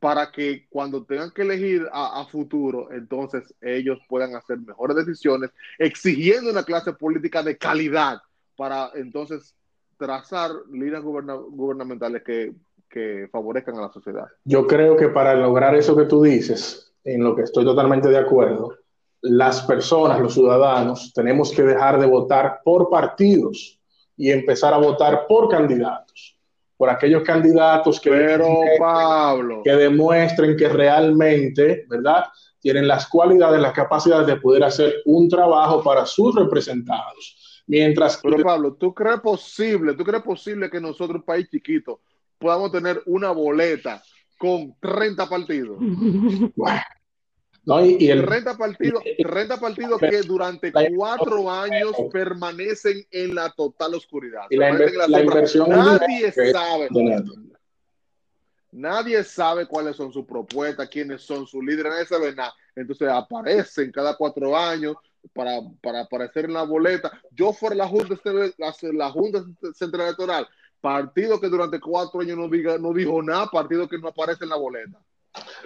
para 0.00 0.32
que 0.32 0.66
cuando 0.70 1.04
tengan 1.04 1.30
que 1.30 1.42
elegir 1.42 1.86
a, 1.92 2.24
futuro, 2.24 2.90
entonces 2.90 3.54
ellos 3.60 3.98
puedan 4.08 4.34
hacer 4.34 4.58
mejores 4.58 4.96
decisiones, 4.96 5.50
exigiendo 5.78 6.50
una 6.50 6.64
clase 6.64 6.94
política 6.94 7.42
de 7.42 7.58
calidad 7.58 8.18
para 8.56 8.90
entonces 8.94 9.54
trazar 9.98 10.50
líneas 10.72 11.02
gubernamentales 11.02 12.22
que, 12.22 12.54
que 12.88 13.28
favorezcan 13.30 13.76
a 13.76 13.82
la 13.82 13.92
sociedad. 13.92 14.26
Yo 14.44 14.66
creo 14.66 14.96
que 14.96 15.10
para 15.10 15.34
lograr 15.34 15.74
eso 15.74 15.94
que 15.94 16.06
tú 16.06 16.22
dices, 16.22 16.90
en 17.04 17.22
lo 17.22 17.36
que 17.36 17.42
estoy 17.42 17.66
totalmente 17.66 18.08
de 18.08 18.18
acuerdo, 18.18 18.78
las 19.20 19.62
personas, 19.62 20.18
los 20.18 20.32
ciudadanos, 20.32 21.12
tenemos 21.14 21.52
que 21.52 21.62
dejar 21.62 22.00
de 22.00 22.06
votar 22.06 22.60
por 22.64 22.88
partidos 22.88 23.78
y 24.16 24.30
empezar 24.30 24.72
a 24.72 24.78
votar 24.78 25.26
por 25.28 25.50
candidatos 25.50 26.39
por 26.80 26.88
aquellos 26.88 27.22
candidatos 27.24 28.00
que, 28.00 28.08
Pero, 28.08 28.62
Pablo. 28.78 29.60
que 29.62 29.72
demuestren 29.72 30.56
que 30.56 30.66
realmente, 30.66 31.84
¿verdad? 31.86 32.24
Tienen 32.58 32.88
las 32.88 33.06
cualidades, 33.06 33.60
las 33.60 33.74
capacidades 33.74 34.26
de 34.26 34.36
poder 34.36 34.64
hacer 34.64 34.94
un 35.04 35.28
trabajo 35.28 35.82
para 35.82 36.06
sus 36.06 36.34
representados. 36.34 37.62
Mientras 37.66 38.18
Pero 38.22 38.42
Pablo, 38.42 38.76
¿tú 38.80 38.94
crees 38.94 39.20
posible, 39.20 39.92
tú 39.92 40.04
crees 40.04 40.22
posible 40.22 40.70
que 40.70 40.80
nosotros, 40.80 41.16
un 41.16 41.22
país 41.22 41.50
chiquito, 41.50 42.00
podamos 42.38 42.72
tener 42.72 43.02
una 43.04 43.30
boleta 43.30 44.02
con 44.38 44.74
30 44.80 45.28
partidos? 45.28 45.76
Bueno, 46.56 46.80
no, 47.64 47.84
y, 47.84 48.10
el, 48.10 48.24
30 48.24 48.56
partidos, 48.56 49.02
30 49.18 49.60
partidos 49.60 50.00
que 50.00 50.22
durante 50.22 50.72
cuatro 50.94 51.50
años 51.50 51.92
permanecen 52.10 53.06
en 53.10 53.34
la 53.34 53.50
total 53.50 53.94
oscuridad. 53.94 54.42
Y 54.48 54.56
la, 54.56 54.70
inversión 55.20 55.68
nadie 55.68 56.32
sabe. 56.32 56.88
Nadie 58.72 59.24
sabe 59.24 59.66
cuáles 59.66 59.96
son 59.96 60.12
sus 60.12 60.24
propuestas, 60.24 60.88
quiénes 60.88 61.22
son 61.22 61.46
sus 61.46 61.62
líderes, 61.62 61.92
nadie 61.92 62.06
sabe 62.06 62.34
nada. 62.34 62.54
Entonces 62.74 63.08
aparecen 63.08 63.90
cada 63.90 64.16
cuatro 64.16 64.56
años 64.56 64.96
para, 65.34 65.60
para 65.82 66.02
aparecer 66.02 66.46
en 66.46 66.54
la 66.54 66.62
boleta. 66.62 67.10
Yo 67.32 67.52
fuera 67.52 67.74
la 67.74 67.88
Junta, 67.88 68.16
la, 68.58 68.74
la 68.92 69.10
Junta 69.10 69.44
Central 69.74 70.06
Electoral, 70.06 70.48
partido 70.80 71.40
que 71.40 71.48
durante 71.48 71.80
cuatro 71.80 72.20
años 72.20 72.38
no, 72.38 72.48
diga, 72.48 72.78
no 72.78 72.92
dijo 72.94 73.22
nada, 73.22 73.46
partido 73.48 73.88
que 73.88 73.98
no 73.98 74.08
aparece 74.08 74.44
en 74.44 74.50
la 74.50 74.56
boleta. 74.56 74.98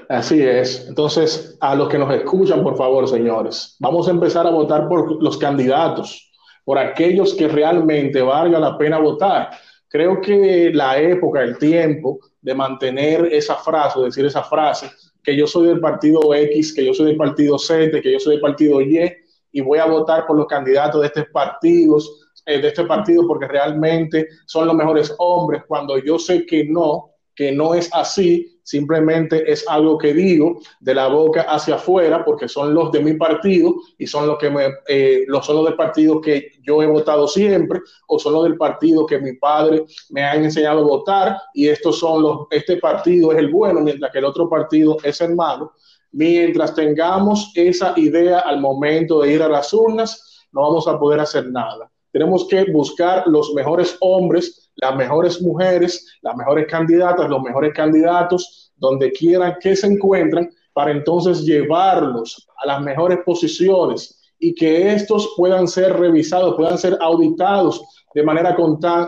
Así 0.08 0.42
es. 0.42 0.86
Entonces, 0.88 1.56
a 1.60 1.74
los 1.74 1.88
que 1.88 1.98
nos 1.98 2.12
escuchan, 2.14 2.62
por 2.62 2.76
favor, 2.76 3.08
señores, 3.08 3.76
vamos 3.78 4.06
a 4.08 4.10
empezar 4.10 4.46
a 4.46 4.50
votar 4.50 4.88
por 4.88 5.22
los 5.22 5.38
candidatos, 5.38 6.30
por 6.64 6.78
aquellos 6.78 7.34
que 7.34 7.48
realmente 7.48 8.20
valga 8.20 8.58
la 8.58 8.76
pena 8.76 8.98
votar. 8.98 9.50
Creo 9.88 10.20
que 10.20 10.70
la 10.74 10.98
época, 10.98 11.42
el 11.42 11.56
tiempo 11.56 12.18
de 12.40 12.54
mantener 12.54 13.26
esa 13.32 13.56
frase, 13.56 14.00
decir 14.00 14.26
esa 14.26 14.42
frase, 14.42 14.90
que 15.22 15.36
yo 15.36 15.46
soy 15.46 15.68
del 15.68 15.80
partido 15.80 16.34
X, 16.34 16.74
que 16.74 16.84
yo 16.84 16.92
soy 16.92 17.06
del 17.06 17.16
partido 17.16 17.58
Z, 17.58 18.00
que 18.02 18.12
yo 18.12 18.20
soy 18.20 18.34
del 18.34 18.42
partido 18.42 18.80
Y, 18.80 19.10
y 19.52 19.60
voy 19.60 19.78
a 19.78 19.86
votar 19.86 20.26
por 20.26 20.36
los 20.36 20.46
candidatos 20.46 21.00
de 21.00 21.06
estos 21.06 21.26
partidos, 21.32 22.24
eh, 22.46 22.60
de 22.60 22.68
este 22.68 22.84
partido 22.84 23.26
porque 23.26 23.48
realmente 23.48 24.28
son 24.46 24.66
los 24.66 24.76
mejores 24.76 25.14
hombres, 25.18 25.62
cuando 25.66 25.96
yo 25.96 26.18
sé 26.18 26.44
que 26.44 26.64
no, 26.66 27.12
que 27.34 27.52
no 27.52 27.74
es 27.74 27.88
así, 27.94 28.53
simplemente 28.64 29.50
es 29.50 29.64
algo 29.68 29.96
que 29.98 30.12
digo 30.12 30.58
de 30.80 30.94
la 30.94 31.06
boca 31.06 31.42
hacia 31.42 31.76
afuera 31.76 32.24
porque 32.24 32.48
son 32.48 32.74
los 32.74 32.90
de 32.90 33.00
mi 33.00 33.14
partido 33.14 33.74
y 33.98 34.06
son 34.06 34.26
los 34.26 34.38
que 34.38 34.50
me, 34.50 34.68
eh, 34.88 35.24
los 35.28 35.46
son 35.46 35.56
los 35.56 35.66
del 35.66 35.76
partido 35.76 36.20
que 36.20 36.52
yo 36.62 36.82
he 36.82 36.86
votado 36.86 37.28
siempre 37.28 37.80
o 38.08 38.18
son 38.18 38.32
los 38.32 38.44
del 38.44 38.56
partido 38.56 39.06
que 39.06 39.20
mi 39.20 39.34
padre 39.34 39.84
me 40.10 40.24
ha 40.24 40.34
enseñado 40.34 40.80
a 40.80 40.84
votar 40.84 41.36
y 41.52 41.68
estos 41.68 41.98
son 41.98 42.22
los, 42.22 42.38
este 42.50 42.78
partido 42.78 43.32
es 43.32 43.38
el 43.38 43.52
bueno 43.52 43.80
mientras 43.80 44.10
que 44.10 44.18
el 44.18 44.24
otro 44.24 44.48
partido 44.48 44.96
es 45.04 45.20
el 45.20 45.36
malo. 45.36 45.72
Mientras 46.10 46.74
tengamos 46.74 47.52
esa 47.54 47.92
idea 47.96 48.38
al 48.38 48.60
momento 48.60 49.20
de 49.20 49.32
ir 49.32 49.42
a 49.42 49.48
las 49.48 49.72
urnas, 49.72 50.46
no 50.52 50.62
vamos 50.62 50.86
a 50.86 50.98
poder 50.98 51.20
hacer 51.20 51.50
nada. 51.50 51.90
Tenemos 52.14 52.46
que 52.46 52.62
buscar 52.70 53.26
los 53.26 53.52
mejores 53.54 53.96
hombres, 54.00 54.70
las 54.76 54.94
mejores 54.94 55.42
mujeres, 55.42 56.16
las 56.22 56.36
mejores 56.36 56.68
candidatas, 56.68 57.28
los 57.28 57.42
mejores 57.42 57.74
candidatos, 57.74 58.72
donde 58.76 59.10
quieran 59.10 59.56
que 59.60 59.74
se 59.74 59.88
encuentren, 59.88 60.48
para 60.72 60.92
entonces 60.92 61.44
llevarlos 61.44 62.48
a 62.62 62.68
las 62.68 62.82
mejores 62.82 63.18
posiciones 63.26 64.22
y 64.38 64.54
que 64.54 64.92
estos 64.92 65.34
puedan 65.36 65.66
ser 65.66 65.92
revisados, 65.98 66.54
puedan 66.54 66.78
ser 66.78 66.96
auditados 67.00 67.82
de 68.14 68.22
manera 68.22 68.56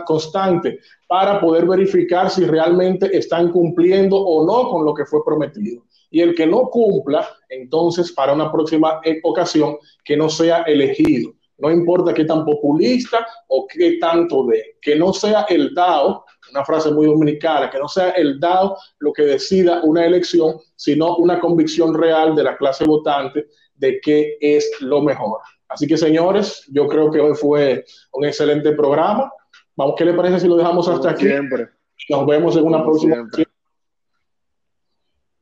constante 0.05 0.77
para 1.07 1.39
poder 1.39 1.65
verificar 1.65 2.29
si 2.29 2.43
realmente 2.43 3.17
están 3.17 3.53
cumpliendo 3.53 4.17
o 4.17 4.45
no 4.45 4.69
con 4.69 4.83
lo 4.83 4.93
que 4.93 5.05
fue 5.05 5.23
prometido. 5.23 5.85
Y 6.11 6.19
el 6.19 6.35
que 6.35 6.45
no 6.45 6.63
cumpla, 6.63 7.25
entonces 7.47 8.11
para 8.11 8.33
una 8.33 8.51
próxima 8.51 8.99
ocasión, 9.23 9.77
que 10.03 10.17
no 10.17 10.27
sea 10.27 10.63
elegido. 10.63 11.36
No 11.59 11.71
importa 11.71 12.13
qué 12.13 12.25
tan 12.25 12.45
populista 12.45 13.25
o 13.47 13.65
qué 13.67 13.97
tanto 13.99 14.45
de, 14.45 14.77
que 14.81 14.95
no 14.95 15.11
sea 15.11 15.45
el 15.49 15.73
DAO, 15.73 16.23
una 16.51 16.63
frase 16.63 16.91
muy 16.91 17.07
dominicana, 17.07 17.69
que 17.69 17.79
no 17.79 17.87
sea 17.87 18.11
el 18.11 18.39
DAO 18.39 18.77
lo 18.99 19.11
que 19.11 19.23
decida 19.23 19.81
una 19.83 20.05
elección, 20.05 20.57
sino 20.75 21.15
una 21.17 21.39
convicción 21.39 21.93
real 21.93 22.35
de 22.35 22.43
la 22.43 22.57
clase 22.57 22.85
votante 22.85 23.47
de 23.75 23.99
qué 24.01 24.37
es 24.39 24.69
lo 24.81 25.01
mejor. 25.01 25.39
Así 25.67 25.87
que 25.87 25.97
señores, 25.97 26.63
yo 26.71 26.87
creo 26.87 27.11
que 27.11 27.19
hoy 27.19 27.35
fue 27.35 27.83
un 28.13 28.25
excelente 28.25 28.71
programa. 28.73 29.31
Vamos, 29.75 29.95
¿qué 29.97 30.05
le 30.05 30.13
parece 30.13 30.39
si 30.39 30.47
lo 30.47 30.55
dejamos 30.55 30.87
hasta 30.87 31.11
aquí? 31.11 31.25
Siempre. 31.25 31.69
Nos 32.09 32.25
vemos 32.25 32.55
en 32.55 32.65
una 32.65 32.83
próxima. 32.83 33.27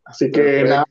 Así 0.05 0.32
que 0.32 0.63
nada, 0.63 0.86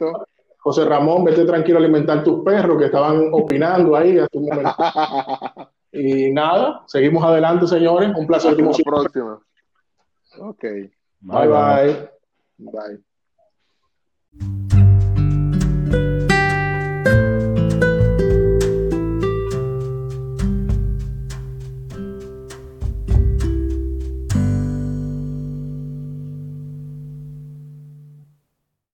José 0.64 0.86
Ramón, 0.86 1.24
vete 1.24 1.44
tranquilo 1.44 1.76
a 1.78 1.82
alimentar 1.82 2.24
tus 2.24 2.42
perros 2.42 2.78
que 2.78 2.86
estaban 2.86 3.28
opinando 3.32 3.94
ahí 3.94 4.18
hace 4.18 4.38
un 4.38 4.46
momento. 4.46 4.74
y 5.92 6.32
nada, 6.32 6.82
seguimos 6.86 7.22
adelante, 7.22 7.66
señores. 7.66 8.10
Un 8.16 8.26
placer. 8.26 8.52
Hasta 8.52 8.62
la 8.62 8.82
próxima. 8.82 9.38
Ok. 10.38 10.64
bye. 11.20 11.48
bye. 11.48 12.08
bye. 15.90 16.33